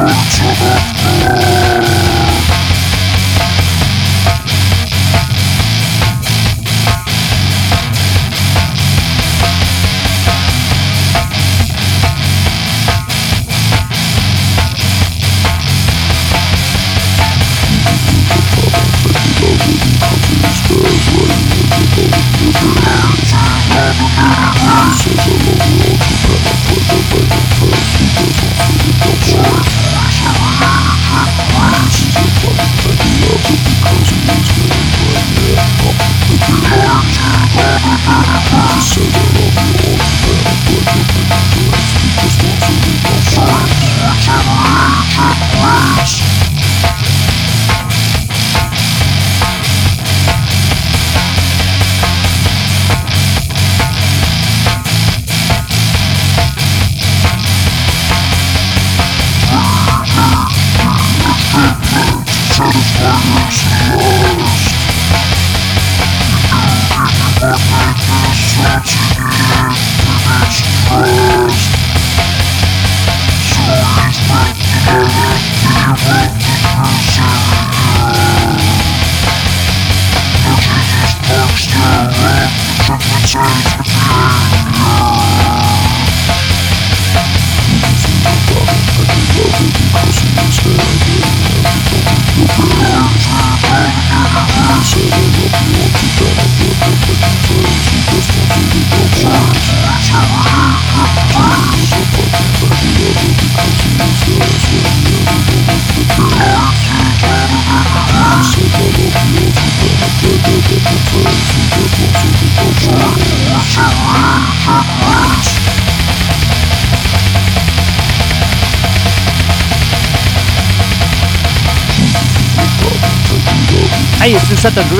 [0.00, 1.47] Ahí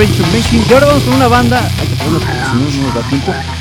[0.01, 0.65] está el Satan Revenge Machine.
[0.69, 1.61] Y ahora vamos con una banda.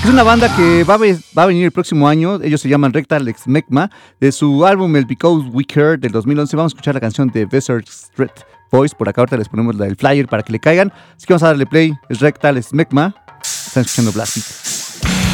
[0.05, 2.41] Es una banda que va a, va a venir el próximo año.
[2.43, 3.91] Ellos se llaman Rectal Ex Mecma.
[4.21, 6.57] De su álbum El Because We Care del 2011.
[6.57, 8.31] Vamos a escuchar la canción de Desert Street
[8.71, 8.95] Voice.
[8.97, 10.93] Por acá ahorita les ponemos la del flyer para que le caigan.
[11.17, 11.93] Así que vamos a darle play.
[12.09, 13.15] Es Rectal Ex Mecma.
[13.43, 15.28] Están escuchando Blast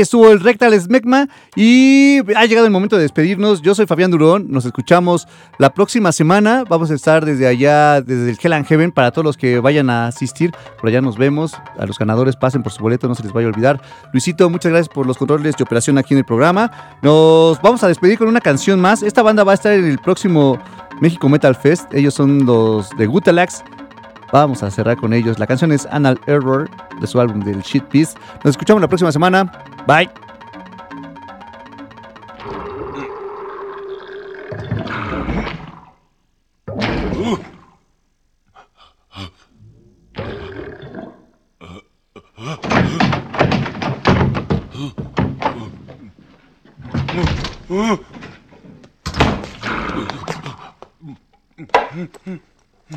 [0.00, 3.62] Estuvo el Rectal Smegma y ha llegado el momento de despedirnos.
[3.62, 5.26] Yo soy Fabián Durón, nos escuchamos
[5.58, 6.62] la próxima semana.
[6.68, 9.90] Vamos a estar desde allá, desde el Hell and Heaven, para todos los que vayan
[9.90, 10.52] a asistir.
[10.80, 11.54] Por allá nos vemos.
[11.78, 13.82] A los ganadores pasen por su boleto, no se les vaya a olvidar.
[14.12, 16.70] Luisito, muchas gracias por los controles de operación aquí en el programa.
[17.02, 19.02] Nos vamos a despedir con una canción más.
[19.02, 20.58] Esta banda va a estar en el próximo
[21.00, 21.92] México Metal Fest.
[21.92, 23.64] Ellos son los de Gutalax.
[24.32, 25.38] Vamos a cerrar con ellos.
[25.38, 26.68] La canción es Anal Error
[27.00, 28.14] de su álbum del Shit Piece.
[28.44, 29.50] Nos escuchamos la próxima semana.
[29.86, 30.08] Bye.
[52.90, 52.96] La